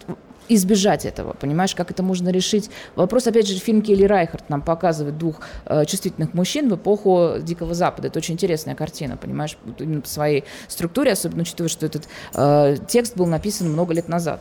избежать 0.54 1.06
этого, 1.06 1.32
понимаешь, 1.34 1.74
как 1.74 1.90
это 1.90 2.02
можно 2.02 2.28
решить. 2.30 2.70
Вопрос, 2.96 3.26
опять 3.26 3.46
же, 3.46 3.58
фильм 3.58 3.82
Келли 3.82 4.04
Райхард 4.04 4.48
нам 4.50 4.62
показывает 4.62 5.16
двух 5.18 5.36
э, 5.66 5.84
чувствительных 5.86 6.34
мужчин 6.34 6.68
в 6.68 6.76
эпоху 6.76 7.34
Дикого 7.40 7.74
Запада. 7.74 8.08
Это 8.08 8.18
очень 8.18 8.34
интересная 8.34 8.74
картина, 8.74 9.16
понимаешь, 9.16 9.56
именно 9.78 10.00
по 10.00 10.08
своей 10.08 10.44
структуре, 10.68 11.12
особенно 11.12 11.42
учитывая, 11.42 11.68
что 11.68 11.86
этот 11.86 12.08
э, 12.34 12.76
текст 12.88 13.16
был 13.16 13.26
написан 13.26 13.70
много 13.70 13.94
лет 13.94 14.08
назад. 14.08 14.40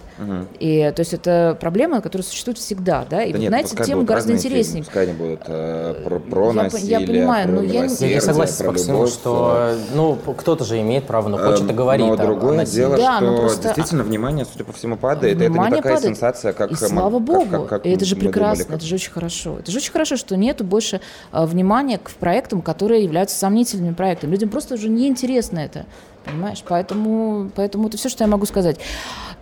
И, 0.60 0.91
то 0.95 0.99
есть 1.01 1.14
это 1.14 1.57
проблема, 1.60 2.01
которая 2.01 2.26
существует 2.26 2.57
всегда, 2.57 3.05
да, 3.10 3.24
и 3.24 3.32
Да 3.32 3.38
вот, 3.38 3.41
нет, 3.41 3.49
знаете, 3.49 3.70
пускай 3.70 3.86
тема 3.86 4.03
гораздо 4.03 4.34
интереснее. 4.34 4.84
Пускай 4.84 5.03
они 5.05 5.14
будут 5.14 5.41
э, 5.47 6.01
про, 6.05 6.20
про 6.20 6.47
Я 6.47 6.53
насилие, 6.64 6.99
я 6.99 7.07
понимаю, 7.07 7.47
про 7.47 7.55
но 7.55 7.64
я 7.64 7.84
Я 7.86 8.22
согласен 8.22 8.53
с 8.53 8.62
Максимом, 8.64 9.07
что 9.07 9.74
ну, 9.93 10.16
кто-то 10.16 10.66
же 10.66 10.80
имеет 10.82 11.05
право, 11.05 11.30
но 11.30 11.38
хочет 11.38 11.68
и 11.68 11.70
Эм, 11.70 11.76
говорит. 11.76 12.07
Но 12.07 12.16
другое 12.18 12.66
дело, 12.66 12.97
Да, 12.97 13.20
ну 13.22 13.34
что 13.34 13.41
просто- 13.41 13.64
действительно 13.64 14.03
внимание, 14.03 14.45
судя 14.51 14.64
по 14.66 14.74
всему, 14.74 14.97
падает. 14.97 15.39
и 15.39 15.45
это 15.45 15.51
не 15.53 15.70
такая 15.70 15.98
падает. 15.99 16.17
сенсация, 16.17 16.53
как 16.53 16.71
и 16.71 16.75
слава 16.75 17.17
как- 17.17 17.21
богу, 17.23 17.51
как- 17.51 17.67
как 17.67 17.85
и 17.85 17.89
это 17.89 18.05
же 18.05 18.15
прекрасно, 18.15 18.63
думали, 18.65 18.77
это 18.77 18.85
же 18.85 18.95
очень 18.95 19.11
хорошо. 19.11 19.59
Это 19.59 19.71
же 19.71 19.77
очень 19.77 19.91
хорошо, 19.91 20.17
что 20.17 20.35
нету 20.37 20.63
больше 20.63 21.01
э, 21.31 21.45
внимания 21.45 21.97
к 21.97 22.11
проектам, 22.11 22.61
которые 22.61 23.03
являются 23.03 23.37
сомнительными 23.37 23.93
проектами. 23.93 24.31
Людям 24.31 24.49
просто 24.49 24.75
уже 24.75 24.89
не 24.89 25.07
интересно 25.07 25.59
это. 25.59 25.85
Понимаешь? 26.25 26.63
Поэтому, 26.67 27.49
поэтому 27.55 27.87
это 27.87 27.97
все, 27.97 28.09
что 28.09 28.23
я 28.23 28.27
могу 28.27 28.45
сказать. 28.45 28.77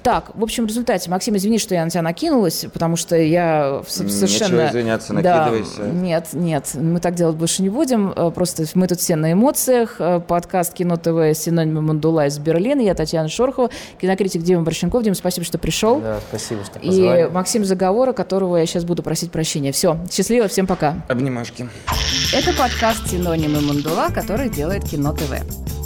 Так, 0.08 0.32
в 0.36 0.42
общем, 0.42 0.64
в 0.64 0.68
результате, 0.68 1.10
Максим, 1.10 1.36
извини, 1.36 1.60
что 1.60 1.76
я 1.76 1.84
на 1.84 1.90
тебя 1.90 2.02
накинулась, 2.02 2.66
потому 2.72 2.96
что 2.96 3.18
я 3.18 3.82
в- 3.86 3.90
Нечего 4.00 4.08
совершенно... 4.08 4.70
извиняться, 4.70 5.14
Да, 5.14 5.48
накидывайся. 5.50 5.82
нет, 5.82 6.28
нет, 6.32 6.72
мы 6.76 7.02
так 7.02 7.16
делать 7.16 7.36
больше 7.36 7.62
не 7.62 7.68
будем. 7.68 8.14
Э, 8.16 8.32
Просто 8.34 8.64
мы 8.76 8.88
тут 8.88 9.02
все 9.02 9.18
на 9.18 9.34
эмоциях. 9.34 9.98
Э, 10.00 10.22
Подкаст 10.26 10.74
Кино 10.74 10.96
ТВ 10.96 11.38
синонимы 11.38 11.82
Мандула 11.82 12.28
из 12.28 12.38
Берлина. 12.40 12.80
Я 12.80 12.96
Татьяна 12.96 13.28
Шорохова, 13.28 13.70
кинокритик 14.00 14.44
Дима 14.44 14.62
Борщенков. 14.62 15.04
Дима, 15.04 15.14
спасибо, 15.14 15.46
что 15.46 15.58
пришел. 15.58 16.00
Да, 16.00 16.22
спасибо, 16.30 16.64
что 16.64 16.80
И 16.80 16.88
позвали. 16.88 17.24
Максим 17.26 17.66
Заговора, 17.66 18.14
которого 18.14 18.56
я 18.56 18.66
сейчас 18.66 18.86
буду 18.86 19.04
просить 19.04 19.34
прощения. 19.34 19.74
Все, 19.74 19.98
счастливо, 20.10 20.48
всем 20.48 20.68
пока. 20.68 20.96
Обнимашки. 21.10 21.68
Это 22.34 22.54
подкаст 22.58 23.10
«Синонимы 23.10 23.60
Мандула», 23.60 24.08
который 24.16 24.48
делает 24.48 24.86
Кино 24.86 25.12
ТВ. 25.12 25.77